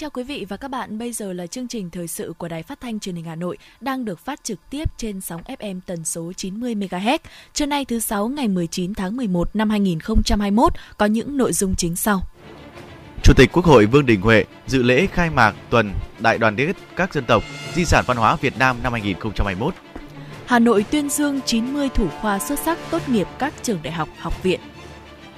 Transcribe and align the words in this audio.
Chào 0.00 0.10
quý 0.10 0.22
vị 0.22 0.46
và 0.48 0.56
các 0.56 0.68
bạn, 0.68 0.98
bây 0.98 1.12
giờ 1.12 1.32
là 1.32 1.46
chương 1.46 1.68
trình 1.68 1.90
thời 1.90 2.08
sự 2.08 2.32
của 2.38 2.48
Đài 2.48 2.62
Phát 2.62 2.80
thanh 2.80 3.00
Truyền 3.00 3.14
hình 3.14 3.24
Hà 3.24 3.34
Nội 3.34 3.58
đang 3.80 4.04
được 4.04 4.18
phát 4.18 4.44
trực 4.44 4.70
tiếp 4.70 4.98
trên 4.98 5.20
sóng 5.20 5.42
FM 5.42 5.80
tần 5.86 6.04
số 6.04 6.32
90 6.36 6.74
MHz. 6.74 7.18
Trưa 7.52 7.66
nay 7.66 7.84
thứ 7.84 7.98
sáu 7.98 8.28
ngày 8.28 8.48
19 8.48 8.94
tháng 8.94 9.16
11 9.16 9.56
năm 9.56 9.70
2021 9.70 10.72
có 10.96 11.06
những 11.06 11.36
nội 11.36 11.52
dung 11.52 11.74
chính 11.76 11.96
sau. 11.96 12.22
Chủ 13.22 13.32
tịch 13.36 13.52
Quốc 13.52 13.64
hội 13.64 13.86
Vương 13.86 14.06
Đình 14.06 14.20
Huệ 14.20 14.44
dự 14.66 14.82
lễ 14.82 15.06
khai 15.06 15.30
mạc 15.30 15.54
tuần 15.70 15.92
Đại 16.18 16.38
đoàn 16.38 16.56
kết 16.56 16.72
các 16.96 17.14
dân 17.14 17.24
tộc 17.24 17.42
Di 17.74 17.84
sản 17.84 18.04
văn 18.06 18.16
hóa 18.16 18.36
Việt 18.36 18.58
Nam 18.58 18.76
năm 18.82 18.92
2021. 18.92 19.74
Hà 20.46 20.58
Nội 20.58 20.84
tuyên 20.90 21.10
dương 21.10 21.40
90 21.46 21.88
thủ 21.88 22.08
khoa 22.20 22.38
xuất 22.38 22.58
sắc 22.58 22.78
tốt 22.90 23.08
nghiệp 23.08 23.26
các 23.38 23.54
trường 23.62 23.78
đại 23.82 23.92
học, 23.92 24.08
học 24.18 24.42
viện. 24.42 24.60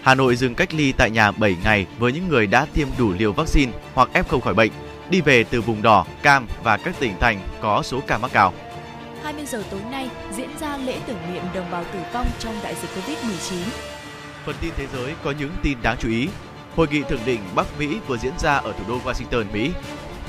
Hà 0.02 0.14
Nội 0.14 0.36
dừng 0.36 0.54
cách 0.54 0.74
ly 0.74 0.92
tại 0.92 1.10
nhà 1.10 1.30
7 1.30 1.56
ngày 1.64 1.86
với 1.98 2.12
những 2.12 2.28
người 2.28 2.46
đã 2.46 2.66
tiêm 2.74 2.88
đủ 2.98 3.12
liều 3.12 3.32
vaccine 3.32 3.72
hoặc 3.94 4.08
F 4.14 4.22
không 4.28 4.40
khỏi 4.40 4.54
bệnh, 4.54 4.72
đi 5.10 5.20
về 5.20 5.44
từ 5.44 5.60
vùng 5.60 5.82
đỏ, 5.82 6.06
cam 6.22 6.46
và 6.62 6.76
các 6.76 6.94
tỉnh 6.98 7.12
thành 7.20 7.40
có 7.60 7.82
số 7.82 8.00
ca 8.06 8.18
mắc 8.18 8.30
cao. 8.34 8.52
20 9.22 9.46
giờ 9.46 9.62
tối 9.70 9.80
nay 9.90 10.08
diễn 10.36 10.48
ra 10.60 10.76
lễ 10.76 10.98
tưởng 11.06 11.18
niệm 11.32 11.42
đồng 11.54 11.70
bào 11.70 11.84
tử 11.84 11.98
vong 12.12 12.26
trong 12.38 12.54
đại 12.62 12.74
dịch 12.82 12.90
Covid-19. 12.96 13.54
Phần 14.46 14.56
tin 14.60 14.72
thế 14.76 14.86
giới 14.92 15.14
có 15.24 15.34
những 15.38 15.50
tin 15.62 15.78
đáng 15.82 15.96
chú 16.00 16.08
ý. 16.08 16.28
Hội 16.76 16.86
nghị 16.90 17.02
thượng 17.02 17.24
đỉnh 17.26 17.40
Bắc 17.54 17.66
Mỹ 17.78 17.98
vừa 18.06 18.16
diễn 18.16 18.32
ra 18.38 18.56
ở 18.56 18.72
thủ 18.72 18.84
đô 18.88 18.98
Washington, 19.04 19.44
Mỹ. 19.52 19.70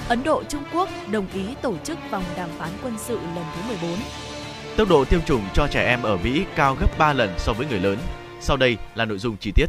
Ấn 0.08 0.24
Độ 0.24 0.44
Trung 0.44 0.64
Quốc 0.74 0.90
đồng 1.12 1.26
ý 1.34 1.42
tổ 1.62 1.74
chức 1.84 1.98
vòng 2.12 2.24
đàm 2.38 2.50
phán 2.58 2.70
quân 2.84 2.94
sự 2.98 3.20
lần 3.36 3.46
thứ 3.56 3.62
14. 3.68 4.00
Tốc 4.78 4.90
độ 4.90 5.06
tiêm 5.06 5.22
chủng 5.22 5.42
cho 5.54 5.68
trẻ 5.68 5.88
em 5.88 6.04
ở 6.04 6.18
Mỹ 6.24 6.44
cao 6.56 6.76
gấp 6.80 6.98
3 6.98 7.14
lần 7.14 7.34
so 7.38 7.54
với 7.54 7.68
người 7.68 7.80
lớn. 7.80 7.98
Sau 8.44 8.58
đây 8.58 8.78
là 8.96 9.06
nội 9.06 9.18
dung 9.18 9.38
chi 9.38 9.52
tiết. 9.52 9.66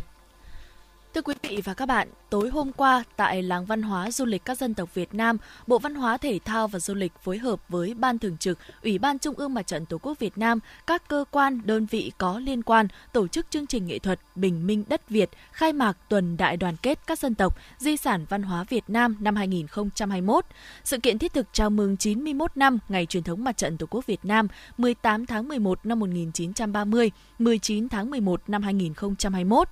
Thưa 1.15 1.23
quý 1.23 1.34
vị 1.43 1.61
và 1.65 1.75
các 1.75 1.87
bạn, 1.87 2.09
tối 2.31 2.48
hôm 2.48 2.73
qua 2.73 3.05
tại 3.17 3.43
làng 3.43 3.65
văn 3.65 3.83
hóa 3.83 4.11
du 4.11 4.25
lịch 4.25 4.45
các 4.45 4.59
dân 4.59 4.75
tộc 4.75 4.95
Việt 4.95 5.15
Nam, 5.15 5.39
Bộ 5.67 5.79
Văn 5.79 5.95
hóa 5.95 6.17
Thể 6.17 6.39
thao 6.45 6.69
và 6.69 6.79
Du 6.79 6.95
lịch 6.95 7.12
phối 7.23 7.39
hợp 7.39 7.61
với 7.69 7.95
Ban 7.95 8.19
Thường 8.19 8.37
trực, 8.37 8.59
Ủy 8.83 8.98
ban 8.98 9.19
Trung 9.19 9.35
ương 9.35 9.55
Mặt 9.55 9.67
trận 9.67 9.87
Tổ 9.87 9.98
quốc 9.98 10.19
Việt 10.19 10.39
Nam, 10.39 10.59
các 10.87 11.09
cơ 11.09 11.25
quan, 11.31 11.61
đơn 11.65 11.87
vị 11.87 12.12
có 12.19 12.39
liên 12.39 12.62
quan 12.62 12.89
tổ 13.12 13.29
chức 13.29 13.47
chương 13.51 13.67
trình 13.67 13.87
nghệ 13.87 13.98
thuật 13.98 14.20
Bình 14.35 14.67
minh 14.67 14.85
đất 14.89 15.09
Việt 15.09 15.31
khai 15.53 15.73
mạc 15.73 15.97
tuần 16.09 16.37
đại 16.37 16.57
đoàn 16.57 16.77
kết 16.83 16.98
các 17.07 17.19
dân 17.19 17.35
tộc 17.35 17.59
di 17.79 17.97
sản 17.97 18.27
văn 18.29 18.42
hóa 18.42 18.65
Việt 18.69 18.85
Nam 18.89 19.17
năm 19.20 19.37
2021. 19.37 20.45
Sự 20.85 20.98
kiện 20.98 21.19
thiết 21.19 21.33
thực 21.33 21.47
chào 21.53 21.70
mừng 21.70 21.97
91 21.97 22.57
năm 22.57 22.79
ngày 22.89 23.07
truyền 23.07 23.23
thống 23.23 23.45
Mặt 23.45 23.57
trận 23.57 23.79
Tổ 23.79 23.87
quốc 23.91 24.07
Việt 24.07 24.20
Nam 24.23 24.48
18 24.79 25.27
tháng 25.27 25.48
11 25.48 25.87
năm 25.87 26.01
1930, 26.01 27.11
19 27.39 27.89
tháng 27.89 28.11
11 28.11 28.42
năm 28.47 28.62
2021. 28.62 29.69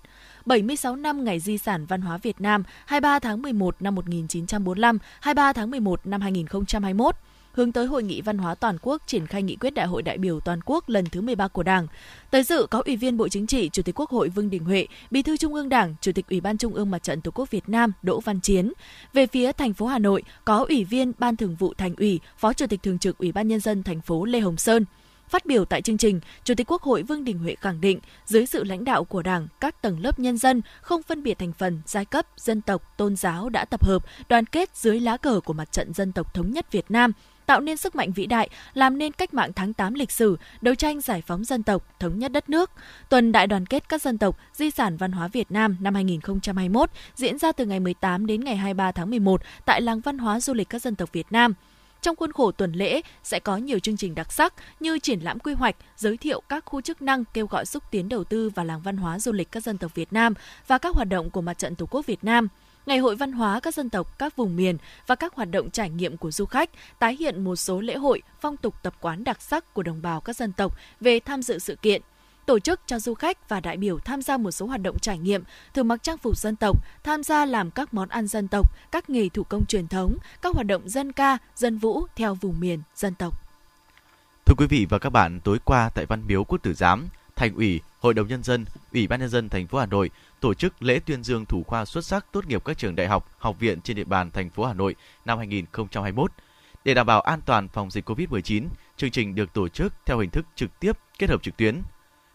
76 0.47 0.97
năm 0.97 1.25
Ngày 1.25 1.41
Di 1.41 1.59
sản 1.59 1.87
Văn 1.87 2.01
hóa 2.01 2.19
Việt 2.19 2.41
Nam 2.41 2.63
23 2.87 3.19
tháng 3.19 3.43
11 3.43 3.77
năm 3.81 3.95
1945, 3.95 4.99
23 5.21 5.53
tháng 5.53 5.71
11 5.71 6.07
năm 6.07 6.21
2021 6.21 7.17
hướng 7.53 7.73
tới 7.73 7.87
Hội 7.87 8.03
nghị 8.03 8.21
Văn 8.21 8.39
hóa 8.39 8.55
Toàn 8.55 8.77
quốc 8.83 9.03
triển 9.07 9.27
khai 9.27 9.43
nghị 9.43 9.57
quyết 9.57 9.75
Đại 9.75 9.87
hội 9.87 10.03
đại 10.03 10.19
biểu 10.19 10.41
toàn 10.41 10.61
quốc 10.65 10.89
lần 10.89 11.07
thứ 11.07 11.21
13 11.21 11.49
của 11.49 11.63
Đảng. 11.63 11.87
Tới 12.31 12.43
dự 12.43 12.67
có 12.71 12.83
Ủy 12.87 12.97
viên 12.97 13.17
Bộ 13.17 13.29
Chính 13.29 13.47
trị, 13.47 13.69
Chủ 13.73 13.83
tịch 13.83 14.01
Quốc 14.01 14.11
hội 14.11 14.29
Vương 14.29 14.51
Đình 14.51 14.65
Huệ, 14.65 14.87
Bí 15.11 15.23
thư 15.23 15.37
Trung 15.37 15.55
ương 15.55 15.69
Đảng, 15.69 15.95
Chủ 16.01 16.13
tịch 16.13 16.29
Ủy 16.29 16.41
ban 16.41 16.59
Trung 16.59 16.75
ương 16.75 16.91
Mặt 16.91 17.03
trận 17.03 17.21
Tổ 17.21 17.31
quốc 17.31 17.51
Việt 17.51 17.69
Nam 17.69 17.93
Đỗ 18.03 18.21
Văn 18.21 18.41
Chiến. 18.41 18.73
Về 19.13 19.27
phía 19.27 19.53
thành 19.53 19.73
phố 19.73 19.87
Hà 19.87 19.99
Nội 19.99 20.23
có 20.45 20.67
Ủy 20.69 20.85
viên 20.85 21.13
Ban 21.19 21.37
Thường 21.37 21.57
vụ 21.57 21.75
Thành 21.75 21.95
ủy, 21.97 22.21
Phó 22.39 22.53
Chủ 22.53 22.67
tịch 22.67 22.83
Thường 22.83 22.99
trực 22.99 23.19
Ủy 23.19 23.33
ban 23.33 23.49
nhân 23.49 23.61
dân 23.61 23.83
thành 23.83 24.01
phố 24.01 24.25
Lê 24.25 24.41
Hồng 24.41 24.57
Sơn. 24.57 24.85
Phát 25.33 25.47
biểu 25.47 25.65
tại 25.65 25.83
chương 25.83 25.99
trình, 25.99 26.21
Chủ 26.45 26.55
tịch 26.55 26.71
Quốc 26.71 26.83
hội 26.83 27.03
Vương 27.03 27.25
Đình 27.25 27.39
Huệ 27.39 27.55
khẳng 27.55 27.81
định, 27.81 27.99
dưới 28.27 28.47
sự 28.47 28.65
lãnh 28.65 28.85
đạo 28.85 29.05
của 29.05 29.23
Đảng, 29.23 29.49
các 29.61 29.83
tầng 29.83 30.01
lớp 30.01 30.19
nhân 30.19 30.39
dân 30.39 30.63
không 30.81 31.03
phân 31.03 31.23
biệt 31.23 31.39
thành 31.39 31.53
phần, 31.53 31.81
giai 31.87 32.05
cấp, 32.05 32.27
dân 32.37 32.61
tộc, 32.61 32.97
tôn 32.97 33.17
giáo 33.17 33.49
đã 33.49 33.65
tập 33.65 33.85
hợp, 33.85 34.05
đoàn 34.29 34.47
kết 34.47 34.77
dưới 34.77 35.01
lá 35.01 35.17
cờ 35.17 35.41
của 35.45 35.53
mặt 35.53 35.73
trận 35.73 35.93
dân 35.95 36.13
tộc 36.13 36.35
thống 36.35 36.51
nhất 36.51 36.73
Việt 36.73 36.91
Nam, 36.91 37.13
tạo 37.47 37.61
nên 37.61 37.77
sức 37.77 37.97
mạnh 37.97 38.13
vĩ 38.13 38.27
đại, 38.27 38.49
làm 38.75 38.99
nên 38.99 39.13
cách 39.13 39.35
mạng 39.35 39.53
tháng 39.53 39.73
8 39.73 39.95
lịch 39.95 40.11
sử, 40.11 40.37
đấu 40.61 40.75
tranh 40.75 41.01
giải 41.01 41.23
phóng 41.27 41.45
dân 41.45 41.63
tộc, 41.63 41.87
thống 42.01 42.19
nhất 42.19 42.33
đất 42.33 42.51
nước. 42.51 42.71
Tuần 43.09 43.33
Đại 43.33 43.47
đoàn 43.47 43.67
kết 43.67 43.89
các 43.89 44.03
dân 44.03 44.19
tộc, 44.19 44.39
di 44.53 44.71
sản 44.71 44.97
văn 44.97 45.13
hóa 45.13 45.29
Việt 45.29 45.51
Nam 45.51 45.77
năm 45.81 45.95
2021 45.95 46.91
diễn 47.15 47.39
ra 47.39 47.53
từ 47.53 47.67
ngày 47.67 47.81
18 47.81 48.27
đến 48.27 48.45
ngày 48.45 48.57
23 48.57 48.93
tháng 48.93 49.11
11 49.11 49.43
tại 49.65 49.81
làng 49.81 50.01
văn 50.01 50.19
hóa 50.19 50.41
du 50.41 50.55
lịch 50.55 50.69
các 50.69 50.83
dân 50.83 50.95
tộc 50.95 51.13
Việt 51.13 51.27
Nam. 51.31 51.55
Trong 52.03 52.17
khuôn 52.17 52.33
khổ 52.33 52.53
tuần 52.53 52.73
lễ 52.73 53.01
sẽ 53.23 53.41
có 53.41 53.57
nhiều 53.57 53.79
chương 53.79 53.97
trình 53.97 54.15
đặc 54.15 54.33
sắc 54.33 54.55
như 54.81 54.99
triển 54.99 55.21
lãm 55.21 55.39
quy 55.39 55.55
hoạch, 55.55 55.77
giới 55.97 56.17
thiệu 56.17 56.43
các 56.49 56.65
khu 56.65 56.81
chức 56.81 57.03
năng 57.03 57.25
kêu 57.25 57.47
gọi 57.47 57.67
xúc 57.67 57.83
tiến 57.91 58.09
đầu 58.09 58.25
tư 58.25 58.51
và 58.55 58.65
làng 58.65 58.81
văn 58.81 58.97
hóa 58.97 59.19
du 59.19 59.33
lịch 59.33 59.53
các 59.53 59.63
dân 59.63 59.79
tộc 59.79 59.95
Việt 59.95 60.13
Nam 60.13 60.35
và 60.67 60.79
các 60.79 60.95
hoạt 60.95 61.09
động 61.09 61.31
của 61.31 61.41
Mặt 61.41 61.59
trận 61.59 61.75
Tổ 61.75 61.87
quốc 61.91 62.07
Việt 62.07 62.25
Nam. 62.25 62.49
Ngày 62.87 62.99
hội 62.99 63.17
văn 63.17 63.33
hóa 63.33 63.61
các 63.61 63.75
dân 63.75 63.91
tộc 63.91 64.19
các 64.19 64.37
vùng 64.37 64.57
miền 64.57 64.77
và 65.07 65.15
các 65.15 65.35
hoạt 65.35 65.51
động 65.51 65.71
trải 65.71 65.91
nghiệm 65.91 66.17
của 66.17 66.31
du 66.31 66.45
khách 66.45 66.71
tái 66.99 67.17
hiện 67.21 67.45
một 67.45 67.57
số 67.57 67.81
lễ 67.81 67.97
hội, 67.97 68.23
phong 68.41 68.57
tục 68.57 68.75
tập 68.83 68.95
quán 69.01 69.25
đặc 69.25 69.43
sắc 69.43 69.75
của 69.75 69.83
đồng 69.83 70.03
bào 70.03 70.21
các 70.21 70.37
dân 70.37 70.53
tộc 70.53 70.79
về 71.01 71.21
tham 71.21 71.43
dự 71.43 71.59
sự 71.59 71.77
kiện 71.83 72.03
tổ 72.47 72.59
chức 72.59 72.81
cho 72.87 72.99
du 72.99 73.15
khách 73.15 73.49
và 73.49 73.61
đại 73.61 73.77
biểu 73.77 73.99
tham 73.99 74.23
gia 74.23 74.37
một 74.37 74.51
số 74.51 74.67
hoạt 74.67 74.83
động 74.83 74.99
trải 74.99 75.19
nghiệm, 75.19 75.43
thử 75.75 75.83
mặc 75.83 76.03
trang 76.03 76.19
phục 76.19 76.39
dân 76.39 76.57
tộc, 76.57 76.85
tham 77.05 77.23
gia 77.23 77.47
làm 77.47 77.71
các 77.71 77.95
món 77.95 78.09
ăn 78.09 78.27
dân 78.27 78.49
tộc, 78.49 78.73
các 78.93 79.11
nghề 79.11 79.29
thủ 79.29 79.43
công 79.43 79.67
truyền 79.67 79.89
thống, 79.89 80.17
các 80.43 80.55
hoạt 80.55 80.67
động 80.67 80.89
dân 80.89 81.13
ca, 81.13 81.39
dân 81.55 81.79
vũ 81.79 82.07
theo 82.17 82.35
vùng 82.35 82.61
miền, 82.61 82.83
dân 82.95 83.15
tộc. 83.15 83.43
Thưa 84.47 84.55
quý 84.59 84.67
vị 84.67 84.87
và 84.91 84.99
các 84.99 85.11
bạn, 85.11 85.41
tối 85.41 85.59
qua 85.65 85.91
tại 85.95 86.07
Văn 86.07 86.23
Miếu 86.27 86.45
Quốc 86.45 86.59
Tử 86.63 86.75
Giám, 86.75 87.09
Thành 87.37 87.55
ủy, 87.55 87.81
Hội 88.01 88.15
đồng 88.15 88.29
nhân 88.29 88.43
dân, 88.43 88.65
Ủy 88.93 89.07
ban 89.07 89.21
nhân 89.21 89.29
dân 89.29 89.49
thành 89.49 89.67
phố 89.67 89.79
Hà 89.79 89.87
Nội 89.87 90.11
tổ 90.41 90.55
chức 90.55 90.83
lễ 90.83 91.01
tuyên 91.07 91.23
dương 91.23 91.47
thủ 91.47 91.63
khoa 91.63 91.85
xuất 91.85 92.05
sắc 92.05 92.27
tốt 92.33 92.47
nghiệp 92.47 92.65
các 92.65 92.79
trường 92.79 92.97
đại 92.97 93.09
học, 93.09 93.29
học 93.39 93.57
viện 93.61 93.81
trên 93.81 93.97
địa 93.97 94.05
bàn 94.05 94.31
thành 94.31 94.51
phố 94.51 94.65
Hà 94.65 94.75
Nội 94.75 94.95
năm 95.25 95.39
2021. 95.39 96.33
Để 96.85 96.95
đảm 96.95 97.07
bảo 97.07 97.21
an 97.21 97.41
toàn 97.47 97.69
phòng 97.69 97.91
dịch 97.91 98.09
COVID-19, 98.11 98.67
chương 98.97 99.11
trình 99.11 99.35
được 99.35 99.53
tổ 99.53 99.69
chức 99.69 99.93
theo 100.07 100.19
hình 100.19 100.31
thức 100.31 100.47
trực 100.55 100.81
tiếp 100.81 100.93
kết 101.19 101.31
hợp 101.31 101.43
trực 101.43 101.57
tuyến. 101.57 101.83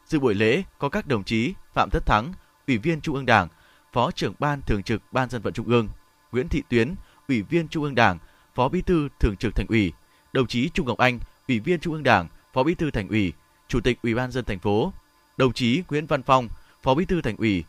Dự 0.08 0.20
buổi 0.20 0.36
lễ 0.36 0.64
có 0.78 0.90
các 0.90 1.08
đồng 1.08 1.24
chí 1.24 1.54
Phạm 1.74 1.90
Tất 1.92 2.06
Thắng, 2.06 2.34
Ủy 2.68 2.78
viên 2.78 3.02
Trung 3.02 3.16
ương 3.16 3.26
Đảng, 3.26 3.48
Phó 3.94 4.12
trưởng 4.12 4.34
Ban 4.40 4.62
Thường 4.62 4.84
trực 4.84 5.02
Ban 5.12 5.30
Dân 5.30 5.42
vận 5.42 5.54
Trung 5.54 5.68
ương, 5.68 5.90
Nguyễn 6.32 6.50
Thị 6.50 6.64
Tuyến, 6.70 6.96
Ủy 7.28 7.42
viên 7.42 7.68
Trung 7.68 7.84
ương 7.84 7.96
Đảng, 7.96 8.18
Phó 8.56 8.70
Bí 8.70 8.82
thư 8.82 9.10
Thường 9.20 9.36
trực 9.38 9.56
Thành 9.56 9.66
ủy, 9.70 9.94
đồng 10.34 10.48
chí 10.48 10.70
Trung 10.70 10.88
Ngọc 10.88 10.98
Anh, 10.98 11.20
Ủy 11.48 11.60
viên 11.60 11.80
Trung 11.80 11.94
ương 11.94 12.04
Đảng, 12.04 12.28
Phó 12.54 12.64
Bí 12.64 12.76
thư 12.76 12.92
Thành 12.92 13.08
ủy, 13.08 13.34
Chủ 13.68 13.80
tịch 13.80 14.00
Ủy 14.04 14.16
ban 14.16 14.32
dân 14.32 14.46
thành 14.46 14.60
phố, 14.60 14.94
đồng 15.38 15.54
chí 15.54 15.84
Nguyễn 15.90 16.06
Văn 16.06 16.24
Phong, 16.24 16.48
Phó 16.84 16.94
Bí 16.94 17.06
thư 17.06 17.22
Thành 17.22 17.38
ủy, 17.38 17.64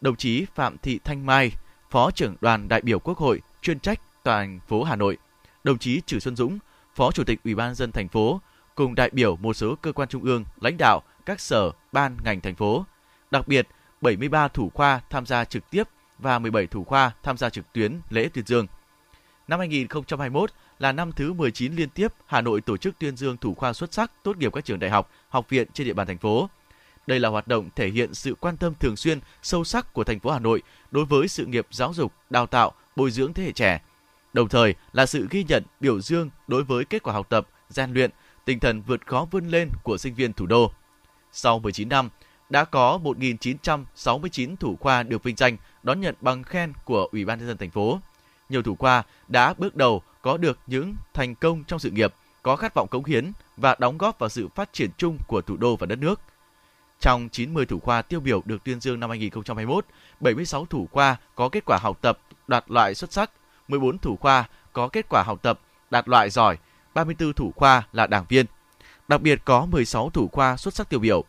đồng 0.00 0.16
chí 0.16 0.46
Phạm 0.54 0.78
Thị 0.78 1.00
Thanh 1.04 1.26
Mai, 1.26 1.50
Phó 1.90 2.10
trưởng 2.10 2.36
đoàn 2.40 2.68
đại 2.68 2.80
biểu 2.80 2.98
Quốc 2.98 3.18
hội 3.18 3.40
chuyên 3.62 3.80
trách 3.80 4.00
toàn 4.22 4.60
phố 4.68 4.82
Hà 4.82 4.96
Nội, 4.96 5.18
đồng 5.64 5.78
chí 5.78 6.00
Trử 6.06 6.18
Xuân 6.18 6.36
Dũng, 6.36 6.58
Phó 6.94 7.12
Chủ 7.12 7.24
tịch 7.24 7.40
Ủy 7.44 7.54
ban 7.54 7.74
dân 7.74 7.92
thành 7.92 8.08
phố 8.08 8.40
cùng 8.74 8.94
đại 8.94 9.10
biểu 9.12 9.36
một 9.36 9.54
số 9.54 9.74
cơ 9.74 9.92
quan 9.92 10.08
trung 10.08 10.24
ương, 10.24 10.44
lãnh 10.60 10.76
đạo 10.78 11.02
các 11.26 11.40
sở, 11.40 11.70
ban, 11.92 12.16
ngành 12.24 12.40
thành 12.40 12.54
phố. 12.54 12.84
Đặc 13.30 13.48
biệt, 13.48 13.68
73 14.00 14.48
thủ 14.48 14.70
khoa 14.74 15.00
tham 15.10 15.26
gia 15.26 15.44
trực 15.44 15.70
tiếp 15.70 15.84
và 16.18 16.38
17 16.38 16.66
thủ 16.66 16.84
khoa 16.84 17.12
tham 17.22 17.36
gia 17.36 17.50
trực 17.50 17.72
tuyến 17.72 18.00
lễ 18.10 18.28
tuyên 18.34 18.46
dương. 18.46 18.66
Năm 19.48 19.58
2021 19.58 20.50
là 20.78 20.92
năm 20.92 21.12
thứ 21.12 21.32
19 21.32 21.74
liên 21.74 21.88
tiếp 21.88 22.12
Hà 22.26 22.40
Nội 22.40 22.60
tổ 22.60 22.76
chức 22.76 22.98
tuyên 22.98 23.16
dương 23.16 23.36
thủ 23.36 23.54
khoa 23.54 23.72
xuất 23.72 23.92
sắc 23.92 24.12
tốt 24.22 24.36
nghiệp 24.36 24.52
các 24.54 24.64
trường 24.64 24.78
đại 24.78 24.90
học, 24.90 25.10
học 25.28 25.48
viện 25.48 25.68
trên 25.72 25.86
địa 25.86 25.92
bàn 25.92 26.06
thành 26.06 26.18
phố. 26.18 26.48
Đây 27.06 27.20
là 27.20 27.28
hoạt 27.28 27.48
động 27.48 27.68
thể 27.76 27.88
hiện 27.88 28.14
sự 28.14 28.34
quan 28.34 28.56
tâm 28.56 28.74
thường 28.74 28.96
xuyên, 28.96 29.20
sâu 29.42 29.64
sắc 29.64 29.92
của 29.92 30.04
thành 30.04 30.20
phố 30.20 30.30
Hà 30.30 30.38
Nội 30.38 30.62
đối 30.90 31.04
với 31.04 31.28
sự 31.28 31.46
nghiệp 31.46 31.66
giáo 31.70 31.94
dục, 31.94 32.12
đào 32.30 32.46
tạo, 32.46 32.72
bồi 32.96 33.10
dưỡng 33.10 33.32
thế 33.32 33.42
hệ 33.42 33.52
trẻ. 33.52 33.80
Đồng 34.32 34.48
thời 34.48 34.74
là 34.92 35.06
sự 35.06 35.26
ghi 35.30 35.44
nhận, 35.44 35.62
biểu 35.80 36.00
dương 36.00 36.30
đối 36.46 36.64
với 36.64 36.84
kết 36.84 37.02
quả 37.02 37.14
học 37.14 37.26
tập, 37.28 37.48
gian 37.68 37.92
luyện, 37.92 38.10
tinh 38.44 38.60
thần 38.60 38.82
vượt 38.82 39.06
khó 39.06 39.26
vươn 39.30 39.48
lên 39.48 39.70
của 39.82 39.98
sinh 39.98 40.14
viên 40.14 40.32
thủ 40.32 40.46
đô. 40.46 40.72
Sau 41.32 41.58
19 41.58 41.88
năm, 41.88 42.08
đã 42.50 42.64
có 42.64 42.98
1.969 43.02 44.56
thủ 44.56 44.76
khoa 44.80 45.02
được 45.02 45.22
vinh 45.22 45.36
danh 45.36 45.56
đón 45.82 46.00
nhận 46.00 46.14
bằng 46.20 46.42
khen 46.42 46.72
của 46.84 47.08
Ủy 47.12 47.24
ban 47.24 47.38
nhân 47.38 47.48
dân 47.48 47.56
thành 47.56 47.70
phố. 47.70 48.00
Nhiều 48.48 48.62
thủ 48.62 48.76
khoa 48.76 49.02
đã 49.28 49.54
bước 49.58 49.76
đầu 49.76 50.02
có 50.22 50.36
được 50.36 50.58
những 50.66 50.94
thành 51.14 51.34
công 51.34 51.64
trong 51.64 51.78
sự 51.78 51.90
nghiệp, 51.90 52.14
có 52.42 52.56
khát 52.56 52.74
vọng 52.74 52.88
cống 52.88 53.04
hiến 53.04 53.32
và 53.56 53.76
đóng 53.78 53.98
góp 53.98 54.18
vào 54.18 54.28
sự 54.28 54.48
phát 54.54 54.72
triển 54.72 54.90
chung 54.96 55.18
của 55.28 55.40
thủ 55.40 55.56
đô 55.56 55.76
và 55.76 55.86
đất 55.86 55.98
nước. 55.98 56.20
Trong 57.00 57.28
90 57.28 57.66
thủ 57.66 57.78
khoa 57.78 58.02
tiêu 58.02 58.20
biểu 58.20 58.42
được 58.44 58.64
tuyên 58.64 58.80
dương 58.80 59.00
năm 59.00 59.10
2021, 59.10 59.86
76 60.20 60.66
thủ 60.66 60.88
khoa 60.92 61.16
có 61.34 61.48
kết 61.48 61.64
quả 61.66 61.78
học 61.82 61.98
tập 62.00 62.18
đạt 62.48 62.64
loại 62.70 62.94
xuất 62.94 63.12
sắc, 63.12 63.30
14 63.68 63.98
thủ 63.98 64.16
khoa 64.16 64.48
có 64.72 64.88
kết 64.88 65.06
quả 65.08 65.22
học 65.22 65.42
tập 65.42 65.60
đạt 65.90 66.08
loại 66.08 66.30
giỏi, 66.30 66.58
34 66.94 67.32
thủ 67.32 67.52
khoa 67.56 67.82
là 67.92 68.06
đảng 68.06 68.24
viên. 68.28 68.46
Đặc 69.08 69.22
biệt 69.22 69.40
có 69.44 69.66
16 69.66 70.10
thủ 70.10 70.28
khoa 70.28 70.56
xuất 70.56 70.74
sắc 70.74 70.88
tiêu 70.88 71.00
biểu. 71.00 71.24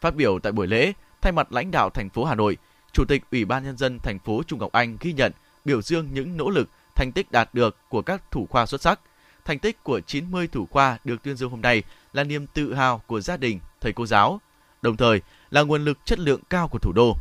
Phát 0.00 0.14
biểu 0.14 0.38
tại 0.38 0.52
buổi 0.52 0.66
lễ, 0.66 0.92
thay 1.22 1.32
mặt 1.32 1.52
lãnh 1.52 1.70
đạo 1.70 1.90
thành 1.90 2.08
phố 2.08 2.24
Hà 2.24 2.34
Nội, 2.34 2.56
Chủ 2.92 3.04
tịch 3.08 3.22
Ủy 3.32 3.44
ban 3.44 3.64
nhân 3.64 3.76
dân 3.76 3.98
thành 3.98 4.18
phố 4.18 4.42
Trung 4.46 4.58
Ngọc 4.58 4.72
Anh 4.72 4.96
ghi 5.00 5.12
nhận, 5.12 5.32
biểu 5.64 5.82
dương 5.82 6.08
những 6.12 6.36
nỗ 6.36 6.50
lực, 6.50 6.68
thành 6.94 7.12
tích 7.12 7.32
đạt 7.32 7.48
được 7.52 7.76
của 7.88 8.02
các 8.02 8.30
thủ 8.30 8.46
khoa 8.50 8.66
xuất 8.66 8.82
sắc. 8.82 9.00
Thành 9.44 9.58
tích 9.58 9.84
của 9.84 10.00
90 10.00 10.46
thủ 10.46 10.66
khoa 10.70 10.98
được 11.04 11.22
tuyên 11.22 11.36
dương 11.36 11.50
hôm 11.50 11.60
nay 11.60 11.82
là 12.12 12.24
niềm 12.24 12.46
tự 12.46 12.74
hào 12.74 12.98
của 13.06 13.20
gia 13.20 13.36
đình, 13.36 13.60
thầy 13.80 13.92
cô 13.92 14.06
giáo, 14.06 14.40
đồng 14.82 14.96
thời 14.96 15.20
là 15.50 15.62
nguồn 15.62 15.84
lực 15.84 15.98
chất 16.04 16.18
lượng 16.18 16.40
cao 16.50 16.68
của 16.68 16.78
thủ 16.78 16.92
đô. 16.92 17.16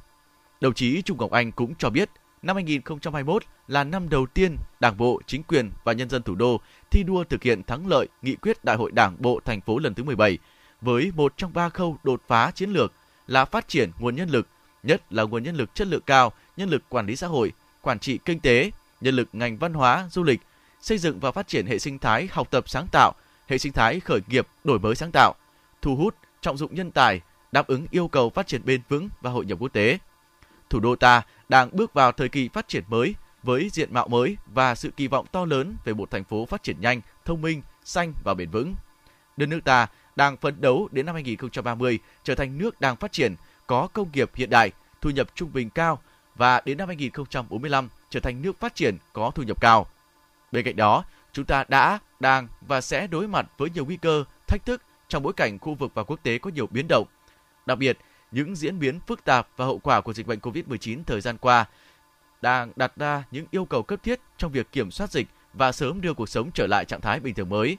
Đồng 0.61 0.73
chí 0.73 1.01
Trung 1.01 1.17
Ngọc 1.17 1.31
Anh 1.31 1.51
cũng 1.51 1.75
cho 1.75 1.89
biết, 1.89 2.09
năm 2.41 2.55
2021 2.55 3.43
là 3.67 3.83
năm 3.83 4.09
đầu 4.09 4.25
tiên 4.25 4.57
Đảng 4.79 4.97
bộ, 4.97 5.21
chính 5.27 5.43
quyền 5.43 5.71
và 5.83 5.93
nhân 5.93 6.09
dân 6.09 6.23
thủ 6.23 6.35
đô 6.35 6.61
thi 6.91 7.03
đua 7.03 7.23
thực 7.23 7.43
hiện 7.43 7.63
thắng 7.63 7.87
lợi 7.87 8.07
nghị 8.21 8.35
quyết 8.35 8.65
Đại 8.65 8.75
hội 8.75 8.91
Đảng 8.91 9.15
bộ 9.19 9.39
thành 9.45 9.61
phố 9.61 9.79
lần 9.79 9.93
thứ 9.93 10.03
17 10.03 10.37
với 10.81 11.11
một 11.15 11.33
trong 11.37 11.53
ba 11.53 11.69
khâu 11.69 11.97
đột 12.03 12.21
phá 12.27 12.51
chiến 12.51 12.69
lược 12.69 12.93
là 13.27 13.45
phát 13.45 13.67
triển 13.67 13.91
nguồn 13.99 14.15
nhân 14.15 14.29
lực, 14.29 14.47
nhất 14.83 15.01
là 15.13 15.23
nguồn 15.23 15.43
nhân 15.43 15.55
lực 15.55 15.75
chất 15.75 15.87
lượng 15.87 16.01
cao, 16.05 16.31
nhân 16.57 16.69
lực 16.69 16.83
quản 16.89 17.05
lý 17.05 17.15
xã 17.15 17.27
hội, 17.27 17.51
quản 17.81 17.99
trị 17.99 18.19
kinh 18.25 18.39
tế, 18.39 18.71
nhân 19.01 19.15
lực 19.15 19.29
ngành 19.33 19.57
văn 19.57 19.73
hóa, 19.73 20.07
du 20.11 20.23
lịch, 20.23 20.41
xây 20.81 20.97
dựng 20.97 21.19
và 21.19 21.31
phát 21.31 21.47
triển 21.47 21.65
hệ 21.65 21.79
sinh 21.79 21.99
thái 21.99 22.27
học 22.31 22.51
tập 22.51 22.69
sáng 22.69 22.87
tạo, 22.91 23.13
hệ 23.47 23.57
sinh 23.57 23.73
thái 23.73 23.99
khởi 23.99 24.19
nghiệp 24.27 24.47
đổi 24.63 24.79
mới 24.79 24.95
sáng 24.95 25.11
tạo, 25.11 25.35
thu 25.81 25.95
hút, 25.95 26.15
trọng 26.41 26.57
dụng 26.57 26.75
nhân 26.75 26.91
tài, 26.91 27.21
đáp 27.51 27.67
ứng 27.67 27.87
yêu 27.91 28.07
cầu 28.07 28.29
phát 28.29 28.47
triển 28.47 28.61
bền 28.65 28.81
vững 28.89 29.09
và 29.21 29.31
hội 29.31 29.45
nhập 29.45 29.57
quốc 29.61 29.73
tế. 29.73 29.97
Thủ 30.69 30.79
đô 30.79 30.95
ta 30.95 31.21
đang 31.49 31.69
bước 31.73 31.93
vào 31.93 32.11
thời 32.11 32.29
kỳ 32.29 32.49
phát 32.49 32.67
triển 32.67 32.83
mới 32.87 33.15
với 33.43 33.69
diện 33.73 33.93
mạo 33.93 34.07
mới 34.07 34.37
và 34.45 34.75
sự 34.75 34.91
kỳ 34.97 35.07
vọng 35.07 35.25
to 35.31 35.45
lớn 35.45 35.75
về 35.85 35.93
một 35.93 36.11
thành 36.11 36.23
phố 36.23 36.45
phát 36.45 36.63
triển 36.63 36.81
nhanh, 36.81 37.01
thông 37.25 37.41
minh, 37.41 37.61
xanh 37.83 38.13
và 38.23 38.33
bền 38.33 38.49
vững. 38.49 38.75
Đất 39.37 39.45
nước 39.45 39.59
ta 39.63 39.87
đang 40.15 40.37
phấn 40.37 40.61
đấu 40.61 40.89
đến 40.91 41.05
năm 41.05 41.15
2030 41.15 41.99
trở 42.23 42.35
thành 42.35 42.57
nước 42.57 42.81
đang 42.81 42.95
phát 42.95 43.11
triển, 43.11 43.35
có 43.67 43.87
công 43.93 44.09
nghiệp 44.13 44.31
hiện 44.35 44.49
đại, 44.49 44.71
thu 45.01 45.09
nhập 45.09 45.27
trung 45.35 45.53
bình 45.53 45.69
cao 45.69 46.01
và 46.35 46.61
đến 46.65 46.77
năm 46.77 46.87
2045 46.87 47.89
trở 48.09 48.19
thành 48.19 48.41
nước 48.41 48.59
phát 48.59 48.75
triển 48.75 48.97
có 49.13 49.31
thu 49.35 49.43
nhập 49.43 49.61
cao. 49.61 49.85
Bên 50.51 50.65
cạnh 50.65 50.75
đó, 50.75 51.03
chúng 51.33 51.45
ta 51.45 51.65
đã, 51.67 51.99
đang 52.19 52.47
và 52.61 52.81
sẽ 52.81 53.07
đối 53.07 53.27
mặt 53.27 53.45
với 53.57 53.69
nhiều 53.69 53.85
nguy 53.85 53.97
cơ, 53.97 54.23
thách 54.47 54.65
thức 54.65 54.81
trong 55.07 55.23
bối 55.23 55.33
cảnh 55.33 55.59
khu 55.59 55.73
vực 55.73 55.91
và 55.93 56.03
quốc 56.03 56.19
tế 56.23 56.37
có 56.37 56.51
nhiều 56.55 56.67
biến 56.67 56.85
động. 56.89 57.07
Đặc 57.65 57.77
biệt, 57.77 57.97
những 58.31 58.55
diễn 58.55 58.79
biến 58.79 58.99
phức 59.07 59.23
tạp 59.23 59.47
và 59.57 59.65
hậu 59.65 59.79
quả 59.79 60.01
của 60.01 60.13
dịch 60.13 60.27
bệnh 60.27 60.39
COVID-19 60.39 61.03
thời 61.03 61.21
gian 61.21 61.37
qua 61.37 61.65
đang 62.41 62.71
đặt 62.75 62.91
ra 62.95 63.23
những 63.31 63.45
yêu 63.51 63.65
cầu 63.65 63.83
cấp 63.83 64.03
thiết 64.03 64.19
trong 64.37 64.51
việc 64.51 64.71
kiểm 64.71 64.91
soát 64.91 65.11
dịch 65.11 65.27
và 65.53 65.71
sớm 65.71 66.01
đưa 66.01 66.13
cuộc 66.13 66.29
sống 66.29 66.51
trở 66.53 66.67
lại 66.67 66.85
trạng 66.85 67.01
thái 67.01 67.19
bình 67.19 67.35
thường 67.35 67.49
mới. 67.49 67.77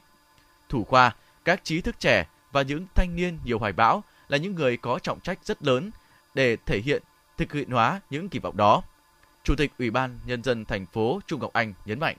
Thủ 0.69 0.85
khoa, 0.85 1.15
các 1.45 1.65
trí 1.65 1.81
thức 1.81 2.01
trẻ 2.01 2.27
và 2.53 2.63
những 2.63 2.87
thanh 2.95 3.17
niên 3.17 3.39
nhiều 3.45 3.59
hoài 3.59 3.73
bão 3.73 4.05
là 4.29 4.39
những 4.39 4.55
người 4.55 4.77
có 4.77 4.99
trọng 4.99 5.21
trách 5.21 5.39
rất 5.45 5.63
lớn 5.63 5.91
để 6.35 6.57
thể 6.67 6.81
hiện 6.85 7.03
thực 7.37 7.53
hiện 7.53 7.71
hóa 7.71 8.01
những 8.11 8.29
kỳ 8.29 8.39
vọng 8.39 8.57
đó. 8.57 8.83
Chủ 9.45 9.55
tịch 9.57 9.73
Ủy 9.79 9.91
ban 9.91 10.19
Nhân 10.27 10.43
dân 10.43 10.65
thành 10.65 10.87
phố 10.87 11.21
Trung 11.27 11.41
Ngọc 11.41 11.53
Anh 11.53 11.75
nhấn 11.85 12.01
mạnh. 12.01 12.17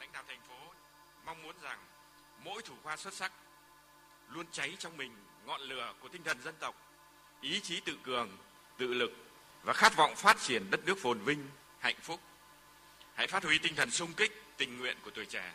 Lãnh 0.00 0.12
đạo 0.12 0.22
thành 0.28 0.40
phố 0.48 0.74
mong 1.26 1.42
muốn 1.42 1.54
rằng 1.62 1.78
mỗi 2.44 2.62
thủ 2.62 2.74
khoa 2.82 2.96
xuất 2.96 3.14
sắc 3.14 3.32
luôn 4.34 4.46
cháy 4.52 4.76
trong 4.78 4.96
mình 4.96 5.16
ngọn 5.46 5.60
lửa 5.60 5.92
của 6.00 6.08
tinh 6.08 6.22
thần 6.22 6.42
dân 6.42 6.54
tộc, 6.60 6.74
ý 7.40 7.60
chí 7.60 7.80
tự 7.80 7.96
cường, 8.02 8.38
tự 8.78 8.94
lực 8.94 9.12
và 9.62 9.72
khát 9.72 9.96
vọng 9.96 10.16
phát 10.16 10.36
triển 10.40 10.70
đất 10.70 10.80
nước 10.84 10.98
phồn 11.02 11.18
vinh, 11.18 11.48
hạnh 11.78 11.96
phúc. 12.02 12.20
Hãy 13.14 13.26
phát 13.26 13.44
huy 13.44 13.58
tinh 13.58 13.74
thần 13.74 13.90
sung 13.90 14.12
kích, 14.12 14.42
tình 14.56 14.78
nguyện 14.78 14.96
của 15.04 15.10
tuổi 15.10 15.26
trẻ, 15.26 15.52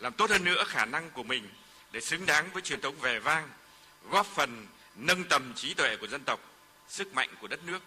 làm 0.00 0.12
tốt 0.12 0.30
hơn 0.30 0.44
nữa 0.44 0.64
khả 0.66 0.84
năng 0.84 1.10
của 1.10 1.22
mình 1.22 1.48
để 1.92 2.00
xứng 2.00 2.26
đáng 2.26 2.50
với 2.52 2.62
truyền 2.62 2.80
thống 2.80 2.94
vẻ 3.00 3.18
vang, 3.18 3.50
góp 4.10 4.26
phần 4.26 4.66
nâng 4.96 5.24
tầm 5.24 5.52
trí 5.56 5.74
tuệ 5.74 5.96
của 5.96 6.06
dân 6.06 6.24
tộc, 6.24 6.40
sức 6.88 7.14
mạnh 7.14 7.34
của 7.40 7.48
đất 7.48 7.64
nước, 7.64 7.82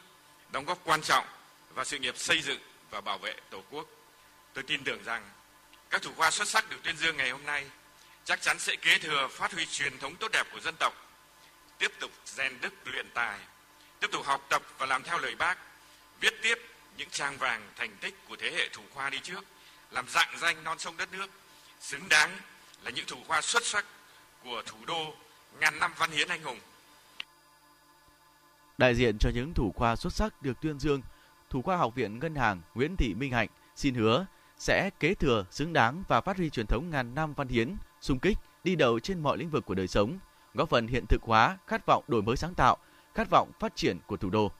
đóng 0.52 0.66
góp 0.66 0.80
quan 0.84 1.02
trọng 1.02 1.26
vào 1.74 1.86
sự 1.86 2.00
nghiệp 2.00 2.18
xây 2.18 2.42
dựng 2.42 2.60
và 2.90 3.02
bảo 3.02 3.18
vệ 3.18 3.36
Tổ 3.50 3.64
quốc. 3.70 3.88
Tôi 4.54 4.64
tin 4.64 4.84
tưởng 4.84 5.04
rằng 5.04 5.30
các 5.90 6.02
thủ 6.02 6.12
khoa 6.16 6.32
xuất 6.32 6.48
sắc 6.48 6.70
được 6.70 6.78
tuyên 6.84 6.98
dương 6.98 7.18
ngày 7.18 7.30
hôm 7.30 7.46
nay 7.46 7.66
chắc 8.30 8.42
chắn 8.42 8.60
sẽ 8.60 8.76
kế 8.76 8.98
thừa 8.98 9.28
phát 9.32 9.54
huy 9.54 9.66
truyền 9.66 10.00
thống 10.00 10.16
tốt 10.16 10.32
đẹp 10.32 10.48
của 10.54 10.60
dân 10.60 10.76
tộc, 10.80 10.94
tiếp 11.78 11.92
tục 12.00 12.12
rèn 12.26 12.62
đức 12.62 12.74
luyện 12.86 13.06
tài, 13.14 13.40
tiếp 14.00 14.08
tục 14.12 14.26
học 14.26 14.46
tập 14.50 14.62
và 14.78 14.86
làm 14.86 15.04
theo 15.04 15.18
lời 15.20 15.36
bác, 15.36 15.58
viết 16.22 16.34
tiếp 16.42 16.56
những 16.98 17.10
trang 17.12 17.38
vàng 17.38 17.62
thành 17.76 17.98
tích 18.02 18.16
của 18.28 18.36
thế 18.40 18.52
hệ 18.52 18.70
thủ 18.74 18.82
khoa 18.94 19.10
đi 19.10 19.20
trước, 19.24 19.44
làm 19.92 20.06
dạng 20.10 20.38
danh 20.42 20.64
non 20.64 20.80
sông 20.80 20.98
đất 20.98 21.10
nước, 21.12 21.28
xứng 21.80 22.10
đáng 22.10 22.38
là 22.84 22.92
những 22.92 23.06
thủ 23.08 23.18
khoa 23.28 23.42
xuất 23.42 23.66
sắc 23.66 23.86
của 24.44 24.64
thủ 24.66 24.78
đô 24.88 25.14
ngàn 25.60 25.80
năm 25.80 25.94
văn 25.98 26.12
hiến 26.12 26.28
anh 26.28 26.44
hùng. 26.44 26.60
Đại 28.78 28.96
diện 28.96 29.18
cho 29.20 29.30
những 29.34 29.54
thủ 29.54 29.74
khoa 29.76 29.96
xuất 29.96 30.14
sắc 30.14 30.42
được 30.42 30.62
tuyên 30.62 30.80
dương, 30.80 31.02
thủ 31.50 31.62
khoa 31.62 31.78
học 31.78 31.96
viện 31.96 32.20
ngân 32.20 32.36
hàng 32.36 32.62
Nguyễn 32.76 32.96
Thị 32.96 33.14
Minh 33.14 33.32
Hạnh 33.32 33.50
xin 33.76 33.96
hứa 33.96 34.26
sẽ 34.58 34.90
kế 35.00 35.14
thừa 35.14 35.46
xứng 35.52 35.74
đáng 35.74 36.04
và 36.08 36.22
phát 36.22 36.38
huy 36.38 36.50
truyền 36.50 36.68
thống 36.68 36.90
ngàn 36.90 37.16
năm 37.16 37.34
văn 37.34 37.48
hiến, 37.48 37.76
sung 38.02 38.20
kích, 38.20 38.38
đi 38.64 38.76
đầu 38.76 39.00
trên 39.00 39.24
mọi 39.24 39.38
lĩnh 39.38 39.50
vực 39.50 39.66
của 39.66 39.76
đời 39.76 39.88
sống, 39.88 40.20
góp 40.54 40.70
phần 40.70 40.88
hiện 40.88 41.06
thực 41.10 41.22
hóa 41.24 41.58
khát 41.68 41.86
vọng 41.86 42.04
đổi 42.08 42.22
mới 42.22 42.36
sáng 42.36 42.54
tạo, 42.54 42.78
khát 43.14 43.30
vọng 43.30 43.52
phát 43.60 43.76
triển 43.76 43.98
của 44.08 44.18
thủ 44.18 44.30
đô. 44.30 44.52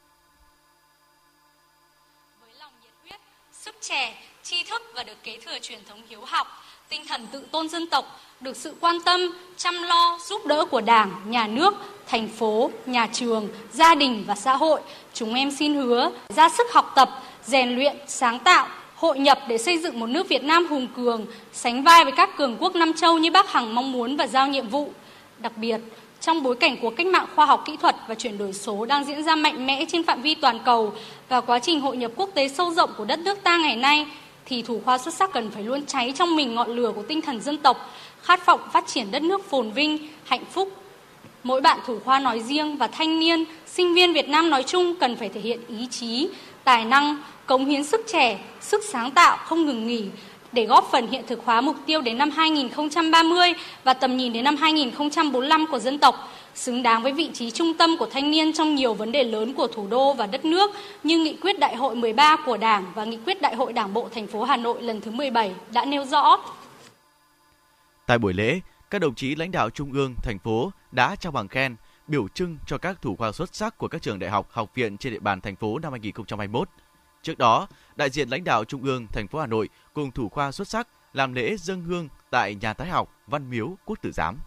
Với 2.42 2.54
lòng 2.60 2.72
nhiệt 2.84 2.94
huyết, 3.02 3.20
sức 3.52 3.76
trẻ, 3.82 4.24
tri 4.44 4.64
thức 4.64 4.82
và 4.96 5.04
được 5.04 5.24
kế 5.24 5.40
thừa 5.46 5.60
truyền 5.62 5.80
thống 5.86 6.02
hiếu 6.08 6.22
học, 6.26 6.48
tinh 6.90 7.04
thần 7.08 7.28
tự 7.32 7.48
tôn 7.52 7.70
dân 7.70 7.90
tộc, 7.90 8.06
được 8.40 8.58
sự 8.58 8.76
quan 8.80 8.96
tâm, 9.06 9.22
chăm 9.58 9.84
lo, 9.84 10.20
giúp 10.30 10.42
đỡ 10.46 10.66
của 10.72 10.82
Đảng, 10.82 11.32
Nhà 11.32 11.48
nước, 11.48 11.74
thành 12.08 12.28
phố, 12.28 12.72
nhà 12.86 13.08
trường, 13.14 13.50
gia 13.72 13.96
đình 13.96 14.24
và 14.28 14.36
xã 14.36 14.58
hội, 14.58 14.82
chúng 15.14 15.34
em 15.34 15.52
xin 15.52 15.76
hứa 15.76 16.12
ra 16.30 16.50
sức 16.50 16.68
học 16.74 16.92
tập, 16.96 17.10
rèn 17.46 17.76
luyện, 17.76 17.98
sáng 18.08 18.40
tạo, 18.40 18.68
hội 19.00 19.20
nhập 19.20 19.40
để 19.48 19.58
xây 19.58 19.78
dựng 19.78 20.00
một 20.00 20.08
nước 20.08 20.30
Việt 20.30 20.44
Nam 20.44 20.68
hùng 20.68 20.88
cường, 20.96 21.26
sánh 21.54 21.84
vai 21.84 22.04
với 22.04 22.14
các 22.14 22.38
cường 22.38 22.58
quốc 22.60 22.76
Nam 22.76 22.94
Châu 22.94 23.18
như 23.18 23.32
Bác 23.32 23.52
Hằng 23.52 23.76
mong 23.76 23.92
muốn 23.92 24.18
và 24.18 24.28
giao 24.28 24.48
nhiệm 24.48 24.68
vụ. 24.68 24.92
Đặc 25.38 25.58
biệt, 25.58 25.78
trong 26.22 26.44
bối 26.44 26.56
cảnh 26.56 26.78
của 26.82 26.90
cách 26.90 27.08
mạng 27.08 27.26
khoa 27.36 27.46
học 27.46 27.64
kỹ 27.66 27.78
thuật 27.82 27.96
và 28.08 28.16
chuyển 28.16 28.38
đổi 28.38 28.54
số 28.54 28.86
đang 28.86 29.06
diễn 29.06 29.24
ra 29.24 29.36
mạnh 29.36 29.68
mẽ 29.68 29.86
trên 29.88 30.04
phạm 30.04 30.22
vi 30.22 30.36
toàn 30.36 30.60
cầu 30.66 30.94
và 31.30 31.42
quá 31.42 31.60
trình 31.60 31.82
hội 31.82 31.98
nhập 31.98 32.12
quốc 32.16 32.30
tế 32.34 32.48
sâu 32.48 32.72
rộng 32.72 32.90
của 32.98 33.06
đất 33.06 33.20
nước 33.20 33.44
ta 33.44 33.58
ngày 33.58 33.76
nay, 33.76 34.06
thì 34.46 34.62
thủ 34.62 34.82
khoa 34.86 34.98
xuất 34.98 35.14
sắc 35.14 35.32
cần 35.34 35.52
phải 35.52 35.64
luôn 35.64 35.86
cháy 35.86 36.14
trong 36.16 36.36
mình 36.36 36.56
ngọn 36.56 36.76
lửa 36.76 36.92
của 36.96 37.04
tinh 37.04 37.22
thần 37.22 37.42
dân 37.42 37.58
tộc, 37.58 37.94
khát 38.22 38.46
vọng 38.46 38.60
phát 38.74 38.88
triển 38.88 39.12
đất 39.12 39.22
nước 39.22 39.50
phồn 39.50 39.72
vinh, 39.72 40.08
hạnh 40.24 40.46
phúc. 40.52 40.72
Mỗi 41.44 41.62
bạn 41.62 41.80
thủ 41.88 42.00
khoa 42.06 42.20
nói 42.20 42.40
riêng 42.40 42.78
và 42.78 42.88
thanh 42.88 43.20
niên, 43.20 43.44
sinh 43.66 43.94
viên 43.94 44.14
Việt 44.14 44.30
Nam 44.30 44.50
nói 44.50 44.64
chung 44.64 44.96
cần 44.96 45.16
phải 45.16 45.30
thể 45.30 45.42
hiện 45.42 45.60
ý 45.68 45.88
chí, 45.88 46.30
tài 46.64 46.86
năng, 46.86 47.18
cống 47.50 47.66
hiến 47.66 47.84
sức 47.84 48.02
trẻ, 48.08 48.40
sức 48.62 48.82
sáng 48.90 49.12
tạo 49.12 49.38
không 49.38 49.66
ngừng 49.66 49.88
nghỉ 49.88 50.10
để 50.52 50.66
góp 50.66 50.90
phần 50.92 51.08
hiện 51.08 51.24
thực 51.28 51.46
hóa 51.46 51.62
mục 51.62 51.76
tiêu 51.86 52.02
đến 52.02 52.18
năm 52.18 52.32
2030 52.32 53.54
và 53.84 53.94
tầm 53.94 54.18
nhìn 54.18 54.34
đến 54.34 54.44
năm 54.44 54.56
2045 54.56 55.66
của 55.72 55.80
dân 55.80 56.00
tộc, 56.00 56.16
xứng 56.56 56.84
đáng 56.84 57.04
với 57.04 57.12
vị 57.14 57.30
trí 57.34 57.52
trung 57.52 57.74
tâm 57.74 57.96
của 58.00 58.06
thanh 58.12 58.32
niên 58.32 58.54
trong 58.54 58.76
nhiều 58.76 58.94
vấn 58.94 59.12
đề 59.12 59.24
lớn 59.24 59.54
của 59.54 59.68
thủ 59.68 59.88
đô 59.88 60.14
và 60.14 60.28
đất 60.28 60.46
nước 60.46 60.72
như 61.04 61.20
nghị 61.20 61.38
quyết 61.42 61.60
đại 61.60 61.76
hội 61.76 61.96
13 61.96 62.38
của 62.46 62.58
Đảng 62.58 62.86
và 62.96 63.06
nghị 63.06 63.18
quyết 63.26 63.42
đại 63.42 63.56
hội 63.56 63.74
Đảng 63.74 63.94
bộ 63.94 64.10
thành 64.14 64.28
phố 64.28 64.44
Hà 64.44 64.58
Nội 64.58 64.82
lần 64.82 65.02
thứ 65.02 65.12
17 65.12 65.52
đã 65.74 65.86
nêu 65.86 66.06
rõ. 66.06 66.38
Tại 68.06 68.18
buổi 68.18 68.34
lễ, 68.34 68.60
các 68.90 69.00
đồng 69.00 69.16
chí 69.16 69.36
lãnh 69.36 69.52
đạo 69.52 69.70
trung 69.70 69.94
ương, 69.94 70.14
thành 70.24 70.40
phố 70.40 70.72
đã 70.92 71.16
trao 71.16 71.32
bằng 71.32 71.48
khen, 71.48 71.76
biểu 72.08 72.28
trưng 72.28 72.58
cho 72.68 72.78
các 72.78 73.02
thủ 73.02 73.16
khoa 73.16 73.32
xuất 73.32 73.56
sắc 73.56 73.78
của 73.78 73.88
các 73.88 74.02
trường 74.02 74.20
đại 74.20 74.30
học, 74.30 74.48
học 74.52 74.76
viện 74.76 74.98
trên 74.98 75.14
địa 75.14 75.20
bàn 75.20 75.42
thành 75.42 75.56
phố 75.56 75.80
năm 75.80 75.92
2021. 75.92 76.70
Trước 77.24 77.38
đó, 77.38 77.68
đại 77.96 78.10
diện 78.10 78.30
lãnh 78.30 78.44
đạo 78.44 78.66
Trung 78.66 78.84
ương, 78.84 79.08
thành 79.08 79.28
phố 79.28 79.40
Hà 79.40 79.48
Nội 79.48 79.70
cùng 79.94 80.12
thủ 80.12 80.30
khoa 80.30 80.52
xuất 80.52 80.68
sắc 80.68 80.88
làm 81.14 81.34
lễ 81.34 81.58
dâng 81.58 81.82
hương 81.82 82.08
tại 82.30 82.56
nhà 82.56 82.74
tái 82.74 82.88
học 82.88 83.16
Văn 83.28 83.50
Miếu 83.50 83.78
Quốc 83.86 84.02
Tử 84.02 84.12
Giám. 84.12 84.40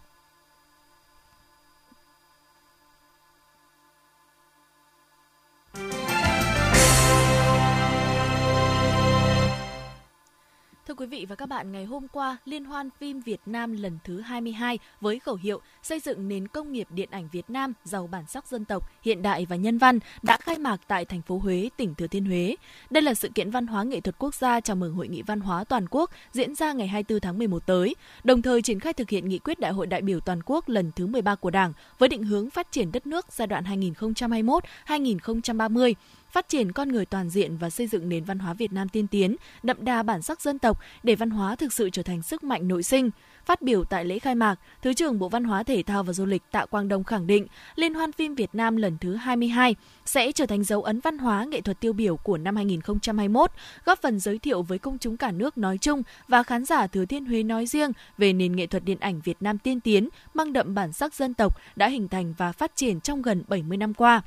Thưa 10.93 10.97
quý 10.97 11.05
vị 11.05 11.25
và 11.29 11.35
các 11.35 11.45
bạn, 11.45 11.71
ngày 11.71 11.85
hôm 11.85 12.07
qua, 12.07 12.37
Liên 12.45 12.65
hoan 12.65 12.89
phim 12.99 13.19
Việt 13.19 13.41
Nam 13.45 13.81
lần 13.81 13.97
thứ 14.03 14.21
22 14.21 14.79
với 15.01 15.19
khẩu 15.19 15.35
hiệu 15.35 15.61
xây 15.83 15.99
dựng 15.99 16.27
nền 16.27 16.47
công 16.47 16.71
nghiệp 16.71 16.87
điện 16.89 17.09
ảnh 17.11 17.29
Việt 17.31 17.49
Nam 17.49 17.73
giàu 17.83 18.07
bản 18.07 18.23
sắc 18.27 18.47
dân 18.47 18.65
tộc, 18.65 18.89
hiện 19.01 19.21
đại 19.21 19.45
và 19.45 19.55
nhân 19.55 19.77
văn 19.77 19.99
đã 20.23 20.37
khai 20.37 20.57
mạc 20.57 20.81
tại 20.87 21.05
thành 21.05 21.21
phố 21.21 21.37
Huế, 21.37 21.69
tỉnh 21.77 21.95
Thừa 21.95 22.07
Thiên 22.07 22.25
Huế. 22.25 22.55
Đây 22.89 23.03
là 23.03 23.13
sự 23.13 23.29
kiện 23.35 23.51
văn 23.51 23.67
hóa 23.67 23.83
nghệ 23.83 23.99
thuật 23.99 24.15
quốc 24.19 24.35
gia 24.35 24.59
chào 24.59 24.75
mừng 24.75 24.93
hội 24.93 25.07
nghị 25.07 25.21
văn 25.21 25.39
hóa 25.39 25.63
toàn 25.63 25.85
quốc 25.89 26.11
diễn 26.31 26.55
ra 26.55 26.73
ngày 26.73 26.87
24 26.87 27.19
tháng 27.19 27.37
11 27.37 27.65
tới, 27.65 27.95
đồng 28.23 28.41
thời 28.41 28.61
triển 28.61 28.79
khai 28.79 28.93
thực 28.93 29.09
hiện 29.09 29.29
nghị 29.29 29.39
quyết 29.39 29.59
Đại 29.59 29.71
hội 29.71 29.87
đại 29.87 30.01
biểu 30.01 30.19
toàn 30.19 30.39
quốc 30.45 30.69
lần 30.69 30.91
thứ 30.95 31.07
13 31.07 31.35
của 31.35 31.49
Đảng 31.49 31.73
với 31.99 32.09
định 32.09 32.23
hướng 32.23 32.49
phát 32.49 32.71
triển 32.71 32.91
đất 32.91 33.07
nước 33.07 33.25
giai 33.29 33.47
đoạn 33.47 33.63
2021-2030 33.63 35.93
phát 36.33 36.49
triển 36.49 36.71
con 36.71 36.89
người 36.89 37.05
toàn 37.05 37.29
diện 37.29 37.57
và 37.57 37.69
xây 37.69 37.87
dựng 37.87 38.09
nền 38.09 38.23
văn 38.23 38.39
hóa 38.39 38.53
Việt 38.53 38.73
Nam 38.73 38.89
tiên 38.89 39.07
tiến, 39.07 39.35
đậm 39.63 39.85
đà 39.85 40.03
bản 40.03 40.21
sắc 40.21 40.41
dân 40.41 40.59
tộc 40.59 40.79
để 41.03 41.15
văn 41.15 41.29
hóa 41.29 41.55
thực 41.55 41.73
sự 41.73 41.89
trở 41.89 42.03
thành 42.03 42.21
sức 42.21 42.43
mạnh 42.43 42.67
nội 42.67 42.83
sinh. 42.83 43.09
Phát 43.45 43.61
biểu 43.61 43.83
tại 43.83 44.05
lễ 44.05 44.19
khai 44.19 44.35
mạc, 44.35 44.55
Thứ 44.81 44.93
trưởng 44.93 45.19
Bộ 45.19 45.29
Văn 45.29 45.43
hóa 45.43 45.63
Thể 45.63 45.83
thao 45.83 46.03
và 46.03 46.13
Du 46.13 46.25
lịch 46.25 46.41
Tạ 46.51 46.65
Quang 46.65 46.87
Đông 46.87 47.03
khẳng 47.03 47.27
định 47.27 47.47
Liên 47.75 47.93
hoan 47.93 48.11
phim 48.11 48.35
Việt 48.35 48.49
Nam 48.53 48.77
lần 48.77 48.97
thứ 48.97 49.15
22 49.15 49.75
sẽ 50.05 50.31
trở 50.31 50.45
thành 50.45 50.63
dấu 50.63 50.83
ấn 50.83 50.99
văn 50.99 51.17
hóa 51.17 51.45
nghệ 51.45 51.61
thuật 51.61 51.79
tiêu 51.79 51.93
biểu 51.93 52.17
của 52.17 52.37
năm 52.37 52.55
2021, 52.55 53.51
góp 53.85 54.01
phần 54.01 54.19
giới 54.19 54.39
thiệu 54.39 54.61
với 54.61 54.79
công 54.79 54.97
chúng 54.97 55.17
cả 55.17 55.31
nước 55.31 55.57
nói 55.57 55.77
chung 55.77 56.03
và 56.27 56.43
khán 56.43 56.65
giả 56.65 56.87
Thừa 56.87 57.05
Thiên 57.05 57.25
Huế 57.25 57.43
nói 57.43 57.65
riêng 57.65 57.91
về 58.17 58.33
nền 58.33 58.55
nghệ 58.55 58.67
thuật 58.67 58.83
điện 58.83 58.97
ảnh 58.99 59.21
Việt 59.23 59.37
Nam 59.39 59.57
tiên 59.57 59.79
tiến, 59.79 60.09
mang 60.33 60.53
đậm 60.53 60.75
bản 60.75 60.93
sắc 60.93 61.13
dân 61.13 61.33
tộc 61.33 61.57
đã 61.75 61.87
hình 61.87 62.07
thành 62.07 62.33
và 62.37 62.51
phát 62.51 62.75
triển 62.75 62.99
trong 62.99 63.21
gần 63.21 63.43
70 63.47 63.77
năm 63.77 63.93
qua 63.93 64.21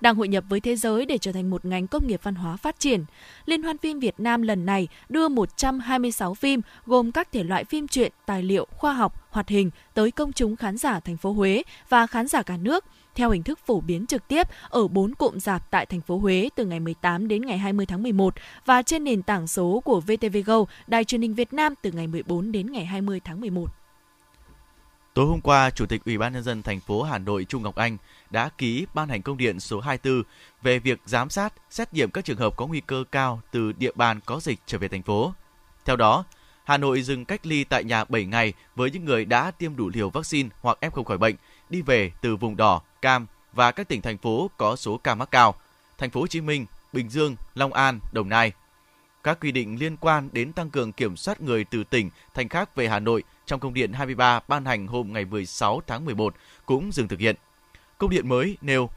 đang 0.00 0.14
hội 0.14 0.28
nhập 0.28 0.44
với 0.48 0.60
thế 0.60 0.76
giới 0.76 1.06
để 1.06 1.18
trở 1.18 1.32
thành 1.32 1.50
một 1.50 1.64
ngành 1.64 1.86
công 1.86 2.06
nghiệp 2.06 2.20
văn 2.22 2.34
hóa 2.34 2.56
phát 2.56 2.80
triển. 2.80 3.04
Liên 3.46 3.62
hoan 3.62 3.78
phim 3.78 4.00
Việt 4.00 4.14
Nam 4.20 4.42
lần 4.42 4.66
này 4.66 4.88
đưa 5.08 5.28
126 5.28 6.34
phim 6.34 6.60
gồm 6.86 7.12
các 7.12 7.32
thể 7.32 7.44
loại 7.44 7.64
phim 7.64 7.88
truyện, 7.88 8.12
tài 8.26 8.42
liệu, 8.42 8.66
khoa 8.70 8.92
học, 8.92 9.26
hoạt 9.30 9.48
hình 9.48 9.70
tới 9.94 10.10
công 10.10 10.32
chúng 10.32 10.56
khán 10.56 10.76
giả 10.76 11.00
thành 11.00 11.16
phố 11.16 11.32
Huế 11.32 11.62
và 11.88 12.06
khán 12.06 12.26
giả 12.28 12.42
cả 12.42 12.56
nước 12.56 12.84
theo 13.14 13.30
hình 13.30 13.42
thức 13.42 13.58
phổ 13.66 13.80
biến 13.80 14.06
trực 14.06 14.28
tiếp 14.28 14.46
ở 14.68 14.88
4 14.88 15.14
cụm 15.14 15.38
rạp 15.38 15.70
tại 15.70 15.86
thành 15.86 16.00
phố 16.00 16.18
Huế 16.18 16.48
từ 16.54 16.64
ngày 16.64 16.80
18 16.80 17.28
đến 17.28 17.46
ngày 17.46 17.58
20 17.58 17.86
tháng 17.86 18.02
11 18.02 18.34
và 18.66 18.82
trên 18.82 19.04
nền 19.04 19.22
tảng 19.22 19.46
số 19.46 19.82
của 19.84 20.00
VTV 20.00 20.36
Go, 20.46 20.64
Đài 20.86 21.04
truyền 21.04 21.22
hình 21.22 21.34
Việt 21.34 21.52
Nam 21.52 21.74
từ 21.82 21.92
ngày 21.92 22.06
14 22.06 22.52
đến 22.52 22.72
ngày 22.72 22.84
20 22.84 23.20
tháng 23.24 23.40
11. 23.40 23.77
Tối 25.18 25.26
hôm 25.26 25.40
qua, 25.40 25.70
Chủ 25.70 25.86
tịch 25.86 26.04
Ủy 26.04 26.18
ban 26.18 26.32
nhân 26.32 26.42
dân 26.42 26.62
thành 26.62 26.80
phố 26.80 27.02
Hà 27.02 27.18
Nội 27.18 27.44
Trung 27.44 27.62
Ngọc 27.62 27.74
Anh 27.74 27.96
đã 28.30 28.48
ký 28.58 28.86
ban 28.94 29.08
hành 29.08 29.22
công 29.22 29.36
điện 29.36 29.60
số 29.60 29.80
24 29.80 30.22
về 30.62 30.78
việc 30.78 31.00
giám 31.06 31.30
sát, 31.30 31.52
xét 31.70 31.94
nghiệm 31.94 32.10
các 32.10 32.24
trường 32.24 32.36
hợp 32.36 32.56
có 32.56 32.66
nguy 32.66 32.80
cơ 32.80 33.04
cao 33.12 33.40
từ 33.50 33.72
địa 33.72 33.90
bàn 33.94 34.20
có 34.26 34.40
dịch 34.40 34.58
trở 34.66 34.78
về 34.78 34.88
thành 34.88 35.02
phố. 35.02 35.32
Theo 35.84 35.96
đó, 35.96 36.24
Hà 36.64 36.76
Nội 36.76 37.02
dừng 37.02 37.24
cách 37.24 37.46
ly 37.46 37.64
tại 37.64 37.84
nhà 37.84 38.04
7 38.04 38.24
ngày 38.24 38.52
với 38.76 38.90
những 38.90 39.04
người 39.04 39.24
đã 39.24 39.50
tiêm 39.50 39.76
đủ 39.76 39.90
liều 39.94 40.10
vaccine 40.10 40.48
hoặc 40.60 40.78
F 40.80 40.90
không 40.90 41.04
khỏi 41.04 41.18
bệnh, 41.18 41.36
đi 41.70 41.82
về 41.82 42.12
từ 42.20 42.36
vùng 42.36 42.56
đỏ, 42.56 42.80
cam 43.02 43.26
và 43.52 43.72
các 43.72 43.88
tỉnh 43.88 44.02
thành 44.02 44.18
phố 44.18 44.50
có 44.56 44.76
số 44.76 44.96
ca 44.96 45.14
mắc 45.14 45.30
cao, 45.30 45.54
thành 45.98 46.10
phố 46.10 46.20
Hồ 46.20 46.26
Chí 46.26 46.40
Minh, 46.40 46.66
Bình 46.92 47.08
Dương, 47.08 47.36
Long 47.54 47.72
An, 47.72 48.00
Đồng 48.12 48.28
Nai. 48.28 48.52
Các 49.28 49.40
quy 49.40 49.52
định 49.52 49.78
liên 49.80 49.96
quan 49.96 50.28
đến 50.32 50.52
tăng 50.52 50.70
cường 50.70 50.92
kiểm 50.92 51.16
soát 51.16 51.40
người 51.40 51.64
từ 51.64 51.84
tỉnh 51.84 52.10
thành 52.34 52.48
khác 52.48 52.76
về 52.76 52.88
Hà 52.88 52.98
Nội 52.98 53.22
trong 53.46 53.60
công 53.60 53.74
điện 53.74 53.92
23 53.92 54.40
ban 54.48 54.64
hành 54.64 54.86
hôm 54.86 55.12
ngày 55.12 55.24
16 55.24 55.82
tháng 55.86 56.04
11 56.04 56.34
cũng 56.66 56.92
dừng 56.92 57.08
thực 57.08 57.20
hiện. 57.20 57.36
Công 57.98 58.10
điện 58.10 58.28
mới 58.28 58.56
nêu 58.60 58.90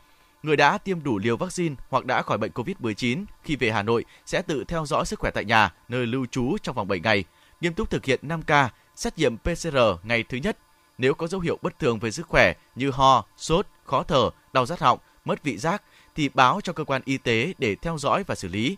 người 0.44 0.56
đã 0.56 0.78
tiêm 0.78 1.04
đủ 1.04 1.20
liều 1.20 1.38
vaccine 1.38 1.76
hoặc 1.90 2.06
đã 2.06 2.22
khỏi 2.22 2.38
bệnh 2.38 2.52
COVID-19 2.52 3.26
khi 3.44 3.56
về 3.56 3.72
Hà 3.72 3.84
Nội 3.84 4.06
sẽ 4.26 4.42
tự 4.42 4.64
theo 4.64 4.86
dõi 4.86 5.06
sức 5.06 5.20
khỏe 5.20 5.32
tại 5.32 5.46
nhà, 5.46 5.74
nơi 5.90 6.06
lưu 6.06 6.26
trú 6.26 6.58
trong 6.64 6.76
vòng 6.76 6.88
7 6.88 7.00
ngày, 7.00 7.24
nghiêm 7.62 7.74
túc 7.74 7.90
thực 7.90 8.06
hiện 8.06 8.20
5K, 8.24 8.70
xét 8.96 9.18
nghiệm 9.18 9.38
PCR 9.38 9.78
ngày 10.04 10.24
thứ 10.24 10.38
nhất. 10.38 10.58
Nếu 10.98 11.14
có 11.14 11.28
dấu 11.28 11.42
hiệu 11.42 11.58
bất 11.62 11.80
thường 11.80 12.00
về 12.00 12.12
sức 12.12 12.28
khỏe 12.28 12.54
như 12.76 12.92
ho, 12.92 13.26
sốt, 13.38 13.68
khó 13.84 14.04
thở, 14.04 14.30
đau 14.54 14.66
rát 14.66 14.80
họng, 14.80 15.00
mất 15.26 15.44
vị 15.44 15.58
giác 15.58 15.84
thì 16.16 16.30
báo 16.30 16.62
cho 16.64 16.74
cơ 16.74 16.84
quan 16.84 17.02
y 17.06 17.18
tế 17.18 17.54
để 17.58 17.76
theo 17.76 17.98
dõi 17.98 18.24
và 18.24 18.36
xử 18.36 18.48
lý. 18.48 18.78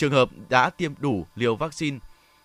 Trường 0.00 0.12
hợp 0.12 0.30
đã 0.48 0.70
tiêm 0.70 0.92
đủ 0.98 1.26
liều 1.36 1.56
vaccine, 1.56 1.98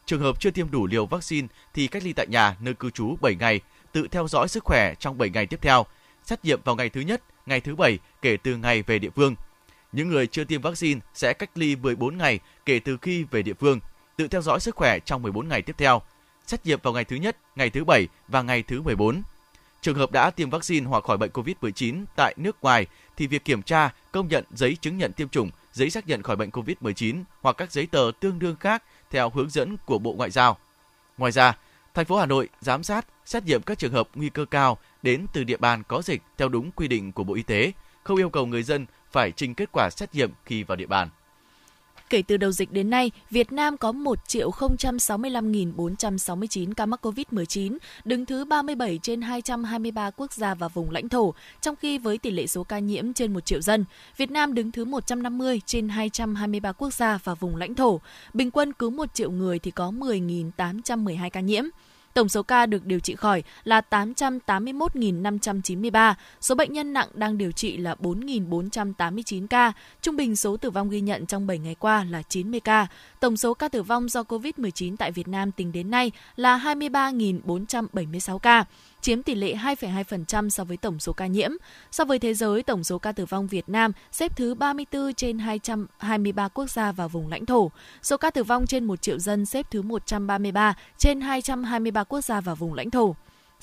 trường 0.05 0.21
hợp 0.21 0.39
chưa 0.39 0.51
tiêm 0.51 0.71
đủ 0.71 0.88
liều 0.88 1.05
vaccine 1.05 1.47
thì 1.74 1.88
cách 1.88 2.03
ly 2.03 2.13
tại 2.13 2.27
nhà 2.27 2.55
nơi 2.59 2.74
cư 2.74 2.89
trú 2.89 3.15
7 3.21 3.35
ngày, 3.35 3.62
tự 3.91 4.07
theo 4.12 4.27
dõi 4.27 4.47
sức 4.47 4.63
khỏe 4.63 4.95
trong 5.00 5.17
7 5.17 5.29
ngày 5.29 5.45
tiếp 5.45 5.59
theo, 5.62 5.85
xét 6.25 6.45
nghiệm 6.45 6.59
vào 6.63 6.75
ngày 6.75 6.89
thứ 6.89 7.01
nhất, 7.01 7.21
ngày 7.45 7.62
thứ 7.62 7.75
bảy 7.75 8.00
kể 8.21 8.38
từ 8.38 8.55
ngày 8.55 8.81
về 8.81 9.00
địa 9.00 9.09
phương. 9.15 9.35
Những 9.91 10.09
người 10.09 10.27
chưa 10.27 10.43
tiêm 10.43 10.62
vaccine 10.62 11.01
sẽ 11.13 11.33
cách 11.33 11.50
ly 11.55 11.75
14 11.75 12.17
ngày 12.17 12.39
kể 12.65 12.79
từ 12.79 12.97
khi 12.97 13.24
về 13.24 13.41
địa 13.41 13.53
phương, 13.53 13.79
tự 14.17 14.27
theo 14.27 14.41
dõi 14.41 14.59
sức 14.59 14.75
khỏe 14.75 15.00
trong 15.00 15.21
14 15.21 15.47
ngày 15.47 15.62
tiếp 15.62 15.75
theo, 15.77 16.01
xét 16.47 16.65
nghiệm 16.65 16.79
vào 16.83 16.93
ngày 16.93 17.03
thứ 17.03 17.15
nhất, 17.15 17.38
ngày 17.55 17.69
thứ 17.69 17.83
bảy 17.83 18.07
và 18.27 18.41
ngày 18.41 18.63
thứ 18.63 18.81
14. 18.81 19.21
Trường 19.81 19.97
hợp 19.97 20.12
đã 20.12 20.29
tiêm 20.29 20.50
vaccine 20.50 20.88
hoặc 20.88 21.03
khỏi 21.03 21.17
bệnh 21.17 21.31
COVID-19 21.31 22.05
tại 22.15 22.33
nước 22.38 22.57
ngoài 22.62 22.85
thì 23.17 23.27
việc 23.27 23.45
kiểm 23.45 23.62
tra, 23.62 23.93
công 24.12 24.27
nhận 24.27 24.43
giấy 24.51 24.77
chứng 24.81 24.97
nhận 24.97 25.13
tiêm 25.13 25.29
chủng, 25.29 25.50
giấy 25.75 25.89
xác 25.89 26.08
nhận 26.08 26.24
khỏi 26.24 26.36
bệnh 26.36 26.50
COVID-19 26.50 27.24
hoặc 27.41 27.58
các 27.58 27.72
giấy 27.72 27.88
tờ 27.91 28.12
tương 28.20 28.39
đương 28.39 28.55
khác 28.60 28.84
theo 29.12 29.29
hướng 29.29 29.50
dẫn 29.50 29.77
của 29.86 30.00
Bộ 30.00 30.13
Ngoại 30.13 30.32
giao. 30.32 30.58
Ngoài 31.17 31.32
ra, 31.32 31.58
thành 31.94 32.05
phố 32.05 32.17
Hà 32.17 32.25
Nội 32.25 32.50
giám 32.62 32.84
sát, 32.84 33.05
xét 33.25 33.44
nghiệm 33.44 33.62
các 33.62 33.79
trường 33.79 33.94
hợp 33.94 34.10
nguy 34.15 34.29
cơ 34.29 34.46
cao 34.46 34.77
đến 35.03 35.25
từ 35.34 35.44
địa 35.44 35.58
bàn 35.58 35.84
có 35.88 36.01
dịch 36.01 36.22
theo 36.38 36.50
đúng 36.50 36.72
quy 36.72 36.88
định 36.88 37.12
của 37.12 37.24
Bộ 37.24 37.34
Y 37.34 37.44
tế, 37.44 37.72
không 38.03 38.17
yêu 38.17 38.29
cầu 38.29 38.46
người 38.46 38.63
dân 38.63 38.86
phải 39.12 39.32
trình 39.32 39.55
kết 39.55 39.70
quả 39.72 39.89
xét 39.89 40.15
nghiệm 40.15 40.32
khi 40.46 40.63
vào 40.63 40.75
địa 40.75 40.86
bàn. 40.86 41.10
Kể 42.09 42.21
từ 42.21 42.38
đầu 42.38 42.51
dịch 42.51 42.71
đến 42.71 42.89
nay, 42.89 43.12
Việt 43.31 43.51
Nam 43.51 43.77
có 43.77 43.91
1.065.469 43.91 46.74
ca 46.74 46.85
mắc 46.85 47.05
COVID-19, 47.05 47.77
đứng 48.05 48.25
thứ 48.25 48.45
37 48.45 49.00
trên 49.03 49.21
223 49.21 50.12
quốc 50.12 50.33
gia 50.33 50.53
và 50.53 50.67
vùng 50.67 50.91
lãnh 50.91 51.09
thổ, 51.09 51.33
trong 51.62 51.75
khi 51.75 51.97
với 51.97 52.17
tỷ 52.17 52.31
lệ 52.31 52.47
số 52.47 52.63
ca 52.63 52.79
nhiễm 52.79 53.13
trên 53.13 53.33
1 53.33 53.45
triệu 53.45 53.62
dân, 53.62 53.85
Việt 54.17 54.31
Nam 54.31 54.53
đứng 54.53 54.71
thứ 54.71 54.85
150 54.85 55.62
trên 55.65 55.89
223 55.89 56.71
quốc 56.71 56.93
gia 56.93 57.19
và 57.24 57.33
vùng 57.33 57.55
lãnh 57.55 57.75
thổ. 57.75 58.01
Bình 58.33 58.51
quân 58.51 58.74
cứ 58.74 58.89
1 58.89 59.13
triệu 59.13 59.31
người 59.31 59.59
thì 59.59 59.71
có 59.71 59.91
10.812 59.91 61.29
ca 61.29 61.39
nhiễm. 61.39 61.63
Tổng 62.15 62.29
số 62.29 62.43
ca 62.43 62.65
được 62.65 62.86
điều 62.86 63.00
trị 63.00 63.15
khỏi 63.15 63.43
là 63.63 63.81
881.593, 63.89 66.13
số 66.41 66.55
bệnh 66.55 66.74
nhân 66.74 66.93
nặng 66.93 67.07
đang 67.13 67.38
điều 67.38 67.51
trị 67.51 67.77
là 67.77 67.95
4.489 68.00 69.48
ca, 69.48 69.74
trung 70.01 70.15
bình 70.15 70.36
số 70.36 70.57
tử 70.57 70.69
vong 70.69 70.89
ghi 70.89 71.01
nhận 71.01 71.25
trong 71.25 71.48
7 71.48 71.60
ngày 71.60 71.75
qua 71.75 72.03
là 72.03 72.22
90 72.22 72.60
ca. 72.60 72.88
Tổng 73.19 73.38
số 73.38 73.53
ca 73.53 73.67
tử 73.67 73.84
vong 73.84 74.10
do 74.10 74.22
COVID-19 74.22 74.95
tại 74.98 75.12
Việt 75.12 75.27
Nam 75.27 75.51
tính 75.51 75.72
đến 75.72 75.91
nay 75.91 76.12
là 76.36 76.57
23.476 76.57 78.38
ca 78.38 78.65
chiếm 79.05 79.24
tỷ 79.24 79.35
lệ 79.35 79.55
2,2% 79.55 80.50
so 80.50 80.63
với 80.63 80.77
tổng 80.77 81.00
số 81.00 81.13
ca 81.13 81.27
nhiễm. 81.27 81.51
So 81.91 82.05
với 82.05 82.19
thế 82.19 82.33
giới, 82.33 82.63
tổng 82.63 82.83
số 82.83 83.00
ca 83.00 83.12
tử 83.12 83.25
vong 83.25 83.47
Việt 83.47 83.69
Nam 83.69 83.91
xếp 84.12 84.35
thứ 84.35 84.55
34 84.55 85.13
trên 85.13 85.39
223 85.39 86.47
quốc 86.47 86.69
gia 86.69 86.91
và 86.91 87.07
vùng 87.07 87.27
lãnh 87.27 87.45
thổ. 87.45 87.71
Số 88.01 88.17
ca 88.17 88.29
tử 88.31 88.43
vong 88.43 88.65
trên 88.67 88.85
1 88.85 89.01
triệu 89.01 89.19
dân 89.19 89.45
xếp 89.45 89.65
thứ 89.71 89.81
133 89.81 90.74
trên 90.97 91.21
223 91.21 92.03
quốc 92.03 92.21
gia 92.21 92.41
và 92.41 92.53
vùng 92.53 92.74
lãnh 92.74 92.89
thổ. 92.89 93.15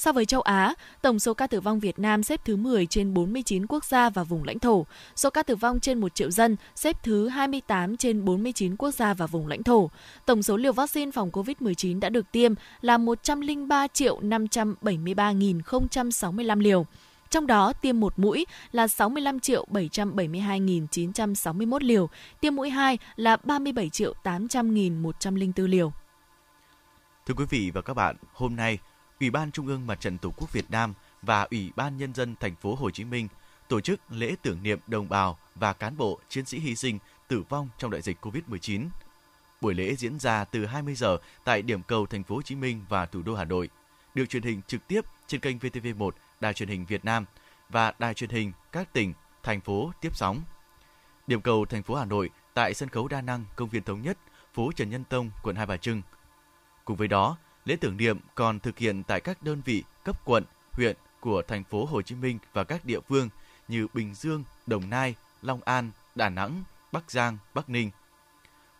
So 0.03 0.13
với 0.13 0.25
châu 0.25 0.41
Á, 0.41 0.75
tổng 1.03 1.19
số 1.19 1.35
ca 1.35 1.47
tử 1.47 1.61
vong 1.61 1.81
Việt 1.81 1.99
Nam 1.99 2.23
xếp 2.23 2.45
thứ 2.45 2.57
10 2.57 2.87
trên 2.87 3.15
49 3.15 3.67
quốc 3.67 3.85
gia 3.85 4.11
và 4.11 4.25
vùng 4.25 4.45
lãnh 4.45 4.59
thổ. 4.59 4.87
Số 5.17 5.31
ca 5.31 5.43
tử 5.43 5.57
vong 5.57 5.81
trên 5.81 6.01
1 6.01 6.15
triệu 6.15 6.31
dân 6.31 6.57
xếp 6.75 6.97
thứ 7.03 7.29
28 7.29 7.97
trên 7.97 8.25
49 8.25 8.77
quốc 8.77 8.91
gia 8.91 9.15
và 9.15 9.27
vùng 9.27 9.47
lãnh 9.47 9.63
thổ. 9.63 9.91
Tổng 10.27 10.43
số 10.43 10.57
liều 10.57 10.73
vaccine 10.73 11.11
phòng 11.11 11.31
COVID-19 11.31 12.01
đã 12.01 12.09
được 12.09 12.33
tiêm 12.33 12.55
là 12.81 12.99
103 12.99 13.89
triệu 13.89 14.21
573.065 14.21 16.61
liều. 16.61 16.87
Trong 17.31 17.47
đó, 17.47 17.73
tiêm 17.73 18.01
một 18.01 18.19
mũi 18.19 18.47
là 18.73 18.89
65 18.89 19.41
triệu 19.41 19.67
772.961 19.71 21.79
liều, 21.81 22.09
tiêm 22.41 22.57
mũi 22.57 22.71
2 22.71 22.99
là 23.17 23.37
37 23.37 23.89
triệu 23.89 24.15
800.104 24.25 25.67
liều. 25.67 25.93
Thưa 27.27 27.35
quý 27.35 27.45
vị 27.51 27.71
và 27.75 27.83
các 27.83 27.95
bạn, 27.95 28.17
hôm 28.33 28.57
nay, 28.57 28.79
Ủy 29.23 29.31
ban 29.31 29.53
Trung 29.53 29.67
ương 29.67 29.87
Mặt 29.87 30.01
trận 30.01 30.19
Tổ 30.19 30.33
quốc 30.37 30.53
Việt 30.53 30.71
Nam 30.71 30.95
và 31.23 31.43
Ủy 31.51 31.73
ban 31.77 31.97
Nhân 31.97 32.15
dân 32.15 32.35
thành 32.41 32.55
phố 32.55 32.75
Hồ 32.75 32.91
Chí 32.91 33.05
Minh 33.05 33.29
tổ 33.69 33.81
chức 33.81 34.01
lễ 34.11 34.35
tưởng 34.43 34.63
niệm 34.63 34.79
đồng 34.87 35.09
bào 35.09 35.39
và 35.55 35.73
cán 35.73 35.97
bộ 35.97 36.19
chiến 36.29 36.45
sĩ 36.45 36.59
hy 36.59 36.77
sinh 36.77 36.99
tử 37.29 37.43
vong 37.49 37.69
trong 37.79 37.91
đại 37.91 38.03
dịch 38.03 38.27
COVID-19. 38.27 38.89
Buổi 39.61 39.75
lễ 39.75 39.95
diễn 39.95 40.19
ra 40.19 40.45
từ 40.45 40.67
20 40.67 40.95
giờ 40.95 41.17
tại 41.45 41.63
điểm 41.63 41.83
cầu 41.83 42.07
thành 42.07 42.23
phố 42.23 42.35
Hồ 42.35 42.43
Chí 42.43 42.55
Minh 42.55 42.85
và 42.89 43.07
thủ 43.07 43.23
đô 43.23 43.35
Hà 43.35 43.45
Nội, 43.45 43.69
được 44.15 44.27
truyền 44.29 44.43
hình 44.43 44.61
trực 44.67 44.89
tiếp 44.89 45.05
trên 45.27 45.41
kênh 45.41 45.59
VTV1, 45.59 46.11
Đài 46.41 46.55
truyền 46.55 46.69
hình 46.69 46.87
Việt 46.87 47.05
Nam 47.05 47.25
và 47.69 47.93
đài 47.99 48.15
truyền 48.15 48.31
hình 48.31 48.53
các 48.73 48.93
tỉnh, 48.93 49.13
thành 49.43 49.61
phố 49.61 49.93
tiếp 50.01 50.17
sóng. 50.17 50.43
Điểm 51.27 51.41
cầu 51.41 51.65
thành 51.65 51.83
phố 51.83 51.95
Hà 51.95 52.05
Nội 52.05 52.31
tại 52.55 52.75
sân 52.75 52.89
khấu 52.89 53.09
đa 53.09 53.21
năng 53.21 53.45
công 53.57 53.69
viên 53.69 53.83
thống 53.83 54.03
nhất, 54.03 54.19
phố 54.55 54.73
Trần 54.77 54.91
Nhân 54.91 55.05
Tông, 55.05 55.31
quận 55.43 55.57
Hai 55.57 55.67
Bà 55.67 55.77
Trưng. 55.77 56.03
Cùng 56.85 56.97
với 56.97 57.09
đó, 57.09 57.37
Lễ 57.65 57.77
tưởng 57.77 57.97
niệm 57.97 58.19
còn 58.35 58.61
thực 58.61 58.79
hiện 58.79 59.03
tại 59.03 59.21
các 59.21 59.43
đơn 59.43 59.63
vị 59.65 59.85
cấp 60.05 60.25
quận, 60.25 60.45
huyện 60.73 60.97
của 61.21 61.43
thành 61.49 61.65
phố 61.65 61.85
Hồ 61.85 62.03
Chí 62.03 62.15
Minh 62.15 62.39
và 62.53 62.65
các 62.65 62.85
địa 62.85 63.01
phương 63.09 63.29
như 63.69 63.87
Bình 63.95 64.15
Dương, 64.15 64.45
Đồng 64.67 64.91
Nai, 64.91 65.15
Long 65.43 65.61
An, 65.65 65.91
Đà 66.15 66.29
Nẵng, 66.29 66.63
Bắc 66.93 67.11
Giang, 67.11 67.39
Bắc 67.55 67.69
Ninh. 67.69 67.91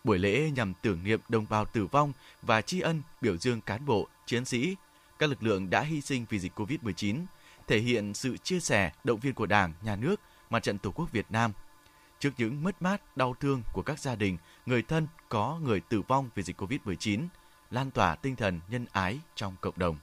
Buổi 0.05 0.19
lễ 0.19 0.51
nhằm 0.51 0.73
tưởng 0.83 1.05
niệm 1.05 1.21
đồng 1.29 1.47
bào 1.49 1.65
tử 1.65 1.87
vong 1.87 2.13
và 2.43 2.63
tri 2.63 2.81
ân 2.81 3.03
biểu 3.21 3.37
dương 3.37 3.61
cán 3.61 3.87
bộ, 3.87 4.09
chiến 4.27 4.45
sĩ, 4.45 4.77
các 5.19 5.31
lực 5.31 5.43
lượng 5.43 5.71
đã 5.71 5.81
hy 5.81 6.01
sinh 6.01 6.27
vì 6.29 6.39
dịch 6.39 6.59
COVID-19, 6.59 7.25
thể 7.67 7.79
hiện 7.79 8.15
sự 8.15 8.37
chia 8.37 8.61
sẻ, 8.61 8.93
động 9.05 9.21
viên 9.21 9.35
của 9.35 9.47
Đảng, 9.47 9.73
Nhà 9.83 9.97
nước, 9.97 10.21
Mặt 10.51 10.63
trận 10.63 10.79
Tổ 10.79 10.91
quốc 10.91 11.13
Việt 11.13 11.27
Nam. 11.31 11.53
Trước 12.19 12.31
những 12.39 12.65
mất 12.65 12.83
mát, 12.83 13.17
đau 13.17 13.35
thương 13.41 13.63
của 13.73 13.83
các 13.83 13.99
gia 13.99 14.15
đình, 14.15 14.39
người 14.67 14.83
thân 14.83 15.07
có 15.29 15.59
người 15.63 15.81
tử 15.81 16.03
vong 16.09 16.29
vì 16.35 16.43
dịch 16.43 16.61
COVID-19, 16.61 17.27
lan 17.73 17.91
tỏa 17.91 18.15
tinh 18.15 18.37
thần 18.37 18.61
nhân 18.71 18.87
ái 18.93 19.19
trong 19.35 19.55
cộng 19.61 19.75
đồng. 19.77 19.97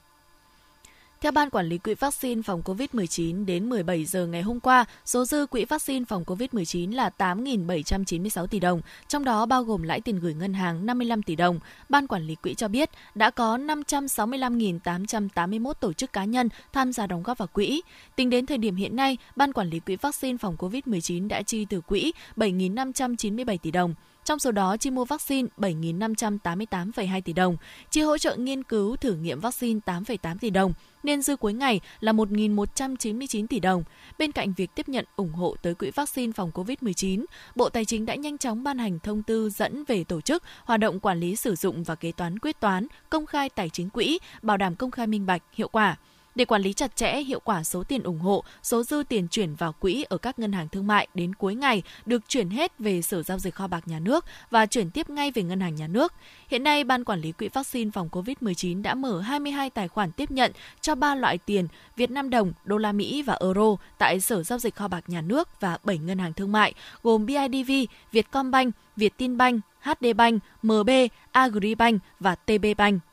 Theo 1.21 1.31
Ban 1.31 1.49
Quản 1.49 1.65
lý 1.65 1.77
Quỹ 1.77 1.93
vaccine 1.93 2.41
phòng 2.41 2.61
COVID-19, 2.65 3.45
đến 3.45 3.69
17 3.69 4.05
giờ 4.05 4.27
ngày 4.27 4.41
hôm 4.41 4.59
qua, 4.59 4.85
số 5.05 5.25
dư 5.25 5.45
quỹ 5.45 5.65
vaccine 5.65 6.05
phòng 6.05 6.23
COVID-19 6.23 6.95
là 6.95 7.09
8.796 7.17 8.47
tỷ 8.47 8.59
đồng, 8.59 8.81
trong 9.07 9.23
đó 9.23 9.45
bao 9.45 9.63
gồm 9.63 9.83
lãi 9.83 10.01
tiền 10.01 10.19
gửi 10.19 10.33
ngân 10.33 10.53
hàng 10.53 10.85
55 10.85 11.23
tỷ 11.23 11.35
đồng. 11.35 11.59
Ban 11.89 12.07
Quản 12.07 12.27
lý 12.27 12.35
Quỹ 12.35 12.53
cho 12.53 12.67
biết 12.67 12.89
đã 13.15 13.29
có 13.29 13.57
565.881 13.57 15.73
tổ 15.73 15.93
chức 15.93 16.13
cá 16.13 16.25
nhân 16.25 16.49
tham 16.73 16.93
gia 16.93 17.07
đóng 17.07 17.23
góp 17.23 17.38
vào 17.38 17.47
quỹ. 17.47 17.81
Tính 18.15 18.29
đến 18.29 18.45
thời 18.45 18.57
điểm 18.57 18.75
hiện 18.75 18.95
nay, 18.95 19.17
Ban 19.35 19.53
Quản 19.53 19.69
lý 19.69 19.79
Quỹ 19.79 19.95
vaccine 19.95 20.38
phòng 20.38 20.55
COVID-19 20.59 21.27
đã 21.27 21.41
chi 21.41 21.65
từ 21.65 21.81
quỹ 21.81 22.13
7.597 22.38 23.57
tỷ 23.57 23.71
đồng. 23.71 23.93
Trong 24.29 24.39
số 24.39 24.51
đó, 24.51 24.77
chi 24.77 24.89
mua 24.89 25.05
vaccine 25.05 25.48
7.588,2 25.57 27.21
tỷ 27.21 27.33
đồng, 27.33 27.57
chi 27.91 28.01
hỗ 28.01 28.17
trợ 28.17 28.36
nghiên 28.36 28.63
cứu 28.63 28.95
thử 28.95 29.13
nghiệm 29.13 29.39
vaccine 29.39 29.79
8,8 29.86 30.38
tỷ 30.38 30.50
đồng, 30.50 30.74
nên 31.03 31.21
dư 31.21 31.36
cuối 31.36 31.53
ngày 31.53 31.79
là 32.00 32.12
1.199 32.12 33.48
tỷ 33.48 33.59
đồng. 33.59 33.83
Bên 34.17 34.31
cạnh 34.31 34.53
việc 34.57 34.69
tiếp 34.75 34.89
nhận 34.89 35.05
ủng 35.15 35.33
hộ 35.33 35.55
tới 35.62 35.75
quỹ 35.75 35.91
vaccine 35.91 36.31
phòng 36.31 36.51
COVID-19, 36.53 37.25
Bộ 37.55 37.69
Tài 37.69 37.86
chính 37.86 38.05
đã 38.05 38.15
nhanh 38.15 38.38
chóng 38.38 38.63
ban 38.63 38.77
hành 38.77 39.00
thông 39.00 39.24
tư 39.24 39.50
dẫn 39.50 39.83
về 39.88 40.03
tổ 40.03 40.21
chức, 40.21 40.43
hoạt 40.63 40.79
động 40.79 41.00
quản 41.00 41.19
lý 41.19 41.36
sử 41.36 41.55
dụng 41.55 41.83
và 41.83 41.95
kế 41.95 42.12
toán 42.12 42.39
quyết 42.39 42.59
toán, 42.59 42.88
công 43.09 43.25
khai 43.25 43.50
tài 43.50 43.69
chính 43.69 43.89
quỹ, 43.89 44.19
bảo 44.41 44.57
đảm 44.57 44.75
công 44.75 44.91
khai 44.91 45.07
minh 45.07 45.25
bạch, 45.25 45.43
hiệu 45.53 45.67
quả. 45.67 45.98
Để 46.39 46.46
quản 46.46 46.62
lý 46.62 46.74
chặt 46.74 46.96
chẽ 46.96 47.22
hiệu 47.22 47.39
quả 47.39 47.63
số 47.63 47.84
tiền 47.84 48.03
ủng 48.03 48.19
hộ, 48.19 48.43
số 48.63 48.84
dư 48.84 49.03
tiền 49.10 49.27
chuyển 49.27 49.55
vào 49.55 49.74
quỹ 49.74 50.05
ở 50.10 50.17
các 50.17 50.39
ngân 50.39 50.51
hàng 50.51 50.69
thương 50.69 50.88
mại 50.88 51.08
đến 51.13 51.36
cuối 51.36 51.55
ngày 51.55 51.84
được 52.05 52.22
chuyển 52.27 52.50
hết 52.50 52.79
về 52.79 53.01
Sở 53.01 53.24
Giao 53.24 53.39
dịch 53.39 53.55
Kho 53.55 53.67
bạc 53.67 53.88
Nhà 53.88 54.00
nước 54.00 54.25
và 54.51 54.65
chuyển 54.65 54.91
tiếp 54.91 55.10
ngay 55.10 55.31
về 55.31 55.43
Ngân 55.43 55.60
hàng 55.60 55.75
Nhà 55.75 55.88
nước. 55.88 56.13
Hiện 56.48 56.63
nay, 56.63 56.84
Ban 56.84 57.03
Quản 57.03 57.22
lý 57.22 57.31
Quỹ 57.31 57.48
vaccine 57.48 57.91
phòng 57.91 58.10
COVID-19 58.12 58.81
đã 58.81 58.96
mở 58.96 59.22
22 59.22 59.69
tài 59.69 59.88
khoản 59.88 60.12
tiếp 60.12 60.31
nhận 60.31 60.51
cho 60.81 60.96
3 60.96 61.15
loại 61.15 61.38
tiền 61.38 61.67
Việt 61.96 62.12
Nam 62.12 62.29
đồng, 62.29 62.53
đô 62.65 62.77
la 62.77 62.91
Mỹ 62.91 63.22
và 63.22 63.38
euro 63.39 63.75
tại 63.98 64.19
Sở 64.19 64.43
Giao 64.43 64.60
dịch 64.60 64.75
Kho 64.75 64.88
bạc 64.88 65.03
Nhà 65.08 65.22
nước 65.22 65.60
và 65.60 65.77
7 65.84 65.98
ngân 65.98 66.19
hàng 66.19 66.34
thương 66.34 66.51
mại 66.51 66.74
gồm 67.03 67.25
BIDV, 67.25 67.72
Vietcombank, 68.12 68.75
Vietinbank, 68.96 69.62
HDBank, 69.81 70.43
MB, 70.63 70.89
Agribank 71.31 72.01
và 72.19 72.36
TBBank. 72.36 73.08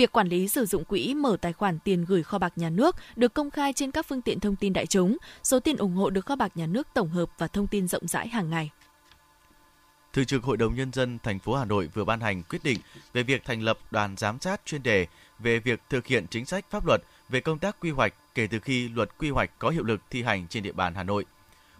Việc 0.00 0.12
quản 0.12 0.28
lý 0.28 0.48
sử 0.48 0.66
dụng 0.66 0.84
quỹ 0.84 1.14
mở 1.14 1.36
tài 1.40 1.52
khoản 1.52 1.78
tiền 1.78 2.04
gửi 2.04 2.22
kho 2.22 2.38
bạc 2.38 2.52
nhà 2.56 2.70
nước 2.70 2.96
được 3.16 3.34
công 3.34 3.50
khai 3.50 3.72
trên 3.72 3.90
các 3.90 4.06
phương 4.06 4.22
tiện 4.22 4.40
thông 4.40 4.56
tin 4.56 4.72
đại 4.72 4.86
chúng. 4.86 5.16
Số 5.42 5.60
tiền 5.60 5.76
ủng 5.76 5.94
hộ 5.94 6.10
được 6.10 6.26
kho 6.26 6.36
bạc 6.36 6.52
nhà 6.54 6.66
nước 6.66 6.88
tổng 6.94 7.08
hợp 7.08 7.30
và 7.38 7.46
thông 7.46 7.66
tin 7.66 7.88
rộng 7.88 8.08
rãi 8.08 8.28
hàng 8.28 8.50
ngày. 8.50 8.70
Thường 10.12 10.24
trực 10.24 10.44
Hội 10.44 10.56
đồng 10.56 10.74
Nhân 10.74 10.92
dân 10.92 11.18
thành 11.22 11.38
phố 11.38 11.54
Hà 11.54 11.64
Nội 11.64 11.88
vừa 11.94 12.04
ban 12.04 12.20
hành 12.20 12.42
quyết 12.42 12.64
định 12.64 12.78
về 13.12 13.22
việc 13.22 13.44
thành 13.44 13.62
lập 13.62 13.78
đoàn 13.90 14.16
giám 14.16 14.40
sát 14.40 14.60
chuyên 14.64 14.82
đề 14.82 15.06
về 15.38 15.58
việc 15.58 15.80
thực 15.90 16.06
hiện 16.06 16.26
chính 16.30 16.46
sách 16.46 16.64
pháp 16.70 16.86
luật 16.86 17.02
về 17.28 17.40
công 17.40 17.58
tác 17.58 17.80
quy 17.80 17.90
hoạch 17.90 18.14
kể 18.34 18.46
từ 18.46 18.58
khi 18.58 18.88
luật 18.88 19.18
quy 19.18 19.30
hoạch 19.30 19.50
có 19.58 19.70
hiệu 19.70 19.84
lực 19.84 20.00
thi 20.10 20.22
hành 20.22 20.46
trên 20.48 20.62
địa 20.62 20.72
bàn 20.72 20.94
Hà 20.94 21.02
Nội. 21.02 21.24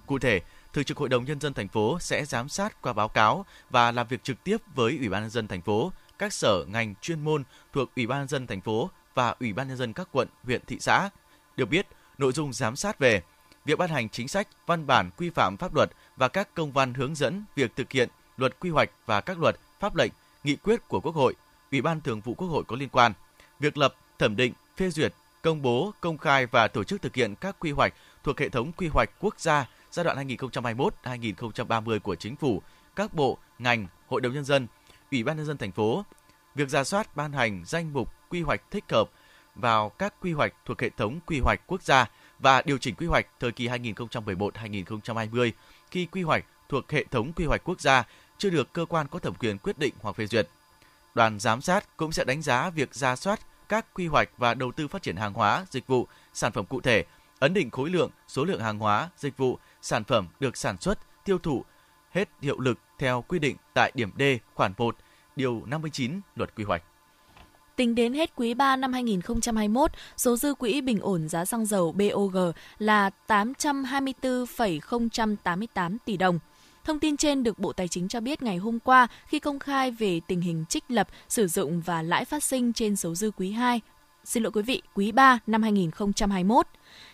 Cụ 0.06 0.18
thể, 0.18 0.40
Thường 0.72 0.84
trực 0.84 0.96
Hội 0.96 1.08
đồng 1.08 1.24
Nhân 1.24 1.40
dân 1.40 1.54
thành 1.54 1.68
phố 1.68 1.98
sẽ 2.00 2.24
giám 2.24 2.48
sát 2.48 2.82
qua 2.82 2.92
báo 2.92 3.08
cáo 3.08 3.46
và 3.70 3.92
làm 3.92 4.06
việc 4.08 4.24
trực 4.24 4.44
tiếp 4.44 4.56
với 4.74 4.98
Ủy 4.98 5.08
ban 5.08 5.22
nhân 5.22 5.30
dân 5.30 5.48
thành 5.48 5.62
phố 5.62 5.92
các 6.20 6.32
sở 6.32 6.64
ngành 6.68 6.94
chuyên 7.00 7.20
môn 7.20 7.42
thuộc 7.72 7.94
Ủy 7.96 8.06
ban 8.06 8.18
nhân 8.18 8.28
dân 8.28 8.46
thành 8.46 8.60
phố 8.60 8.90
và 9.14 9.34
Ủy 9.40 9.52
ban 9.52 9.68
nhân 9.68 9.76
dân 9.76 9.92
các 9.92 10.08
quận, 10.12 10.28
huyện, 10.44 10.60
thị 10.66 10.76
xã. 10.80 11.10
Được 11.56 11.66
biết, 11.66 11.86
nội 12.18 12.32
dung 12.32 12.52
giám 12.52 12.76
sát 12.76 12.98
về 12.98 13.22
việc 13.64 13.78
ban 13.78 13.90
hành 13.90 14.08
chính 14.08 14.28
sách, 14.28 14.48
văn 14.66 14.86
bản 14.86 15.10
quy 15.16 15.30
phạm 15.30 15.56
pháp 15.56 15.74
luật 15.74 15.90
và 16.16 16.28
các 16.28 16.54
công 16.54 16.72
văn 16.72 16.94
hướng 16.94 17.14
dẫn 17.14 17.44
việc 17.54 17.76
thực 17.76 17.92
hiện 17.92 18.08
luật 18.36 18.60
quy 18.60 18.70
hoạch 18.70 18.90
và 19.06 19.20
các 19.20 19.38
luật, 19.40 19.56
pháp 19.80 19.96
lệnh, 19.96 20.12
nghị 20.44 20.56
quyết 20.56 20.88
của 20.88 21.00
Quốc 21.00 21.14
hội, 21.14 21.34
Ủy 21.72 21.82
ban 21.82 22.00
Thường 22.00 22.20
vụ 22.20 22.34
Quốc 22.34 22.48
hội 22.48 22.64
có 22.64 22.76
liên 22.76 22.88
quan, 22.88 23.12
việc 23.60 23.78
lập, 23.78 23.94
thẩm 24.18 24.36
định, 24.36 24.52
phê 24.76 24.90
duyệt, 24.90 25.14
công 25.42 25.62
bố, 25.62 25.92
công 26.00 26.18
khai 26.18 26.46
và 26.46 26.68
tổ 26.68 26.84
chức 26.84 27.02
thực 27.02 27.14
hiện 27.14 27.34
các 27.34 27.56
quy 27.58 27.70
hoạch 27.70 27.94
thuộc 28.24 28.40
hệ 28.40 28.48
thống 28.48 28.72
quy 28.72 28.88
hoạch 28.88 29.10
quốc 29.20 29.40
gia 29.40 29.68
giai 29.90 30.04
đoạn 30.04 30.28
2021-2030 30.28 32.00
của 32.00 32.14
chính 32.14 32.36
phủ, 32.36 32.62
các 32.96 33.14
bộ, 33.14 33.38
ngành, 33.58 33.86
hội 34.08 34.20
đồng 34.20 34.32
nhân 34.32 34.44
dân, 34.44 34.66
Ủy 35.10 35.22
ban 35.22 35.36
nhân 35.36 35.46
dân 35.46 35.58
thành 35.58 35.72
phố. 35.72 36.04
Việc 36.54 36.68
ra 36.68 36.84
soát 36.84 37.16
ban 37.16 37.32
hành 37.32 37.62
danh 37.66 37.92
mục 37.92 38.12
quy 38.28 38.42
hoạch 38.42 38.60
thích 38.70 38.84
hợp 38.88 39.10
vào 39.54 39.88
các 39.88 40.14
quy 40.20 40.32
hoạch 40.32 40.52
thuộc 40.64 40.80
hệ 40.80 40.90
thống 40.90 41.20
quy 41.26 41.40
hoạch 41.40 41.60
quốc 41.66 41.82
gia 41.82 42.10
và 42.38 42.62
điều 42.62 42.78
chỉnh 42.78 42.94
quy 42.94 43.06
hoạch 43.06 43.26
thời 43.40 43.52
kỳ 43.52 43.68
2011-2020 43.68 45.52
khi 45.90 46.06
quy 46.06 46.22
hoạch 46.22 46.44
thuộc 46.68 46.90
hệ 46.90 47.04
thống 47.04 47.32
quy 47.32 47.44
hoạch 47.44 47.64
quốc 47.64 47.80
gia 47.80 48.06
chưa 48.38 48.50
được 48.50 48.72
cơ 48.72 48.84
quan 48.84 49.06
có 49.08 49.18
thẩm 49.18 49.34
quyền 49.34 49.58
quyết 49.58 49.78
định 49.78 49.94
hoặc 50.00 50.16
phê 50.16 50.26
duyệt. 50.26 50.48
Đoàn 51.14 51.40
giám 51.40 51.60
sát 51.60 51.96
cũng 51.96 52.12
sẽ 52.12 52.24
đánh 52.24 52.42
giá 52.42 52.70
việc 52.70 52.94
ra 52.94 53.16
soát 53.16 53.40
các 53.68 53.86
quy 53.94 54.06
hoạch 54.06 54.28
và 54.38 54.54
đầu 54.54 54.72
tư 54.72 54.88
phát 54.88 55.02
triển 55.02 55.16
hàng 55.16 55.32
hóa, 55.32 55.66
dịch 55.70 55.86
vụ, 55.86 56.06
sản 56.34 56.52
phẩm 56.52 56.66
cụ 56.66 56.80
thể, 56.80 57.04
ấn 57.38 57.54
định 57.54 57.70
khối 57.70 57.90
lượng, 57.90 58.10
số 58.28 58.44
lượng 58.44 58.60
hàng 58.60 58.78
hóa, 58.78 59.08
dịch 59.16 59.36
vụ, 59.36 59.58
sản 59.82 60.04
phẩm 60.04 60.28
được 60.40 60.56
sản 60.56 60.76
xuất, 60.80 60.98
tiêu 61.24 61.38
thụ 61.38 61.64
hết 62.10 62.28
hiệu 62.40 62.58
lực 62.58 62.78
theo 63.00 63.24
quy 63.28 63.38
định 63.38 63.56
tại 63.74 63.92
điểm 63.94 64.10
D 64.18 64.22
khoản 64.54 64.72
1, 64.78 64.96
điều 65.36 65.62
59 65.66 66.20
Luật 66.36 66.54
Quy 66.56 66.64
hoạch. 66.64 66.82
Tính 67.76 67.94
đến 67.94 68.14
hết 68.14 68.30
quý 68.36 68.54
3 68.54 68.76
năm 68.76 68.92
2021, 68.92 69.90
số 70.16 70.36
dư 70.36 70.54
quỹ 70.54 70.80
bình 70.80 71.00
ổn 71.00 71.28
giá 71.28 71.44
xăng 71.44 71.66
dầu 71.66 71.92
BOG 71.92 72.36
là 72.78 73.10
824,088 73.26 75.98
tỷ 75.98 76.16
đồng. 76.16 76.38
Thông 76.84 77.00
tin 77.00 77.16
trên 77.16 77.42
được 77.42 77.58
Bộ 77.58 77.72
Tài 77.72 77.88
chính 77.88 78.08
cho 78.08 78.20
biết 78.20 78.42
ngày 78.42 78.56
hôm 78.56 78.80
qua 78.80 79.08
khi 79.26 79.38
công 79.38 79.58
khai 79.58 79.90
về 79.90 80.20
tình 80.26 80.40
hình 80.40 80.64
trích 80.68 80.84
lập, 80.88 81.08
sử 81.28 81.46
dụng 81.46 81.80
và 81.80 82.02
lãi 82.02 82.24
phát 82.24 82.44
sinh 82.44 82.72
trên 82.72 82.96
số 82.96 83.14
dư 83.14 83.30
quý 83.30 83.50
2, 83.50 83.80
xin 84.24 84.42
lỗi 84.42 84.52
quý 84.52 84.62
vị, 84.62 84.82
quý 84.94 85.12
3 85.12 85.38
năm 85.46 85.62
2021. 85.62 86.66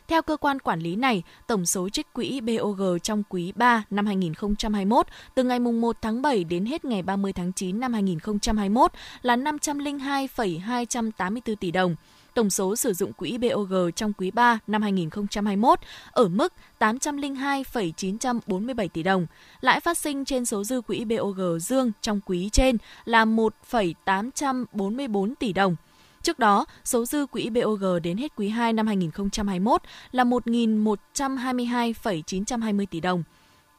Theo 0.09 0.23
cơ 0.23 0.37
quan 0.37 0.59
quản 0.59 0.81
lý 0.81 0.97
này, 0.97 1.23
tổng 1.47 1.67
số 1.67 1.89
trích 1.89 2.13
quỹ 2.13 2.41
BOG 2.41 2.83
trong 3.03 3.23
quý 3.29 3.53
3 3.57 3.85
năm 3.91 4.07
2021 4.07 5.07
từ 5.35 5.45
ngày 5.45 5.59
1 5.59 5.97
tháng 6.03 6.23
7 6.23 6.45
đến 6.45 6.67
hết 6.67 6.85
ngày 6.85 7.03
30 7.03 7.33
tháng 7.33 7.53
9 7.53 7.81
năm 7.81 7.93
2021 7.93 8.93
là 9.23 9.37
502,284 9.37 11.57
tỷ 11.57 11.71
đồng. 11.71 11.97
Tổng 12.35 12.51
số 12.51 12.77
sử 12.77 12.93
dụng 12.93 13.13
quỹ 13.13 13.39
BOG 13.39 13.75
trong 13.97 14.13
quý 14.13 14.31
3 14.31 14.59
năm 14.67 14.83
2021 14.83 15.79
ở 16.13 16.29
mức 16.29 16.53
802,947 16.79 18.89
tỷ 18.89 19.03
đồng. 19.03 19.27
Lãi 19.61 19.81
phát 19.81 19.99
sinh 19.99 20.25
trên 20.25 20.45
số 20.45 20.65
dư 20.65 20.81
quỹ 20.81 21.05
BOG 21.05 21.59
dương 21.61 21.93
trong 22.01 22.21
quý 22.27 22.49
trên 22.53 22.77
là 23.05 23.25
1,844 23.25 25.35
tỷ 25.35 25.53
đồng. 25.53 25.77
Trước 26.27 26.39
đó, 26.39 26.67
số 26.85 27.05
dư 27.05 27.27
quỹ 27.27 27.51
BOG 27.51 27.85
đến 28.03 28.17
hết 28.17 28.33
quý 28.37 28.49
2 28.49 28.73
năm 28.73 28.87
2021 28.87 29.83
là 30.13 30.25
1.122,920 30.25 32.87
tỷ 32.87 33.01
đồng. 33.01 33.23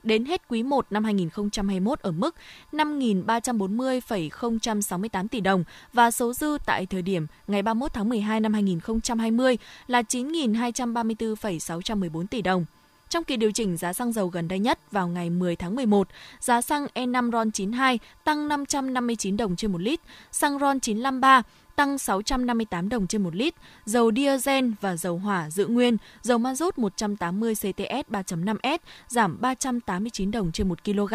Đến 0.03 0.25
hết 0.25 0.41
quý 0.49 0.63
1 0.63 0.85
năm 0.89 1.03
2021 1.03 1.99
ở 1.99 2.11
mức 2.11 2.35
5.340,068 2.71 5.27
tỷ 5.27 5.41
đồng 5.41 5.63
và 5.93 6.11
số 6.11 6.33
dư 6.33 6.57
tại 6.65 6.85
thời 6.85 7.01
điểm 7.01 7.27
ngày 7.47 7.61
31 7.61 7.93
tháng 7.93 8.09
12 8.09 8.39
năm 8.39 8.53
2020 8.53 9.57
là 9.87 10.01
9.234,614 10.01 12.27
tỷ 12.27 12.41
đồng. 12.41 12.65
Trong 13.09 13.23
kỳ 13.23 13.37
điều 13.37 13.51
chỉnh 13.51 13.77
giá 13.77 13.93
xăng 13.93 14.11
dầu 14.11 14.27
gần 14.27 14.47
đây 14.47 14.59
nhất 14.59 14.79
vào 14.91 15.07
ngày 15.07 15.29
10 15.29 15.55
tháng 15.55 15.75
11, 15.75 16.07
giá 16.39 16.61
xăng 16.61 16.87
E5 16.93 17.29
RON92 17.29 17.97
tăng 18.23 18.47
559 18.47 19.37
đồng 19.37 19.55
trên 19.55 19.71
một 19.71 19.81
lít, 19.81 19.99
xăng 20.31 20.59
RON 20.59 20.79
953 20.79 21.43
tăng 21.75 21.97
658 21.97 22.89
đồng 22.89 23.07
trên 23.07 23.23
một 23.23 23.35
lít, 23.35 23.53
dầu 23.85 24.11
diesel 24.15 24.69
và 24.81 24.95
dầu 24.95 25.17
hỏa 25.17 25.49
giữ 25.49 25.67
nguyên, 25.67 25.97
dầu 26.21 26.37
ma 26.37 26.55
rút 26.55 26.77
180 26.77 27.55
CTS 27.55 28.09
3.5S 28.09 28.77
giảm 29.07 29.41
389 29.41 30.31
đồng 30.31 30.51
trên 30.51 30.67
1 30.69 30.83
kg. 30.83 31.13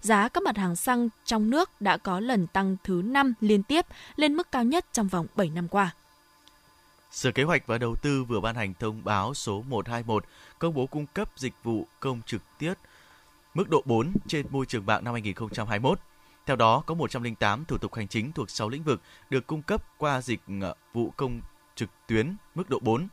Giá 0.00 0.28
các 0.28 0.42
mặt 0.42 0.56
hàng 0.56 0.76
xăng 0.76 1.08
trong 1.24 1.50
nước 1.50 1.80
đã 1.80 1.96
có 1.96 2.20
lần 2.20 2.46
tăng 2.46 2.76
thứ 2.84 3.02
5 3.04 3.34
liên 3.40 3.62
tiếp 3.62 3.86
lên 4.16 4.34
mức 4.34 4.52
cao 4.52 4.64
nhất 4.64 4.86
trong 4.92 5.08
vòng 5.08 5.26
7 5.36 5.50
năm 5.50 5.68
qua. 5.68 5.94
Sở 7.16 7.30
Kế 7.32 7.42
hoạch 7.42 7.66
và 7.66 7.78
Đầu 7.78 7.96
tư 7.96 8.24
vừa 8.24 8.40
ban 8.40 8.54
hành 8.54 8.74
thông 8.78 9.04
báo 9.04 9.34
số 9.34 9.62
121 9.68 10.24
công 10.58 10.74
bố 10.74 10.86
cung 10.86 11.06
cấp 11.06 11.30
dịch 11.36 11.52
vụ 11.62 11.86
công 12.00 12.22
trực 12.26 12.42
tiếp 12.58 12.74
mức 13.54 13.68
độ 13.70 13.82
4 13.84 14.12
trên 14.26 14.46
môi 14.50 14.66
trường 14.66 14.86
mạng 14.86 15.04
năm 15.04 15.14
2021. 15.14 15.98
Theo 16.46 16.56
đó, 16.56 16.82
có 16.86 16.94
108 16.94 17.64
thủ 17.64 17.78
tục 17.78 17.94
hành 17.94 18.08
chính 18.08 18.32
thuộc 18.32 18.50
6 18.50 18.68
lĩnh 18.68 18.82
vực 18.82 19.00
được 19.30 19.46
cung 19.46 19.62
cấp 19.62 19.82
qua 19.98 20.22
dịch 20.22 20.40
ờ, 20.60 20.74
vụ 20.92 21.12
công 21.16 21.40
trực 21.74 21.88
tuyến 22.06 22.36
mức 22.54 22.70
độ 22.70 22.78
4. 22.82 23.08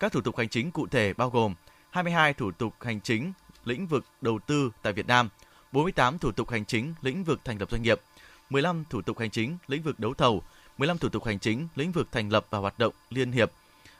Các 0.00 0.12
thủ 0.12 0.20
tục 0.20 0.36
hành 0.36 0.48
chính 0.48 0.70
cụ 0.70 0.86
thể 0.86 1.12
bao 1.12 1.30
gồm 1.30 1.54
22 1.90 2.34
thủ 2.34 2.50
tục 2.50 2.74
hành 2.80 3.00
chính 3.00 3.32
lĩnh 3.64 3.86
vực 3.86 4.04
đầu 4.20 4.38
tư 4.46 4.70
tại 4.82 4.92
Việt 4.92 5.06
Nam, 5.06 5.28
48 5.72 6.18
thủ 6.18 6.32
tục 6.32 6.50
hành 6.50 6.64
chính 6.64 6.94
lĩnh 7.02 7.24
vực 7.24 7.40
thành 7.44 7.58
lập 7.58 7.70
doanh 7.70 7.82
nghiệp, 7.82 8.00
15 8.50 8.84
thủ 8.90 9.02
tục 9.02 9.18
hành 9.18 9.30
chính 9.30 9.56
lĩnh 9.66 9.82
vực 9.82 10.00
đấu 10.00 10.14
thầu, 10.14 10.42
15 10.82 10.98
thủ 10.98 11.08
tục 11.08 11.24
hành 11.24 11.38
chính 11.38 11.68
lĩnh 11.74 11.92
vực 11.92 12.12
thành 12.12 12.32
lập 12.32 12.46
và 12.50 12.58
hoạt 12.58 12.78
động 12.78 12.92
liên 13.10 13.32
hiệp, 13.32 13.52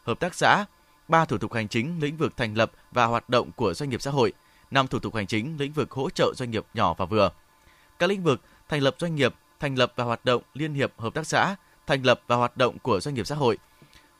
hợp 0.04 0.20
tác 0.20 0.34
xã, 0.34 0.64
3 1.08 1.24
thủ 1.24 1.38
tục 1.38 1.52
hành 1.52 1.68
chính 1.68 2.00
lĩnh 2.00 2.16
vực 2.16 2.36
thành 2.36 2.54
lập 2.54 2.72
và 2.92 3.04
hoạt 3.04 3.28
động 3.28 3.50
của 3.56 3.74
doanh 3.74 3.90
nghiệp 3.90 4.02
xã 4.02 4.10
hội, 4.10 4.32
5 4.70 4.86
thủ 4.86 4.98
tục 4.98 5.14
hành 5.14 5.26
chính 5.26 5.56
lĩnh 5.58 5.72
vực 5.72 5.90
hỗ 5.90 6.10
trợ 6.10 6.32
doanh 6.36 6.50
nghiệp 6.50 6.64
nhỏ 6.74 6.94
và 6.94 7.04
vừa. 7.04 7.30
Các 7.98 8.06
lĩnh 8.06 8.22
vực 8.22 8.40
thành 8.68 8.80
lập 8.80 8.96
doanh 8.98 9.14
nghiệp, 9.14 9.34
thành 9.60 9.78
lập 9.78 9.92
và 9.96 10.04
hoạt 10.04 10.24
động 10.24 10.42
liên 10.54 10.74
hiệp 10.74 10.92
hợp 10.98 11.14
tác 11.14 11.26
xã, 11.26 11.56
thành 11.86 12.06
lập 12.06 12.20
và 12.26 12.36
hoạt 12.36 12.56
động 12.56 12.78
của 12.78 13.00
doanh 13.00 13.14
nghiệp 13.14 13.26
xã 13.26 13.34
hội, 13.34 13.58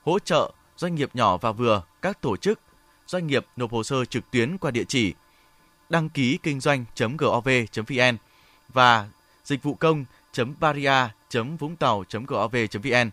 hỗ 0.03 0.19
trợ 0.19 0.51
doanh 0.77 0.95
nghiệp 0.95 1.09
nhỏ 1.13 1.37
và 1.37 1.51
vừa, 1.51 1.81
các 2.01 2.21
tổ 2.21 2.37
chức, 2.37 2.59
doanh 3.07 3.27
nghiệp 3.27 3.45
nộp 3.55 3.71
hồ 3.71 3.83
sơ 3.83 4.05
trực 4.05 4.31
tuyến 4.31 4.57
qua 4.57 4.71
địa 4.71 4.85
chỉ 4.87 5.13
đăng 5.89 6.09
ký 6.09 6.39
kinh 6.43 6.59
doanh.gov.vn 6.59 8.17
và 8.69 9.07
dịch 9.43 9.63
vụ 9.63 9.73
công 9.73 10.05
tàu.gov.vn. 11.79 13.09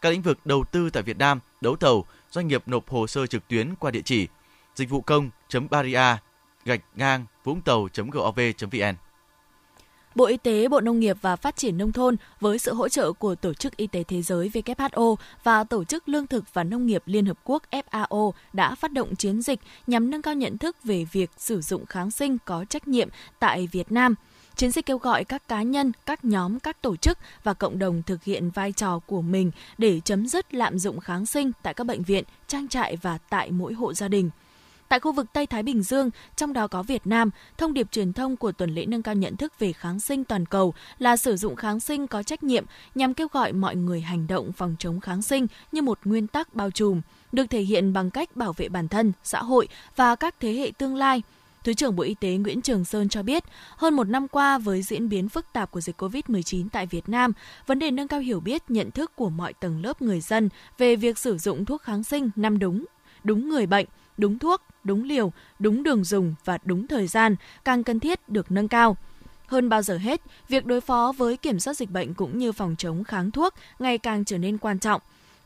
Các 0.00 0.10
lĩnh 0.10 0.22
vực 0.22 0.38
đầu 0.44 0.64
tư 0.64 0.90
tại 0.90 1.02
Việt 1.02 1.18
Nam, 1.18 1.40
đấu 1.60 1.76
thầu, 1.76 2.04
doanh 2.30 2.48
nghiệp 2.48 2.62
nộp 2.66 2.88
hồ 2.88 3.06
sơ 3.06 3.26
trực 3.26 3.48
tuyến 3.48 3.74
qua 3.74 3.90
địa 3.90 4.02
chỉ 4.04 4.28
dịch 4.74 4.90
vụ 4.90 5.00
công.baria 5.00 6.16
gạch 6.64 6.80
ngang 6.96 7.26
vũng 7.44 7.60
tàu.gov.vn. 7.60 8.94
Bộ 10.14 10.24
Y 10.26 10.36
tế, 10.36 10.68
Bộ 10.68 10.80
Nông 10.80 11.00
nghiệp 11.00 11.16
và 11.20 11.36
Phát 11.36 11.56
triển 11.56 11.78
Nông 11.78 11.92
thôn 11.92 12.16
với 12.40 12.58
sự 12.58 12.74
hỗ 12.74 12.88
trợ 12.88 13.12
của 13.12 13.34
Tổ 13.34 13.54
chức 13.54 13.76
Y 13.76 13.86
tế 13.86 14.02
Thế 14.02 14.22
giới 14.22 14.48
WHO 14.48 15.16
và 15.42 15.64
Tổ 15.64 15.84
chức 15.84 16.08
Lương 16.08 16.26
thực 16.26 16.54
và 16.54 16.64
Nông 16.64 16.86
nghiệp 16.86 17.02
Liên 17.06 17.26
Hợp 17.26 17.38
Quốc 17.44 17.62
FAO 17.70 18.32
đã 18.52 18.74
phát 18.74 18.92
động 18.92 19.16
chiến 19.16 19.42
dịch 19.42 19.60
nhằm 19.86 20.10
nâng 20.10 20.22
cao 20.22 20.34
nhận 20.34 20.58
thức 20.58 20.76
về 20.84 21.06
việc 21.12 21.30
sử 21.36 21.60
dụng 21.60 21.86
kháng 21.86 22.10
sinh 22.10 22.38
có 22.44 22.64
trách 22.64 22.88
nhiệm 22.88 23.08
tại 23.38 23.68
Việt 23.72 23.92
Nam. 23.92 24.14
Chiến 24.56 24.70
dịch 24.70 24.86
kêu 24.86 24.98
gọi 24.98 25.24
các 25.24 25.48
cá 25.48 25.62
nhân, 25.62 25.92
các 26.06 26.24
nhóm, 26.24 26.60
các 26.60 26.82
tổ 26.82 26.96
chức 26.96 27.18
và 27.42 27.54
cộng 27.54 27.78
đồng 27.78 28.02
thực 28.02 28.24
hiện 28.24 28.50
vai 28.50 28.72
trò 28.72 28.98
của 28.98 29.22
mình 29.22 29.50
để 29.78 30.00
chấm 30.00 30.26
dứt 30.26 30.54
lạm 30.54 30.78
dụng 30.78 31.00
kháng 31.00 31.26
sinh 31.26 31.52
tại 31.62 31.74
các 31.74 31.84
bệnh 31.84 32.02
viện, 32.02 32.24
trang 32.48 32.68
trại 32.68 32.96
và 32.96 33.18
tại 33.30 33.50
mỗi 33.50 33.72
hộ 33.74 33.94
gia 33.94 34.08
đình– 34.08 34.30
Tại 34.88 35.00
khu 35.00 35.12
vực 35.12 35.26
Tây 35.32 35.46
Thái 35.46 35.62
Bình 35.62 35.82
Dương, 35.82 36.10
trong 36.36 36.52
đó 36.52 36.66
có 36.66 36.82
Việt 36.82 37.06
Nam, 37.06 37.30
thông 37.56 37.74
điệp 37.74 37.86
truyền 37.90 38.12
thông 38.12 38.36
của 38.36 38.52
tuần 38.52 38.74
lễ 38.74 38.86
nâng 38.86 39.02
cao 39.02 39.14
nhận 39.14 39.36
thức 39.36 39.58
về 39.58 39.72
kháng 39.72 40.00
sinh 40.00 40.24
toàn 40.24 40.46
cầu 40.46 40.74
là 40.98 41.16
sử 41.16 41.36
dụng 41.36 41.56
kháng 41.56 41.80
sinh 41.80 42.06
có 42.06 42.22
trách 42.22 42.42
nhiệm 42.42 42.64
nhằm 42.94 43.14
kêu 43.14 43.28
gọi 43.32 43.52
mọi 43.52 43.76
người 43.76 44.00
hành 44.00 44.26
động 44.26 44.52
phòng 44.52 44.76
chống 44.78 45.00
kháng 45.00 45.22
sinh 45.22 45.46
như 45.72 45.82
một 45.82 45.98
nguyên 46.04 46.26
tắc 46.26 46.54
bao 46.54 46.70
trùm, 46.70 47.00
được 47.32 47.46
thể 47.50 47.60
hiện 47.60 47.92
bằng 47.92 48.10
cách 48.10 48.36
bảo 48.36 48.52
vệ 48.52 48.68
bản 48.68 48.88
thân, 48.88 49.12
xã 49.24 49.42
hội 49.42 49.68
và 49.96 50.16
các 50.16 50.34
thế 50.40 50.52
hệ 50.52 50.72
tương 50.78 50.96
lai. 50.96 51.22
Thứ 51.64 51.74
trưởng 51.74 51.96
Bộ 51.96 52.02
Y 52.02 52.14
tế 52.14 52.36
Nguyễn 52.36 52.62
Trường 52.62 52.84
Sơn 52.84 53.08
cho 53.08 53.22
biết, 53.22 53.44
hơn 53.76 53.94
một 53.94 54.08
năm 54.08 54.28
qua 54.28 54.58
với 54.58 54.82
diễn 54.82 55.08
biến 55.08 55.28
phức 55.28 55.46
tạp 55.52 55.70
của 55.70 55.80
dịch 55.80 56.02
COVID-19 56.02 56.68
tại 56.72 56.86
Việt 56.86 57.08
Nam, 57.08 57.32
vấn 57.66 57.78
đề 57.78 57.90
nâng 57.90 58.08
cao 58.08 58.20
hiểu 58.20 58.40
biết, 58.40 58.62
nhận 58.68 58.90
thức 58.90 59.12
của 59.16 59.30
mọi 59.30 59.52
tầng 59.52 59.84
lớp 59.84 60.02
người 60.02 60.20
dân 60.20 60.48
về 60.78 60.96
việc 60.96 61.18
sử 61.18 61.38
dụng 61.38 61.64
thuốc 61.64 61.82
kháng 61.82 62.04
sinh 62.04 62.30
năm 62.36 62.58
đúng, 62.58 62.84
đúng 63.24 63.48
người 63.48 63.66
bệnh, 63.66 63.86
đúng 64.18 64.38
thuốc, 64.38 64.62
đúng 64.84 65.04
liều, 65.04 65.32
đúng 65.58 65.82
đường 65.82 66.04
dùng 66.04 66.34
và 66.44 66.58
đúng 66.64 66.86
thời 66.86 67.06
gian 67.06 67.36
càng 67.64 67.84
cần 67.84 68.00
thiết 68.00 68.28
được 68.28 68.50
nâng 68.50 68.68
cao. 68.68 68.96
Hơn 69.46 69.68
bao 69.68 69.82
giờ 69.82 69.98
hết, 69.98 70.20
việc 70.48 70.66
đối 70.66 70.80
phó 70.80 71.12
với 71.16 71.36
kiểm 71.36 71.60
soát 71.60 71.74
dịch 71.74 71.90
bệnh 71.90 72.14
cũng 72.14 72.38
như 72.38 72.52
phòng 72.52 72.74
chống 72.78 73.04
kháng 73.04 73.30
thuốc 73.30 73.54
ngày 73.78 73.98
càng 73.98 74.24
trở 74.24 74.38
nên 74.38 74.58
quan 74.58 74.78
trọng. 74.78 75.00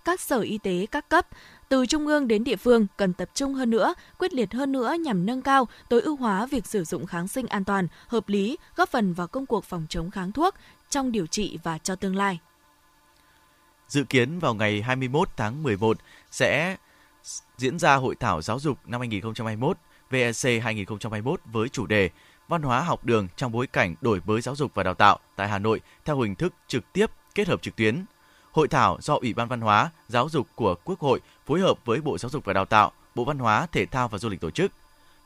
Các 0.04 0.20
sở 0.20 0.40
y 0.40 0.58
tế 0.58 0.86
các 0.90 1.08
cấp, 1.08 1.26
từ 1.68 1.86
trung 1.86 2.06
ương 2.06 2.28
đến 2.28 2.44
địa 2.44 2.56
phương 2.56 2.86
cần 2.96 3.12
tập 3.12 3.28
trung 3.34 3.54
hơn 3.54 3.70
nữa, 3.70 3.94
quyết 4.18 4.32
liệt 4.32 4.52
hơn 4.52 4.72
nữa 4.72 4.96
nhằm 5.00 5.26
nâng 5.26 5.42
cao, 5.42 5.68
tối 5.88 6.00
ưu 6.00 6.16
hóa 6.16 6.46
việc 6.46 6.66
sử 6.66 6.84
dụng 6.84 7.06
kháng 7.06 7.28
sinh 7.28 7.46
an 7.46 7.64
toàn, 7.64 7.88
hợp 8.06 8.28
lý, 8.28 8.58
góp 8.76 8.88
phần 8.88 9.14
vào 9.14 9.26
công 9.26 9.46
cuộc 9.46 9.64
phòng 9.64 9.86
chống 9.88 10.10
kháng 10.10 10.32
thuốc 10.32 10.54
trong 10.90 11.12
điều 11.12 11.26
trị 11.26 11.58
và 11.62 11.78
cho 11.78 11.96
tương 11.96 12.16
lai. 12.16 12.38
Dự 13.88 14.04
kiến 14.04 14.38
vào 14.38 14.54
ngày 14.54 14.82
21 14.82 15.28
tháng 15.36 15.62
11 15.62 15.98
sẽ 16.30 16.76
diễn 17.56 17.78
ra 17.78 17.94
hội 17.94 18.14
thảo 18.14 18.42
giáo 18.42 18.58
dục 18.58 18.78
năm 18.86 19.00
2021 19.00 19.78
VEC 20.10 20.62
2021 20.62 21.40
với 21.52 21.68
chủ 21.68 21.86
đề 21.86 22.10
Văn 22.48 22.62
hóa 22.62 22.80
học 22.80 23.04
đường 23.04 23.28
trong 23.36 23.52
bối 23.52 23.66
cảnh 23.66 23.94
đổi 24.00 24.20
mới 24.26 24.40
giáo 24.40 24.56
dục 24.56 24.70
và 24.74 24.82
đào 24.82 24.94
tạo 24.94 25.18
tại 25.36 25.48
Hà 25.48 25.58
Nội 25.58 25.80
theo 26.04 26.20
hình 26.20 26.34
thức 26.34 26.54
trực 26.66 26.92
tiếp 26.92 27.10
kết 27.34 27.48
hợp 27.48 27.62
trực 27.62 27.76
tuyến. 27.76 28.04
Hội 28.58 28.68
thảo 28.68 28.98
do 29.00 29.14
Ủy 29.14 29.34
ban 29.34 29.48
Văn 29.48 29.60
hóa, 29.60 29.90
Giáo 30.08 30.28
dục 30.28 30.46
của 30.54 30.74
Quốc 30.84 31.00
hội 31.00 31.20
phối 31.46 31.60
hợp 31.60 31.78
với 31.84 32.00
Bộ 32.00 32.18
Giáo 32.18 32.30
dục 32.30 32.44
và 32.44 32.52
Đào 32.52 32.64
tạo, 32.64 32.92
Bộ 33.14 33.24
Văn 33.24 33.38
hóa, 33.38 33.66
Thể 33.72 33.86
thao 33.86 34.08
và 34.08 34.18
Du 34.18 34.28
lịch 34.28 34.40
tổ 34.40 34.50
chức. 34.50 34.72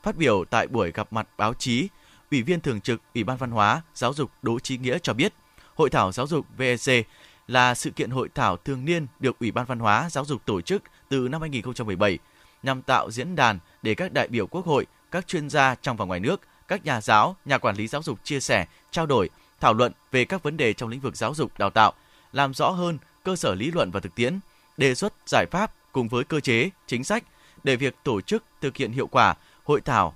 Phát 0.03 0.17
biểu 0.17 0.45
tại 0.49 0.67
buổi 0.67 0.91
gặp 0.91 1.13
mặt 1.13 1.27
báo 1.37 1.53
chí, 1.53 1.87
Ủy 2.31 2.41
viên 2.41 2.61
thường 2.61 2.81
trực 2.81 3.01
Ủy 3.13 3.23
ban 3.23 3.37
Văn 3.37 3.51
hóa, 3.51 3.81
Giáo 3.95 4.13
dục 4.13 4.31
Đỗ 4.41 4.59
Chí 4.59 4.77
Nghĩa 4.77 4.97
cho 5.03 5.13
biết, 5.13 5.33
Hội 5.75 5.89
thảo 5.89 6.11
giáo 6.11 6.27
dục 6.27 6.45
VEC 6.57 7.07
là 7.47 7.75
sự 7.75 7.91
kiện 7.91 8.09
hội 8.09 8.29
thảo 8.35 8.57
thường 8.57 8.85
niên 8.85 9.07
được 9.19 9.39
Ủy 9.39 9.51
ban 9.51 9.65
Văn 9.65 9.79
hóa, 9.79 10.09
Giáo 10.09 10.25
dục 10.25 10.45
tổ 10.45 10.61
chức 10.61 10.83
từ 11.09 11.27
năm 11.27 11.41
2017 11.41 12.19
nhằm 12.63 12.81
tạo 12.81 13.11
diễn 13.11 13.35
đàn 13.35 13.59
để 13.81 13.95
các 13.95 14.13
đại 14.13 14.27
biểu 14.27 14.47
Quốc 14.47 14.65
hội, 14.65 14.85
các 15.11 15.27
chuyên 15.27 15.49
gia 15.49 15.75
trong 15.75 15.97
và 15.97 16.05
ngoài 16.05 16.19
nước, 16.19 16.41
các 16.67 16.85
nhà 16.85 17.01
giáo, 17.01 17.35
nhà 17.45 17.57
quản 17.57 17.75
lý 17.75 17.87
giáo 17.87 18.03
dục 18.03 18.19
chia 18.23 18.39
sẻ, 18.39 18.65
trao 18.91 19.05
đổi, 19.05 19.29
thảo 19.59 19.73
luận 19.73 19.91
về 20.11 20.25
các 20.25 20.43
vấn 20.43 20.57
đề 20.57 20.73
trong 20.73 20.89
lĩnh 20.89 20.99
vực 20.99 21.15
giáo 21.17 21.33
dục 21.35 21.51
đào 21.57 21.69
tạo, 21.69 21.93
làm 22.33 22.53
rõ 22.53 22.69
hơn 22.69 22.97
cơ 23.23 23.35
sở 23.35 23.55
lý 23.55 23.71
luận 23.71 23.91
và 23.91 23.99
thực 23.99 24.15
tiễn, 24.15 24.39
đề 24.77 24.95
xuất 24.95 25.13
giải 25.25 25.45
pháp 25.51 25.73
cùng 25.91 26.07
với 26.07 26.23
cơ 26.23 26.39
chế, 26.39 26.69
chính 26.87 27.03
sách 27.03 27.23
để 27.63 27.75
việc 27.75 27.95
tổ 28.03 28.21
chức 28.21 28.43
thực 28.61 28.77
hiện 28.77 28.91
hiệu 28.91 29.07
quả 29.07 29.35
hội 29.63 29.81
thảo 29.81 30.13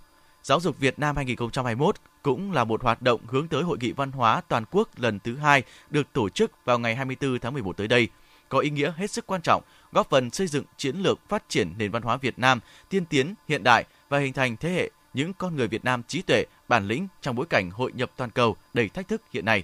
Giáo 0.47 0.59
dục 0.59 0.79
Việt 0.79 0.99
Nam 0.99 1.15
2021 1.15 1.95
cũng 2.21 2.51
là 2.51 2.63
một 2.63 2.83
hoạt 2.83 3.01
động 3.01 3.21
hướng 3.27 3.47
tới 3.47 3.63
Hội 3.63 3.77
nghị 3.81 3.91
Văn 3.91 4.11
hóa 4.11 4.41
Toàn 4.47 4.63
quốc 4.71 4.89
lần 4.97 5.19
thứ 5.19 5.37
hai 5.37 5.63
được 5.89 6.13
tổ 6.13 6.29
chức 6.29 6.51
vào 6.65 6.79
ngày 6.79 6.95
24 6.95 7.39
tháng 7.39 7.53
11 7.53 7.77
tới 7.77 7.87
đây, 7.87 8.07
có 8.49 8.59
ý 8.59 8.69
nghĩa 8.69 8.91
hết 8.97 9.11
sức 9.11 9.27
quan 9.27 9.41
trọng, 9.41 9.63
góp 9.91 10.09
phần 10.09 10.31
xây 10.31 10.47
dựng 10.47 10.63
chiến 10.77 10.95
lược 10.97 11.19
phát 11.29 11.43
triển 11.49 11.73
nền 11.77 11.91
văn 11.91 12.01
hóa 12.01 12.17
Việt 12.17 12.39
Nam 12.39 12.59
tiên 12.89 13.05
tiến, 13.05 13.33
hiện 13.47 13.63
đại 13.63 13.85
và 14.09 14.19
hình 14.19 14.33
thành 14.33 14.57
thế 14.57 14.69
hệ 14.69 14.89
những 15.13 15.33
con 15.33 15.55
người 15.55 15.67
Việt 15.67 15.85
Nam 15.85 16.03
trí 16.07 16.21
tuệ, 16.21 16.45
bản 16.67 16.87
lĩnh 16.87 17.07
trong 17.21 17.35
bối 17.35 17.45
cảnh 17.49 17.71
hội 17.71 17.91
nhập 17.95 18.11
toàn 18.17 18.29
cầu 18.29 18.55
đầy 18.73 18.89
thách 18.89 19.07
thức 19.07 19.21
hiện 19.33 19.45
nay. 19.45 19.63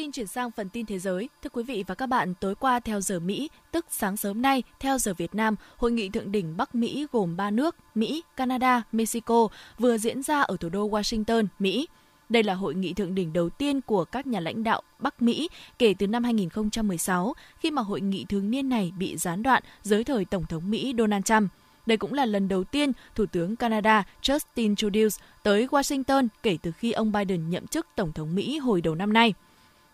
Xin 0.00 0.12
chuyển 0.12 0.26
sang 0.26 0.50
phần 0.50 0.68
tin 0.68 0.86
thế 0.86 0.98
giới. 0.98 1.28
Thưa 1.42 1.50
quý 1.52 1.62
vị 1.62 1.84
và 1.86 1.94
các 1.94 2.06
bạn, 2.06 2.34
tối 2.40 2.54
qua 2.54 2.80
theo 2.80 3.00
giờ 3.00 3.20
Mỹ, 3.20 3.50
tức 3.70 3.86
sáng 3.90 4.16
sớm 4.16 4.42
nay 4.42 4.62
theo 4.78 4.98
giờ 4.98 5.14
Việt 5.14 5.34
Nam, 5.34 5.56
hội 5.76 5.92
nghị 5.92 6.08
thượng 6.08 6.32
đỉnh 6.32 6.56
Bắc 6.56 6.74
Mỹ 6.74 7.06
gồm 7.12 7.36
3 7.36 7.50
nước 7.50 7.76
Mỹ, 7.94 8.22
Canada, 8.36 8.82
Mexico 8.92 9.48
vừa 9.78 9.98
diễn 9.98 10.22
ra 10.22 10.40
ở 10.40 10.56
thủ 10.56 10.68
đô 10.68 10.88
Washington, 10.88 11.46
Mỹ. 11.58 11.88
Đây 12.28 12.42
là 12.42 12.54
hội 12.54 12.74
nghị 12.74 12.92
thượng 12.92 13.14
đỉnh 13.14 13.32
đầu 13.32 13.48
tiên 13.48 13.80
của 13.80 14.04
các 14.04 14.26
nhà 14.26 14.40
lãnh 14.40 14.64
đạo 14.64 14.82
Bắc 14.98 15.22
Mỹ 15.22 15.48
kể 15.78 15.94
từ 15.98 16.06
năm 16.06 16.24
2016, 16.24 17.34
khi 17.58 17.70
mà 17.70 17.82
hội 17.82 18.00
nghị 18.00 18.24
thường 18.28 18.50
niên 18.50 18.68
này 18.68 18.92
bị 18.98 19.16
gián 19.16 19.42
đoạn 19.42 19.62
dưới 19.82 20.04
thời 20.04 20.24
Tổng 20.24 20.46
thống 20.46 20.70
Mỹ 20.70 20.94
Donald 20.98 21.24
Trump. 21.24 21.50
Đây 21.86 21.96
cũng 21.96 22.12
là 22.12 22.26
lần 22.26 22.48
đầu 22.48 22.64
tiên 22.64 22.92
Thủ 23.14 23.26
tướng 23.26 23.56
Canada 23.56 24.04
Justin 24.22 24.74
Trudeau 24.74 25.08
tới 25.42 25.66
Washington 25.66 26.28
kể 26.42 26.58
từ 26.62 26.72
khi 26.72 26.92
ông 26.92 27.12
Biden 27.12 27.50
nhậm 27.50 27.66
chức 27.66 27.86
Tổng 27.96 28.12
thống 28.12 28.34
Mỹ 28.34 28.58
hồi 28.58 28.80
đầu 28.80 28.94
năm 28.94 29.12
nay. 29.12 29.34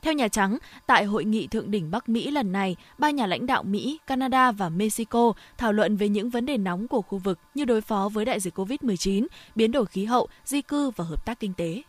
Theo 0.07 0.13
Nhà 0.13 0.29
Trắng, 0.29 0.59
tại 0.87 1.05
hội 1.05 1.25
nghị 1.25 1.47
thượng 1.47 1.71
đỉnh 1.71 1.91
Bắc 1.91 2.09
Mỹ 2.09 2.31
lần 2.31 2.53
này, 2.53 2.77
ba 2.99 3.11
nhà 3.11 3.27
lãnh 3.27 3.47
đạo 3.47 3.63
Mỹ, 3.63 3.99
Canada 4.07 4.53
và 4.53 4.69
Mexico 4.69 5.33
thảo 5.59 5.73
luận 5.73 5.97
về 5.97 6.09
những 6.09 6.31
vấn 6.31 6.47
đề 6.47 6.57
nóng 6.57 6.89
của 6.89 7.03
khu 7.03 7.19
vực 7.19 7.39
như 7.55 7.65
đối 7.65 7.81
phó 7.81 8.09
với 8.13 8.25
đại 8.25 8.41
dịch 8.41 8.59
COVID-19, 8.59 9.27
biến 9.55 9.73
đổi 9.73 9.87
khí 9.87 10.05
hậu, 10.05 10.29
di 10.45 10.63
cư 10.63 10.91
và 10.91 11.05
hợp 11.05 11.27
tác 11.27 11.41
kinh 11.41 11.55
tế. 11.55 11.83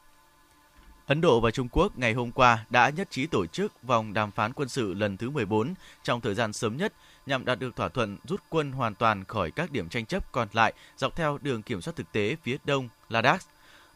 Ấn 1.07 1.21
Độ 1.21 1.39
và 1.39 1.51
Trung 1.51 1.67
Quốc 1.71 1.97
ngày 1.97 2.13
hôm 2.13 2.31
qua 2.31 2.65
đã 2.69 2.89
nhất 2.89 3.07
trí 3.11 3.27
tổ 3.27 3.45
chức 3.45 3.83
vòng 3.83 4.13
đàm 4.13 4.31
phán 4.31 4.53
quân 4.53 4.69
sự 4.69 4.93
lần 4.93 5.17
thứ 5.17 5.29
14 5.29 5.73
trong 6.03 6.21
thời 6.21 6.35
gian 6.35 6.53
sớm 6.53 6.77
nhất 6.77 6.93
nhằm 7.25 7.45
đạt 7.45 7.59
được 7.59 7.75
thỏa 7.75 7.89
thuận 7.89 8.17
rút 8.27 8.43
quân 8.49 8.71
hoàn 8.71 8.95
toàn 8.95 9.25
khỏi 9.25 9.51
các 9.51 9.71
điểm 9.71 9.89
tranh 9.89 10.05
chấp 10.05 10.31
còn 10.31 10.47
lại 10.53 10.73
dọc 10.97 11.15
theo 11.15 11.37
đường 11.41 11.61
kiểm 11.61 11.81
soát 11.81 11.93
thực 11.95 12.11
tế 12.11 12.35
phía 12.43 12.57
đông 12.65 12.89
Ladakh. 13.09 13.41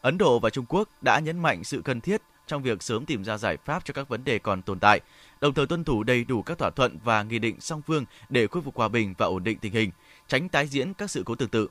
Ấn 0.00 0.18
Độ 0.18 0.38
và 0.38 0.50
Trung 0.50 0.64
Quốc 0.68 0.88
đã 1.02 1.18
nhấn 1.18 1.38
mạnh 1.38 1.64
sự 1.64 1.82
cần 1.84 2.00
thiết 2.00 2.22
trong 2.52 2.62
việc 2.62 2.82
sớm 2.82 3.06
tìm 3.06 3.24
ra 3.24 3.38
giải 3.38 3.56
pháp 3.56 3.84
cho 3.84 3.92
các 3.94 4.08
vấn 4.08 4.24
đề 4.24 4.38
còn 4.38 4.62
tồn 4.62 4.78
tại, 4.78 5.00
đồng 5.40 5.54
thời 5.54 5.66
tuân 5.66 5.84
thủ 5.84 6.02
đầy 6.02 6.24
đủ 6.24 6.42
các 6.42 6.58
thỏa 6.58 6.70
thuận 6.70 6.98
và 7.04 7.22
nghị 7.22 7.38
định 7.38 7.60
song 7.60 7.82
phương 7.86 8.04
để 8.28 8.46
khôi 8.46 8.62
phục 8.62 8.76
hòa 8.76 8.88
bình 8.88 9.14
và 9.18 9.26
ổn 9.26 9.44
định 9.44 9.58
tình 9.58 9.72
hình, 9.72 9.90
tránh 10.28 10.48
tái 10.48 10.66
diễn 10.66 10.94
các 10.94 11.10
sự 11.10 11.22
cố 11.26 11.34
tương 11.34 11.48
tự. 11.48 11.68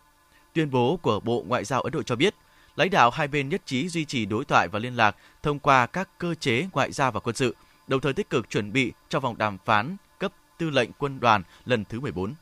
Tuyên 0.53 0.71
bố 0.71 0.99
của 1.01 1.19
Bộ 1.19 1.43
Ngoại 1.47 1.63
giao 1.63 1.81
Ấn 1.81 1.91
Độ 1.93 2.03
cho 2.03 2.15
biết, 2.15 2.35
lãnh 2.75 2.89
đạo 2.89 3.09
hai 3.09 3.27
bên 3.27 3.49
nhất 3.49 3.61
trí 3.65 3.89
duy 3.89 4.05
trì 4.05 4.25
đối 4.25 4.45
thoại 4.45 4.67
và 4.67 4.79
liên 4.79 4.95
lạc 4.95 5.15
thông 5.43 5.59
qua 5.59 5.85
các 5.85 6.09
cơ 6.17 6.35
chế 6.35 6.67
ngoại 6.73 6.91
giao 6.91 7.11
và 7.11 7.19
quân 7.19 7.35
sự, 7.35 7.55
đồng 7.87 8.01
thời 8.01 8.13
tích 8.13 8.29
cực 8.29 8.49
chuẩn 8.49 8.73
bị 8.73 8.91
cho 9.09 9.19
vòng 9.19 9.37
đàm 9.37 9.57
phán 9.65 9.95
cấp 10.19 10.31
tư 10.57 10.69
lệnh 10.69 10.89
quân 10.97 11.19
đoàn 11.19 11.43
lần 11.65 11.85
thứ 11.85 11.99
14. 11.99 12.33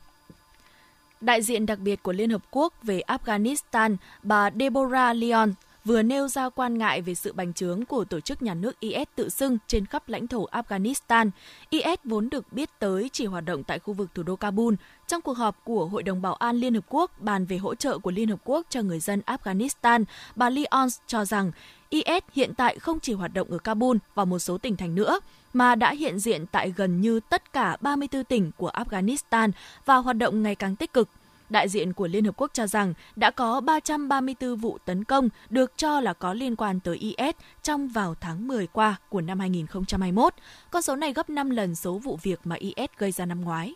Đại 1.20 1.42
diện 1.42 1.66
đặc 1.66 1.78
biệt 1.78 2.02
của 2.02 2.12
Liên 2.12 2.30
Hợp 2.30 2.42
Quốc 2.50 2.74
về 2.82 3.02
Afghanistan, 3.06 3.96
bà 4.22 4.50
Deborah 4.50 5.16
Leon 5.16 5.48
vừa 5.84 6.02
nêu 6.02 6.28
ra 6.28 6.48
quan 6.48 6.78
ngại 6.78 7.02
về 7.02 7.14
sự 7.14 7.32
bành 7.32 7.52
trướng 7.52 7.84
của 7.84 8.04
tổ 8.04 8.20
chức 8.20 8.42
nhà 8.42 8.54
nước 8.54 8.80
IS 8.80 9.08
tự 9.14 9.28
xưng 9.28 9.58
trên 9.66 9.86
khắp 9.86 10.08
lãnh 10.08 10.26
thổ 10.26 10.46
Afghanistan. 10.46 11.30
IS 11.70 11.98
vốn 12.04 12.30
được 12.30 12.52
biết 12.52 12.70
tới 12.78 13.10
chỉ 13.12 13.26
hoạt 13.26 13.44
động 13.44 13.64
tại 13.64 13.78
khu 13.78 13.94
vực 13.94 14.08
thủ 14.14 14.22
đô 14.22 14.36
Kabul. 14.36 14.74
Trong 15.06 15.22
cuộc 15.22 15.36
họp 15.36 15.64
của 15.64 15.86
Hội 15.86 16.02
đồng 16.02 16.22
Bảo 16.22 16.34
an 16.34 16.56
Liên 16.56 16.74
Hợp 16.74 16.84
Quốc 16.88 17.20
bàn 17.20 17.46
về 17.46 17.56
hỗ 17.56 17.74
trợ 17.74 17.98
của 17.98 18.10
Liên 18.10 18.28
Hợp 18.28 18.40
Quốc 18.44 18.66
cho 18.70 18.82
người 18.82 19.00
dân 19.00 19.22
Afghanistan, 19.26 20.04
bà 20.36 20.50
Lyons 20.50 20.98
cho 21.06 21.24
rằng 21.24 21.52
IS 21.88 22.22
hiện 22.32 22.54
tại 22.54 22.78
không 22.78 23.00
chỉ 23.00 23.12
hoạt 23.12 23.34
động 23.34 23.50
ở 23.50 23.58
Kabul 23.58 23.96
và 24.14 24.24
một 24.24 24.38
số 24.38 24.58
tỉnh 24.58 24.76
thành 24.76 24.94
nữa, 24.94 25.20
mà 25.52 25.74
đã 25.74 25.92
hiện 25.92 26.18
diện 26.18 26.46
tại 26.46 26.72
gần 26.76 27.00
như 27.00 27.20
tất 27.20 27.52
cả 27.52 27.76
34 27.80 28.24
tỉnh 28.24 28.50
của 28.56 28.70
Afghanistan 28.70 29.50
và 29.86 29.96
hoạt 29.96 30.16
động 30.16 30.42
ngày 30.42 30.54
càng 30.54 30.76
tích 30.76 30.92
cực. 30.92 31.08
Đại 31.50 31.68
diện 31.68 31.92
của 31.92 32.06
Liên 32.06 32.24
Hợp 32.24 32.34
Quốc 32.36 32.50
cho 32.54 32.66
rằng 32.66 32.94
đã 33.16 33.30
có 33.30 33.60
334 33.60 34.56
vụ 34.56 34.78
tấn 34.84 35.04
công 35.04 35.28
được 35.50 35.72
cho 35.76 36.00
là 36.00 36.12
có 36.12 36.34
liên 36.34 36.56
quan 36.56 36.80
tới 36.80 36.96
IS 36.96 37.34
trong 37.62 37.88
vào 37.88 38.14
tháng 38.20 38.48
10 38.48 38.66
qua 38.66 38.96
của 39.08 39.20
năm 39.20 39.40
2021. 39.40 40.34
Con 40.70 40.82
số 40.82 40.96
này 40.96 41.12
gấp 41.12 41.30
5 41.30 41.50
lần 41.50 41.74
số 41.74 41.98
vụ 41.98 42.18
việc 42.22 42.40
mà 42.44 42.56
IS 42.56 42.90
gây 42.98 43.12
ra 43.12 43.26
năm 43.26 43.40
ngoái. 43.40 43.74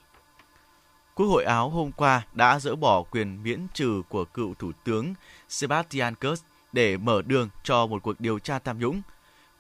Quốc 1.14 1.26
hội 1.26 1.44
Áo 1.44 1.70
hôm 1.70 1.92
qua 1.92 2.26
đã 2.32 2.58
dỡ 2.58 2.76
bỏ 2.76 3.02
quyền 3.02 3.42
miễn 3.42 3.66
trừ 3.74 4.02
của 4.08 4.24
cựu 4.24 4.54
Thủ 4.54 4.72
tướng 4.84 5.14
Sebastian 5.48 6.14
Kurz 6.20 6.36
để 6.72 6.96
mở 6.96 7.22
đường 7.22 7.48
cho 7.62 7.86
một 7.86 8.02
cuộc 8.02 8.20
điều 8.20 8.38
tra 8.38 8.58
tham 8.58 8.78
nhũng. 8.78 9.02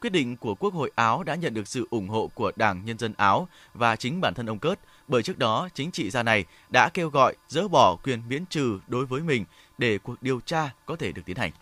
Quyết 0.00 0.10
định 0.10 0.36
của 0.36 0.54
Quốc 0.54 0.74
hội 0.74 0.90
Áo 0.94 1.22
đã 1.22 1.34
nhận 1.34 1.54
được 1.54 1.68
sự 1.68 1.86
ủng 1.90 2.08
hộ 2.08 2.30
của 2.34 2.52
Đảng 2.56 2.84
Nhân 2.84 2.98
dân 2.98 3.12
Áo 3.16 3.48
và 3.74 3.96
chính 3.96 4.20
bản 4.20 4.34
thân 4.34 4.46
ông 4.46 4.58
Kurz, 4.58 4.76
bởi 5.08 5.22
trước 5.22 5.38
đó, 5.38 5.68
chính 5.74 5.90
trị 5.90 6.10
gia 6.10 6.22
này 6.22 6.44
đã 6.72 6.88
kêu 6.94 7.08
gọi 7.08 7.34
dỡ 7.48 7.68
bỏ 7.68 7.96
quyền 7.96 8.22
miễn 8.28 8.46
trừ 8.46 8.78
đối 8.86 9.06
với 9.06 9.20
mình 9.20 9.44
để 9.78 9.98
cuộc 9.98 10.22
điều 10.22 10.40
tra 10.40 10.70
có 10.86 10.96
thể 10.96 11.12
được 11.12 11.22
tiến 11.24 11.36
hành. 11.36 11.52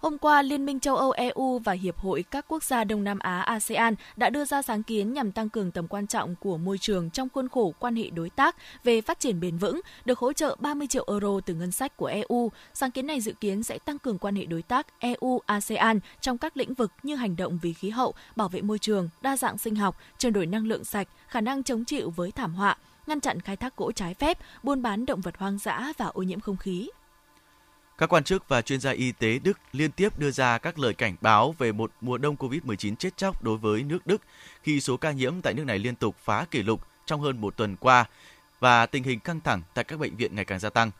Hôm 0.00 0.18
qua, 0.18 0.42
Liên 0.42 0.66
minh 0.66 0.80
châu 0.80 0.96
Âu 0.96 1.10
EU 1.10 1.58
và 1.58 1.72
Hiệp 1.72 1.98
hội 1.98 2.24
các 2.30 2.44
quốc 2.48 2.62
gia 2.62 2.84
Đông 2.84 3.04
Nam 3.04 3.18
Á 3.18 3.40
ASEAN 3.40 3.94
đã 4.16 4.30
đưa 4.30 4.44
ra 4.44 4.62
sáng 4.62 4.82
kiến 4.82 5.12
nhằm 5.12 5.32
tăng 5.32 5.48
cường 5.48 5.70
tầm 5.70 5.88
quan 5.88 6.06
trọng 6.06 6.34
của 6.36 6.56
môi 6.58 6.78
trường 6.78 7.10
trong 7.10 7.28
khuôn 7.34 7.48
khổ 7.48 7.74
quan 7.78 7.96
hệ 7.96 8.10
đối 8.10 8.30
tác 8.30 8.56
về 8.84 9.00
phát 9.00 9.20
triển 9.20 9.40
bền 9.40 9.58
vững, 9.58 9.80
được 10.04 10.18
hỗ 10.18 10.32
trợ 10.32 10.56
30 10.60 10.86
triệu 10.86 11.04
euro 11.08 11.40
từ 11.46 11.54
ngân 11.54 11.72
sách 11.72 11.96
của 11.96 12.06
EU. 12.06 12.50
Sáng 12.74 12.90
kiến 12.90 13.06
này 13.06 13.20
dự 13.20 13.32
kiến 13.32 13.62
sẽ 13.62 13.78
tăng 13.78 13.98
cường 13.98 14.18
quan 14.18 14.36
hệ 14.36 14.44
đối 14.44 14.62
tác 14.62 14.86
EU-ASEAN 15.00 16.00
trong 16.20 16.38
các 16.38 16.56
lĩnh 16.56 16.74
vực 16.74 16.92
như 17.02 17.16
hành 17.16 17.36
động 17.36 17.58
vì 17.62 17.72
khí 17.72 17.90
hậu, 17.90 18.14
bảo 18.36 18.48
vệ 18.48 18.62
môi 18.62 18.78
trường, 18.78 19.08
đa 19.20 19.36
dạng 19.36 19.58
sinh 19.58 19.76
học, 19.76 19.96
chuyển 20.18 20.32
đổi 20.32 20.46
năng 20.46 20.66
lượng 20.66 20.84
sạch, 20.84 21.08
khả 21.28 21.40
năng 21.40 21.62
chống 21.62 21.84
chịu 21.84 22.10
với 22.10 22.30
thảm 22.30 22.54
họa, 22.54 22.76
ngăn 23.06 23.20
chặn 23.20 23.40
khai 23.40 23.56
thác 23.56 23.76
gỗ 23.76 23.92
trái 23.92 24.14
phép, 24.14 24.38
buôn 24.62 24.82
bán 24.82 25.06
động 25.06 25.20
vật 25.20 25.36
hoang 25.38 25.58
dã 25.58 25.92
và 25.98 26.06
ô 26.06 26.22
nhiễm 26.22 26.40
không 26.40 26.56
khí. 26.56 26.88
Các 27.98 28.12
quan 28.12 28.24
chức 28.24 28.48
và 28.48 28.62
chuyên 28.62 28.80
gia 28.80 28.90
y 28.90 29.12
tế 29.12 29.38
Đức 29.38 29.58
liên 29.72 29.90
tiếp 29.90 30.18
đưa 30.18 30.30
ra 30.30 30.58
các 30.58 30.78
lời 30.78 30.94
cảnh 30.94 31.16
báo 31.20 31.54
về 31.58 31.72
một 31.72 31.92
mùa 32.00 32.18
đông 32.18 32.36
COVID-19 32.36 32.94
chết 32.94 33.16
chóc 33.16 33.42
đối 33.42 33.58
với 33.58 33.82
nước 33.82 34.06
Đức 34.06 34.22
khi 34.62 34.80
số 34.80 34.96
ca 34.96 35.12
nhiễm 35.12 35.40
tại 35.42 35.54
nước 35.54 35.64
này 35.64 35.78
liên 35.78 35.94
tục 35.94 36.16
phá 36.24 36.46
kỷ 36.50 36.62
lục 36.62 36.86
trong 37.06 37.20
hơn 37.20 37.40
một 37.40 37.56
tuần 37.56 37.76
qua 37.76 38.04
và 38.60 38.86
tình 38.86 39.02
hình 39.02 39.20
căng 39.20 39.40
thẳng 39.40 39.62
tại 39.74 39.84
các 39.84 39.98
bệnh 39.98 40.16
viện 40.16 40.34
ngày 40.34 40.44
càng 40.44 40.58
gia 40.58 40.70
tăng. 40.70 40.90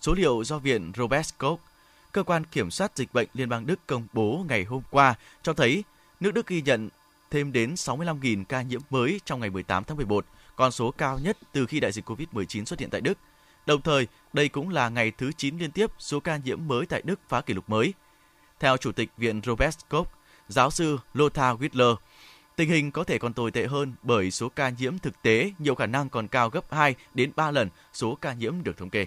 Số 0.00 0.14
liệu 0.14 0.44
do 0.44 0.58
Viện 0.58 0.92
Robert 0.96 1.34
Koch, 1.38 1.60
cơ 2.12 2.22
quan 2.22 2.44
kiểm 2.44 2.70
soát 2.70 2.96
dịch 2.96 3.12
bệnh 3.12 3.28
Liên 3.34 3.48
bang 3.48 3.66
Đức 3.66 3.80
công 3.86 4.06
bố 4.12 4.44
ngày 4.48 4.64
hôm 4.64 4.82
qua 4.90 5.14
cho 5.42 5.52
thấy 5.52 5.84
nước 6.20 6.34
Đức 6.34 6.46
ghi 6.46 6.62
nhận 6.62 6.88
thêm 7.30 7.52
đến 7.52 7.74
65.000 7.74 8.44
ca 8.44 8.62
nhiễm 8.62 8.80
mới 8.90 9.20
trong 9.24 9.40
ngày 9.40 9.50
18 9.50 9.84
tháng 9.84 9.96
11, 9.96 10.26
con 10.56 10.72
số 10.72 10.90
cao 10.90 11.18
nhất 11.18 11.36
từ 11.52 11.66
khi 11.66 11.80
đại 11.80 11.92
dịch 11.92 12.10
COVID-19 12.10 12.64
xuất 12.64 12.80
hiện 12.80 12.90
tại 12.90 13.00
Đức– 13.00 13.18
Đồng 13.66 13.82
thời, 13.82 14.06
đây 14.32 14.48
cũng 14.48 14.68
là 14.68 14.88
ngày 14.88 15.10
thứ 15.10 15.32
9 15.32 15.58
liên 15.58 15.70
tiếp 15.70 15.90
số 15.98 16.20
ca 16.20 16.36
nhiễm 16.36 16.58
mới 16.66 16.86
tại 16.86 17.02
Đức 17.04 17.20
phá 17.28 17.40
kỷ 17.40 17.54
lục 17.54 17.70
mới. 17.70 17.94
Theo 18.60 18.76
Chủ 18.76 18.92
tịch 18.92 19.10
Viện 19.16 19.40
Robert 19.44 19.78
Koch, 19.88 20.08
giáo 20.48 20.70
sư 20.70 20.98
Lothar 21.14 21.56
Wittler, 21.56 21.96
tình 22.56 22.68
hình 22.68 22.90
có 22.90 23.04
thể 23.04 23.18
còn 23.18 23.32
tồi 23.32 23.50
tệ 23.50 23.66
hơn 23.66 23.92
bởi 24.02 24.30
số 24.30 24.48
ca 24.48 24.68
nhiễm 24.68 24.98
thực 24.98 25.22
tế 25.22 25.52
nhiều 25.58 25.74
khả 25.74 25.86
năng 25.86 26.08
còn 26.08 26.28
cao 26.28 26.50
gấp 26.50 26.72
2 26.72 26.94
đến 27.14 27.30
3 27.36 27.50
lần 27.50 27.68
số 27.92 28.14
ca 28.14 28.32
nhiễm 28.32 28.62
được 28.62 28.76
thống 28.76 28.90
kê. 28.90 29.06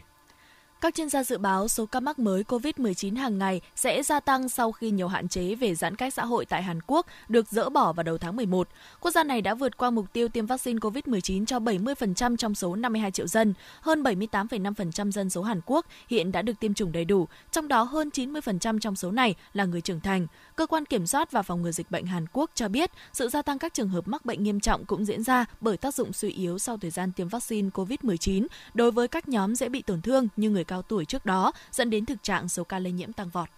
Các 0.81 0.95
chuyên 0.95 1.09
gia 1.09 1.23
dự 1.23 1.37
báo 1.37 1.67
số 1.67 1.85
ca 1.85 1.99
mắc 1.99 2.19
mới 2.19 2.43
COVID-19 2.43 3.17
hàng 3.17 3.37
ngày 3.37 3.61
sẽ 3.75 4.03
gia 4.03 4.19
tăng 4.19 4.49
sau 4.49 4.71
khi 4.71 4.91
nhiều 4.91 5.07
hạn 5.07 5.27
chế 5.27 5.55
về 5.55 5.75
giãn 5.75 5.95
cách 5.95 6.13
xã 6.13 6.25
hội 6.25 6.45
tại 6.45 6.63
Hàn 6.63 6.79
Quốc 6.87 7.05
được 7.29 7.47
dỡ 7.47 7.69
bỏ 7.69 7.93
vào 7.93 8.03
đầu 8.03 8.17
tháng 8.17 8.35
11. 8.35 8.67
Quốc 9.01 9.11
gia 9.11 9.23
này 9.23 9.41
đã 9.41 9.53
vượt 9.53 9.77
qua 9.77 9.89
mục 9.89 10.05
tiêu 10.13 10.27
tiêm 10.27 10.45
vaccine 10.45 10.79
COVID-19 10.79 11.45
cho 11.45 11.59
70% 11.59 12.37
trong 12.37 12.55
số 12.55 12.75
52 12.75 13.11
triệu 13.11 13.27
dân. 13.27 13.53
Hơn 13.81 14.03
78,5% 14.03 15.11
dân 15.11 15.29
số 15.29 15.41
Hàn 15.41 15.61
Quốc 15.65 15.85
hiện 16.07 16.31
đã 16.31 16.41
được 16.41 16.59
tiêm 16.59 16.73
chủng 16.73 16.91
đầy 16.91 17.05
đủ, 17.05 17.27
trong 17.51 17.67
đó 17.67 17.83
hơn 17.83 18.09
90% 18.13 18.79
trong 18.79 18.95
số 18.95 19.11
này 19.11 19.35
là 19.53 19.65
người 19.65 19.81
trưởng 19.81 19.99
thành. 19.99 20.27
Cơ 20.55 20.65
quan 20.65 20.85
Kiểm 20.85 21.07
soát 21.07 21.31
và 21.31 21.41
Phòng 21.41 21.61
ngừa 21.61 21.71
Dịch 21.71 21.91
bệnh 21.91 22.05
Hàn 22.05 22.25
Quốc 22.33 22.51
cho 22.53 22.67
biết 22.67 22.91
sự 23.13 23.29
gia 23.29 23.41
tăng 23.41 23.59
các 23.59 23.73
trường 23.73 23.89
hợp 23.89 24.07
mắc 24.07 24.25
bệnh 24.25 24.43
nghiêm 24.43 24.59
trọng 24.59 24.85
cũng 24.85 25.05
diễn 25.05 25.23
ra 25.23 25.45
bởi 25.61 25.77
tác 25.77 25.95
dụng 25.95 26.13
suy 26.13 26.29
yếu 26.29 26.59
sau 26.59 26.77
thời 26.77 26.91
gian 26.91 27.11
tiêm 27.11 27.27
vaccine 27.27 27.69
COVID-19 27.69 28.47
đối 28.73 28.91
với 28.91 29.07
các 29.07 29.29
nhóm 29.29 29.55
dễ 29.55 29.69
bị 29.69 29.81
tổn 29.81 30.01
thương 30.01 30.27
như 30.35 30.49
người 30.49 30.63
cao 30.69 30.82
tuổi 30.82 31.05
trước 31.05 31.25
đó, 31.25 31.51
dẫn 31.71 31.89
đến 31.89 32.05
thực 32.05 32.23
trạng 32.23 32.49
số 32.49 32.63
ca 32.63 32.79
lây 32.79 32.91
nhiễm 32.91 33.13
tăng 33.13 33.29
vọt. 33.29 33.49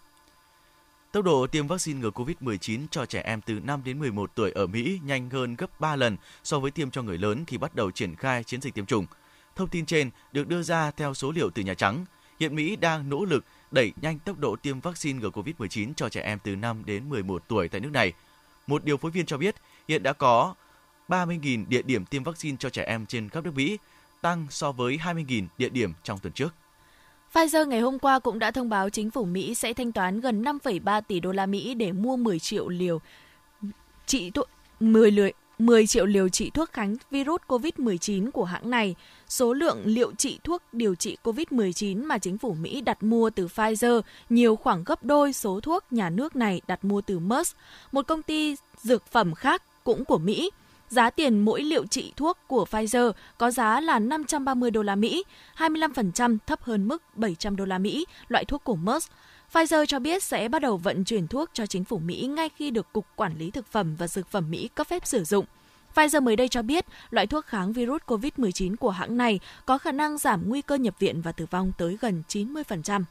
Tốc 1.12 1.26
độ 1.26 1.48
tiêm 1.48 1.68
vaccine 1.68 2.00
ngừa 2.00 2.10
COVID-19 2.10 2.86
cho 2.92 3.06
trẻ 3.06 3.22
em 3.22 3.42
từ 3.42 3.54
5 3.54 3.82
đến 3.86 4.00
11 4.00 4.32
tuổi 4.36 4.52
ở 4.52 4.68
Mỹ 4.68 5.00
nhanh 5.06 5.30
hơn 5.30 5.56
gấp 5.56 5.80
3 5.80 5.96
lần 5.96 6.18
so 6.44 6.60
với 6.60 6.72
tiêm 6.72 6.92
cho 6.92 7.02
người 7.02 7.18
lớn 7.18 7.44
khi 7.48 7.58
bắt 7.58 7.76
đầu 7.76 7.92
triển 7.92 8.16
khai 8.16 8.44
chiến 8.44 8.62
dịch 8.62 8.74
tiêm 8.74 8.86
chủng. 8.86 9.06
Thông 9.56 9.68
tin 9.68 9.86
trên 9.86 10.10
được 10.32 10.48
đưa 10.48 10.64
ra 10.64 10.92
theo 10.92 11.14
số 11.14 11.32
liệu 11.32 11.50
từ 11.50 11.62
Nhà 11.62 11.74
Trắng. 11.74 12.06
Hiện 12.40 12.56
Mỹ 12.56 12.76
đang 12.76 13.10
nỗ 13.10 13.26
lực 13.26 13.46
đẩy 13.72 13.92
nhanh 14.02 14.20
tốc 14.20 14.40
độ 14.40 14.56
tiêm 14.56 14.80
vaccine 14.80 15.20
ngừa 15.20 15.30
COVID-19 15.30 15.94
cho 15.96 16.10
trẻ 16.10 16.22
em 16.22 16.40
từ 16.44 16.56
5 16.56 16.84
đến 16.86 17.10
11 17.10 17.44
tuổi 17.48 17.68
tại 17.68 17.82
nước 17.82 17.92
này. 17.92 18.14
Một 18.68 18.84
điều 18.84 18.98
phối 18.98 19.12
viên 19.12 19.26
cho 19.26 19.38
biết 19.38 19.56
hiện 19.88 20.04
đã 20.04 20.14
có 20.14 20.56
30.000 21.10 21.66
địa 21.68 21.82
điểm 21.82 22.06
tiêm 22.06 22.24
vaccine 22.24 22.58
cho 22.60 22.70
trẻ 22.70 22.84
em 22.84 23.06
trên 23.06 23.30
khắp 23.30 23.44
nước 23.44 23.56
Mỹ, 23.56 23.78
tăng 24.22 24.48
so 24.50 24.72
với 24.72 24.98
20.000 24.98 25.48
địa 25.58 25.70
điểm 25.70 25.94
trong 26.04 26.20
tuần 26.20 26.34
trước. 26.34 26.54
Pfizer 27.34 27.68
ngày 27.68 27.80
hôm 27.80 28.00
qua 28.00 28.20
cũng 28.20 28.40
đã 28.40 28.52
thông 28.52 28.70
báo 28.70 28.90
chính 28.90 29.12
phủ 29.12 29.26
Mỹ 29.26 29.56
sẽ 29.56 29.74
thanh 29.74 29.92
toán 29.92 30.20
gần 30.20 30.44
5,3 30.44 31.02
tỷ 31.02 31.20
đô 31.20 31.32
la 31.32 31.46
Mỹ 31.46 31.74
để 31.74 31.92
mua 31.92 32.16
10 32.16 32.40
triệu 32.40 32.68
liều 32.68 33.02
trị 34.06 34.32
thuốc 34.32 34.50
10 34.80 35.12
liều 35.12 35.30
10 35.60 35.88
triệu 35.88 36.06
liều 36.06 36.30
trị 36.30 36.50
thuốc 36.50 36.70
kháng 36.74 36.96
virus 37.12 37.42
COVID-19 37.48 38.32
của 38.32 38.44
hãng 38.44 38.70
này. 38.70 38.96
Số 39.28 39.54
lượng 39.54 39.82
liệu 39.86 40.12
trị 40.18 40.40
thuốc 40.44 40.62
điều 40.72 40.96
trị 40.96 41.18
COVID-19 41.24 42.06
mà 42.06 42.18
chính 42.18 42.38
phủ 42.38 42.54
Mỹ 42.54 42.82
đặt 42.82 43.04
mua 43.04 43.30
từ 43.30 43.48
Pfizer 43.48 44.02
nhiều 44.30 44.56
khoảng 44.56 44.84
gấp 44.84 45.04
đôi 45.04 45.34
số 45.34 45.60
thuốc 45.60 45.84
nhà 45.92 46.10
nước 46.10 46.36
này 46.36 46.62
đặt 46.68 46.86
mua 46.86 47.02
từ 47.02 47.20
Merck, 47.20 47.58
một 47.92 48.08
công 48.08 48.22
ty 48.22 48.56
dược 48.82 49.08
phẩm 49.08 49.34
khác 49.34 49.64
cũng 49.84 50.06
của 50.06 50.18
Mỹ. 50.18 50.50
Giá 50.92 51.10
tiền 51.10 51.40
mỗi 51.40 51.64
liệu 51.64 51.86
trị 51.86 52.14
thuốc 52.16 52.38
của 52.48 52.66
Pfizer 52.72 53.12
có 53.38 53.52
giá 53.52 53.82
là 53.82 54.00
530 54.00 54.72
đô 54.72 54.82
la 54.82 54.96
Mỹ, 54.96 55.24
25% 55.58 56.38
thấp 56.48 56.62
hơn 56.64 56.88
mức 56.88 57.04
700 57.16 57.56
đô 57.56 57.66
la 57.66 57.78
Mỹ, 57.78 58.06
loại 58.28 58.46
thuốc 58.46 58.64
của 58.64 58.76
Merck. 58.76 59.12
Pfizer 59.54 59.86
cho 59.86 60.00
biết 60.00 60.24
sẽ 60.24 60.48
bắt 60.48 60.62
đầu 60.62 60.78
vận 60.78 61.04
chuyển 61.04 61.28
thuốc 61.28 61.50
cho 61.54 61.66
chính 61.66 61.84
phủ 61.84 62.00
Mỹ 62.00 62.30
ngay 62.36 62.50
khi 62.50 62.72
được 62.72 62.94
Cục 62.94 63.06
Quản 63.16 63.38
lý 63.38 63.52
Thực 63.52 63.68
phẩm 63.68 63.96
và 63.96 64.08
Dược 64.08 64.28
phẩm 64.28 64.52
Mỹ 64.52 64.70
cấp 64.76 64.88
phép 64.88 65.08
sử 65.08 65.24
dụng. 65.24 65.46
Pfizer 65.96 66.22
mới 66.22 66.36
đây 66.36 66.48
cho 66.48 66.62
biết 66.62 66.86
loại 67.10 67.28
thuốc 67.28 67.46
kháng 67.46 67.74
virus 67.74 68.02
COVID-19 68.08 68.76
của 68.76 68.90
hãng 68.90 69.18
này 69.18 69.40
có 69.66 69.78
khả 69.78 69.92
năng 69.92 70.18
giảm 70.18 70.50
nguy 70.50 70.62
cơ 70.62 70.76
nhập 70.76 70.96
viện 71.00 71.22
và 71.22 71.32
tử 71.32 71.46
vong 71.52 71.72
tới 71.78 71.98
gần 72.02 72.24
90%. 72.30 73.04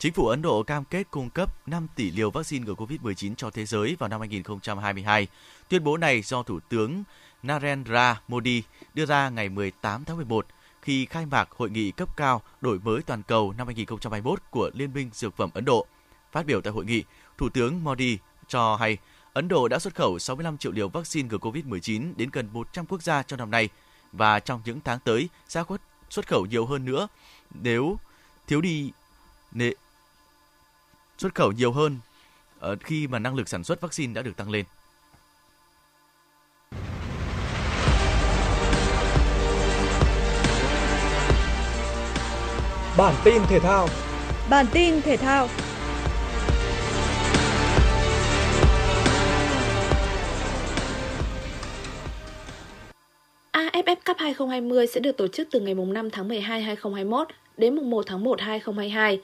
Chính 0.00 0.12
phủ 0.12 0.26
Ấn 0.26 0.42
Độ 0.42 0.62
cam 0.62 0.84
kết 0.84 1.10
cung 1.10 1.30
cấp 1.30 1.68
5 1.68 1.86
tỷ 1.94 2.10
liều 2.10 2.30
vaccine 2.30 2.64
ngừa 2.66 2.74
COVID-19 2.74 3.34
cho 3.34 3.50
thế 3.50 3.66
giới 3.66 3.96
vào 3.98 4.08
năm 4.08 4.20
2022. 4.20 5.26
Tuyên 5.68 5.84
bố 5.84 5.96
này 5.96 6.22
do 6.22 6.42
Thủ 6.42 6.60
tướng 6.68 7.02
Narendra 7.42 8.20
Modi 8.28 8.62
đưa 8.94 9.06
ra 9.06 9.28
ngày 9.28 9.48
18 9.48 10.04
tháng 10.04 10.16
11 10.16 10.46
khi 10.82 11.06
khai 11.06 11.26
mạc 11.26 11.50
hội 11.50 11.70
nghị 11.70 11.90
cấp 11.90 12.16
cao 12.16 12.42
đổi 12.60 12.78
mới 12.84 13.02
toàn 13.02 13.22
cầu 13.22 13.54
năm 13.58 13.66
2021 13.66 14.42
của 14.50 14.70
Liên 14.74 14.92
minh 14.92 15.10
Dược 15.14 15.36
phẩm 15.36 15.50
Ấn 15.54 15.64
Độ. 15.64 15.86
Phát 16.32 16.46
biểu 16.46 16.60
tại 16.60 16.72
hội 16.72 16.84
nghị, 16.84 17.04
Thủ 17.38 17.48
tướng 17.48 17.84
Modi 17.84 18.18
cho 18.48 18.76
hay 18.76 18.98
Ấn 19.32 19.48
Độ 19.48 19.68
đã 19.68 19.78
xuất 19.78 19.94
khẩu 19.94 20.18
65 20.18 20.58
triệu 20.58 20.72
liều 20.72 20.88
vaccine 20.88 21.28
ngừa 21.28 21.38
COVID-19 21.38 22.12
đến 22.16 22.30
gần 22.32 22.48
100 22.52 22.86
quốc 22.86 23.02
gia 23.02 23.22
trong 23.22 23.38
năm 23.38 23.50
nay 23.50 23.68
và 24.12 24.40
trong 24.40 24.60
những 24.64 24.80
tháng 24.84 24.98
tới 25.04 25.28
sẽ 25.48 25.62
xuất 26.10 26.28
khẩu 26.28 26.46
nhiều 26.46 26.66
hơn 26.66 26.84
nữa 26.84 27.08
nếu 27.62 27.98
thiếu 28.46 28.60
đi 28.60 28.90
xuất 31.20 31.34
khẩu 31.34 31.52
nhiều 31.52 31.72
hơn 31.72 31.98
ờ, 32.60 32.76
khi 32.80 33.06
mà 33.06 33.18
năng 33.18 33.34
lực 33.34 33.48
sản 33.48 33.64
xuất 33.64 33.80
vaccine 33.80 34.14
đã 34.14 34.22
được 34.22 34.36
tăng 34.36 34.50
lên. 34.50 34.64
Bản 42.96 43.14
tin 43.24 43.42
thể 43.48 43.60
thao. 43.60 43.88
Bản 44.50 44.66
tin 44.72 45.02
thể 45.02 45.16
thao. 45.16 45.48
AFF 53.52 53.96
Cup 54.06 54.16
2020 54.18 54.86
sẽ 54.86 55.00
được 55.00 55.16
tổ 55.16 55.28
chức 55.28 55.48
từ 55.50 55.60
ngày 55.60 55.74
5 55.74 56.10
tháng 56.10 56.28
12 56.28 56.62
2021 56.62 57.28
đến 57.56 57.76
mùng 57.76 57.90
1 57.90 58.04
tháng 58.06 58.24
1 58.24 58.40
2022 58.40 59.20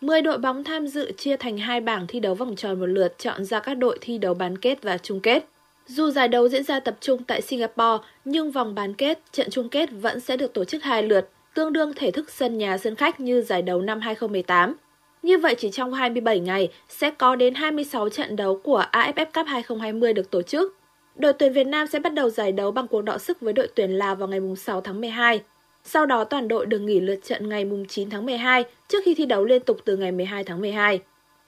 10 0.00 0.22
đội 0.22 0.38
bóng 0.38 0.64
tham 0.64 0.86
dự 0.86 1.12
chia 1.12 1.36
thành 1.36 1.58
hai 1.58 1.80
bảng 1.80 2.06
thi 2.06 2.20
đấu 2.20 2.34
vòng 2.34 2.56
tròn 2.56 2.80
một 2.80 2.86
lượt 2.86 3.18
chọn 3.18 3.44
ra 3.44 3.60
các 3.60 3.74
đội 3.74 3.98
thi 4.00 4.18
đấu 4.18 4.34
bán 4.34 4.58
kết 4.58 4.82
và 4.82 4.98
chung 4.98 5.20
kết. 5.20 5.44
Dù 5.86 6.10
giải 6.10 6.28
đấu 6.28 6.48
diễn 6.48 6.64
ra 6.64 6.80
tập 6.80 6.96
trung 7.00 7.24
tại 7.24 7.42
Singapore, 7.42 8.04
nhưng 8.24 8.50
vòng 8.50 8.74
bán 8.74 8.94
kết, 8.94 9.18
trận 9.32 9.50
chung 9.50 9.68
kết 9.68 9.88
vẫn 9.92 10.20
sẽ 10.20 10.36
được 10.36 10.52
tổ 10.52 10.64
chức 10.64 10.82
hai 10.82 11.02
lượt, 11.02 11.28
tương 11.54 11.72
đương 11.72 11.92
thể 11.96 12.10
thức 12.10 12.30
sân 12.30 12.58
nhà 12.58 12.78
sân 12.78 12.94
khách 12.94 13.20
như 13.20 13.42
giải 13.42 13.62
đấu 13.62 13.80
năm 13.80 14.00
2018. 14.00 14.74
Như 15.22 15.38
vậy 15.38 15.54
chỉ 15.58 15.70
trong 15.70 15.94
27 15.94 16.40
ngày 16.40 16.68
sẽ 16.88 17.10
có 17.10 17.36
đến 17.36 17.54
26 17.54 18.08
trận 18.08 18.36
đấu 18.36 18.60
của 18.64 18.84
AFF 18.92 19.26
Cup 19.34 19.46
2020 19.46 20.12
được 20.12 20.30
tổ 20.30 20.42
chức. 20.42 20.76
Đội 21.16 21.32
tuyển 21.32 21.52
Việt 21.52 21.66
Nam 21.66 21.86
sẽ 21.86 21.98
bắt 21.98 22.14
đầu 22.14 22.30
giải 22.30 22.52
đấu 22.52 22.70
bằng 22.70 22.86
cuộc 22.86 23.02
đọ 23.02 23.18
sức 23.18 23.40
với 23.40 23.52
đội 23.52 23.68
tuyển 23.74 23.90
Lào 23.90 24.14
vào 24.14 24.28
ngày 24.28 24.40
6 24.56 24.80
tháng 24.80 25.00
12. 25.00 25.40
Sau 25.88 26.06
đó 26.06 26.24
toàn 26.24 26.48
đội 26.48 26.66
được 26.66 26.78
nghỉ 26.78 27.00
lượt 27.00 27.18
trận 27.24 27.48
ngày 27.48 27.66
9 27.88 28.10
tháng 28.10 28.26
12 28.26 28.64
trước 28.88 28.98
khi 29.04 29.14
thi 29.14 29.26
đấu 29.26 29.44
liên 29.44 29.62
tục 29.62 29.78
từ 29.84 29.96
ngày 29.96 30.12
12 30.12 30.44
tháng 30.44 30.60
12. 30.60 31.00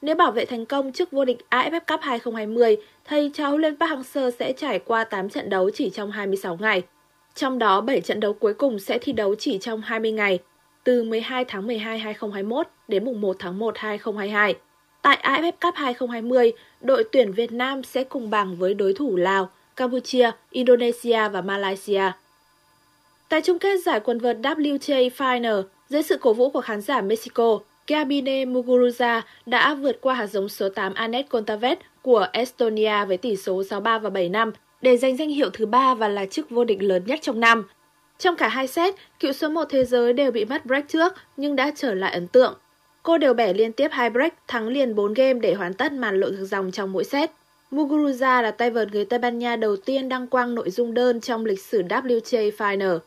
Nếu 0.03 0.15
bảo 0.15 0.33
vệ 0.33 0.45
thành 0.45 0.67
công 0.67 0.93
trước 0.93 1.11
vô 1.11 1.25
địch 1.25 1.39
AFF 1.51 1.81
Cup 1.81 2.01
2020, 2.01 2.77
thầy 3.05 3.31
trò 3.35 3.49
huấn 3.49 3.61
luyện 3.61 3.77
Park 3.77 3.93
Hang-seo 3.93 4.31
sẽ 4.31 4.53
trải 4.53 4.79
qua 4.79 5.05
8 5.05 5.29
trận 5.29 5.51
đấu 5.51 5.71
chỉ 5.71 5.91
trong 5.91 6.11
26 6.11 6.57
ngày. 6.57 6.83
Trong 7.35 7.59
đó 7.59 7.81
7 7.81 8.01
trận 8.01 8.21
đấu 8.21 8.33
cuối 8.33 8.55
cùng 8.55 8.79
sẽ 8.79 8.99
thi 8.99 9.13
đấu 9.13 9.35
chỉ 9.35 9.59
trong 9.59 9.81
20 9.81 10.13
ngày, 10.13 10.39
từ 10.85 11.03
12 11.03 11.45
tháng 11.45 11.67
12 11.67 11.99
2021 11.99 12.69
đến 12.89 13.05
mùng 13.05 13.21
1 13.21 13.37
tháng 13.39 13.59
1 13.59 13.79
2022. 13.79 14.55
Tại 15.03 15.19
AFF 15.23 15.53
Cup 15.61 15.75
2020, 15.75 16.53
đội 16.81 17.05
tuyển 17.13 17.33
Việt 17.33 17.53
Nam 17.53 17.83
sẽ 17.83 18.05
cùng 18.05 18.31
bảng 18.31 18.57
với 18.57 18.75
đối 18.75 18.95
thủ 18.95 19.17
Lào, 19.17 19.51
Campuchia, 19.77 20.31
Indonesia 20.51 21.29
và 21.29 21.41
Malaysia. 21.41 22.13
Tại 23.29 23.41
chung 23.41 23.59
kết 23.59 23.77
giải 23.77 24.01
quần 24.01 24.19
vợt 24.19 24.37
WTA 24.43 25.11
Final, 25.17 25.63
dưới 25.89 26.03
sự 26.03 26.19
cổ 26.21 26.33
vũ 26.33 26.51
của 26.51 26.61
khán 26.61 26.81
giả 26.81 27.01
Mexico, 27.01 27.59
Gabine 27.87 28.45
Muguruza 28.45 29.21
đã 29.47 29.75
vượt 29.75 30.01
qua 30.01 30.15
hạt 30.15 30.27
giống 30.27 30.49
số 30.49 30.69
8 30.69 30.95
Anet 30.95 31.29
Kontavet 31.29 31.79
của 32.03 32.27
Estonia 32.33 33.05
với 33.05 33.17
tỷ 33.17 33.37
số 33.37 33.63
6-3 33.63 33.99
và 33.99 34.11
7-5 34.11 34.53
để 34.83 34.97
giành 34.97 35.17
danh 35.17 35.29
hiệu 35.29 35.51
thứ 35.53 35.67
ba 35.67 35.95
và 35.95 36.09
là 36.09 36.27
chức 36.27 36.51
vô 36.51 36.65
địch 36.65 36.83
lớn 36.83 37.03
nhất 37.07 37.19
trong 37.23 37.41
năm. 37.41 37.65
Trong 38.19 38.37
cả 38.37 38.49
hai 38.49 38.67
set, 38.67 38.95
cựu 39.21 39.33
số 39.33 39.49
1 39.49 39.65
thế 39.71 39.85
giới 39.85 40.13
đều 40.13 40.31
bị 40.31 40.45
mất 40.45 40.67
break 40.67 40.89
trước 40.89 41.13
nhưng 41.37 41.57
đã 41.57 41.73
trở 41.77 41.95
lại 41.95 42.13
ấn 42.13 42.27
tượng. 42.27 42.55
Cô 43.03 43.19
đều 43.19 43.35
bẻ 43.35 43.53
liên 43.53 43.73
tiếp 43.73 43.89
hai 43.93 44.11
break, 44.11 44.35
thắng 44.49 44.69
liền 44.69 44.95
4 44.95 45.15
game 45.15 45.41
để 45.41 45.55
hoàn 45.55 45.75
tất 45.75 45.93
màn 45.93 46.21
lội 46.21 46.31
ngược 46.31 46.45
dòng 46.45 46.71
trong 46.71 46.93
mỗi 46.93 47.05
set. 47.05 47.31
Muguruza 47.71 48.43
là 48.43 48.51
tay 48.51 48.71
vợt 48.71 48.93
người 48.93 49.05
Tây 49.05 49.19
Ban 49.19 49.39
Nha 49.39 49.57
đầu 49.57 49.77
tiên 49.77 50.09
đăng 50.09 50.27
quang 50.27 50.55
nội 50.55 50.71
dung 50.71 50.95
đơn 50.95 51.21
trong 51.21 51.45
lịch 51.45 51.61
sử 51.61 51.83
WTA 51.83 52.51
Final. 52.51 52.99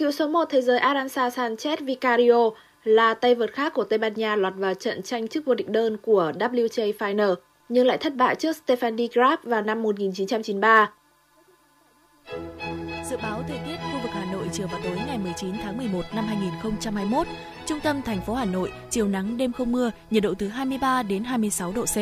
Cựu 0.00 0.10
số 0.10 0.28
1 0.28 0.44
thế 0.50 0.62
giới 0.62 0.80
Aranza 0.80 1.28
Sanchez 1.30 1.76
Vicario 1.84 2.50
là 2.84 3.14
tay 3.14 3.34
vợt 3.34 3.52
khác 3.52 3.74
của 3.74 3.84
Tây 3.84 3.98
Ban 3.98 4.14
Nha 4.14 4.36
lọt 4.36 4.54
vào 4.56 4.74
trận 4.74 5.02
tranh 5.02 5.28
chức 5.28 5.44
vô 5.46 5.54
địch 5.54 5.68
đơn 5.68 5.96
của 6.02 6.32
WTA 6.38 6.92
Final, 6.98 7.34
nhưng 7.68 7.86
lại 7.86 7.98
thất 7.98 8.16
bại 8.16 8.34
trước 8.34 8.56
Stephanie 8.56 9.06
Graf 9.06 9.36
vào 9.42 9.62
năm 9.62 9.82
1993. 9.82 10.90
Dự 13.10 13.16
báo 13.16 13.42
thời 13.48 13.58
tiết 13.66 13.76
khu 13.92 14.00
vực 14.02 14.10
Hà 14.12 14.32
Nội 14.32 14.48
chiều 14.52 14.66
và 14.72 14.80
tối 14.84 14.96
ngày 15.06 15.18
19 15.18 15.54
tháng 15.62 15.76
11 15.76 16.02
năm 16.14 16.26
2021. 16.26 17.26
Trung 17.66 17.80
tâm 17.80 18.02
thành 18.02 18.20
phố 18.20 18.34
Hà 18.34 18.44
Nội, 18.44 18.72
chiều 18.90 19.08
nắng 19.08 19.36
đêm 19.36 19.52
không 19.52 19.72
mưa, 19.72 19.90
nhiệt 20.10 20.22
độ 20.22 20.34
từ 20.38 20.48
23 20.48 21.02
đến 21.02 21.24
26 21.24 21.72
độ 21.72 21.84
C. 21.84 21.96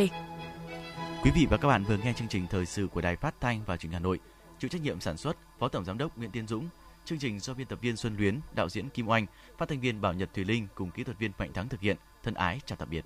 Quý 1.23 1.31
vị 1.35 1.47
và 1.51 1.57
các 1.57 1.69
bạn 1.69 1.85
vừa 1.85 1.97
nghe 2.05 2.13
chương 2.13 2.29
trình 2.29 2.47
thời 2.51 2.67
sự 2.67 2.87
của 2.95 3.01
Đài 3.01 3.17
Phát 3.17 3.35
thanh 3.41 3.61
và 3.67 3.77
Truyền 3.77 3.91
hình 3.91 4.01
Hà 4.01 4.05
Nội. 4.05 4.19
Chịu 4.59 4.69
trách 4.69 4.83
nhiệm 4.83 5.01
sản 5.01 5.17
xuất 5.17 5.37
Phó 5.59 5.69
Tổng 5.69 5.85
giám 5.85 5.99
đốc 5.99 6.19
Nguyễn 6.19 6.31
Tiến 6.31 6.47
Dũng, 6.47 6.69
chương 7.09 7.19
trình 7.19 7.41
do 7.41 7.55
biên 7.55 7.67
tập 7.67 7.79
viên 7.83 7.97
Xuân 7.97 8.17
Luyến, 8.17 8.41
đạo 8.55 8.69
diễn 8.69 8.89
Kim 8.89 9.09
Oanh, 9.09 9.27
phát 9.59 9.69
thanh 9.69 9.81
viên 9.81 10.01
Bảo 10.01 10.13
Nhật 10.13 10.35
Thùy 10.35 10.45
Linh 10.45 10.67
cùng 10.75 10.91
kỹ 10.91 11.05
thuật 11.05 11.19
viên 11.19 11.33
Mạnh 11.39 11.53
Thắng 11.53 11.69
thực 11.69 11.81
hiện. 11.81 11.97
Thân 12.23 12.35
ái 12.35 12.61
chào 12.67 12.77
tạm 12.77 12.91
biệt. 12.91 13.05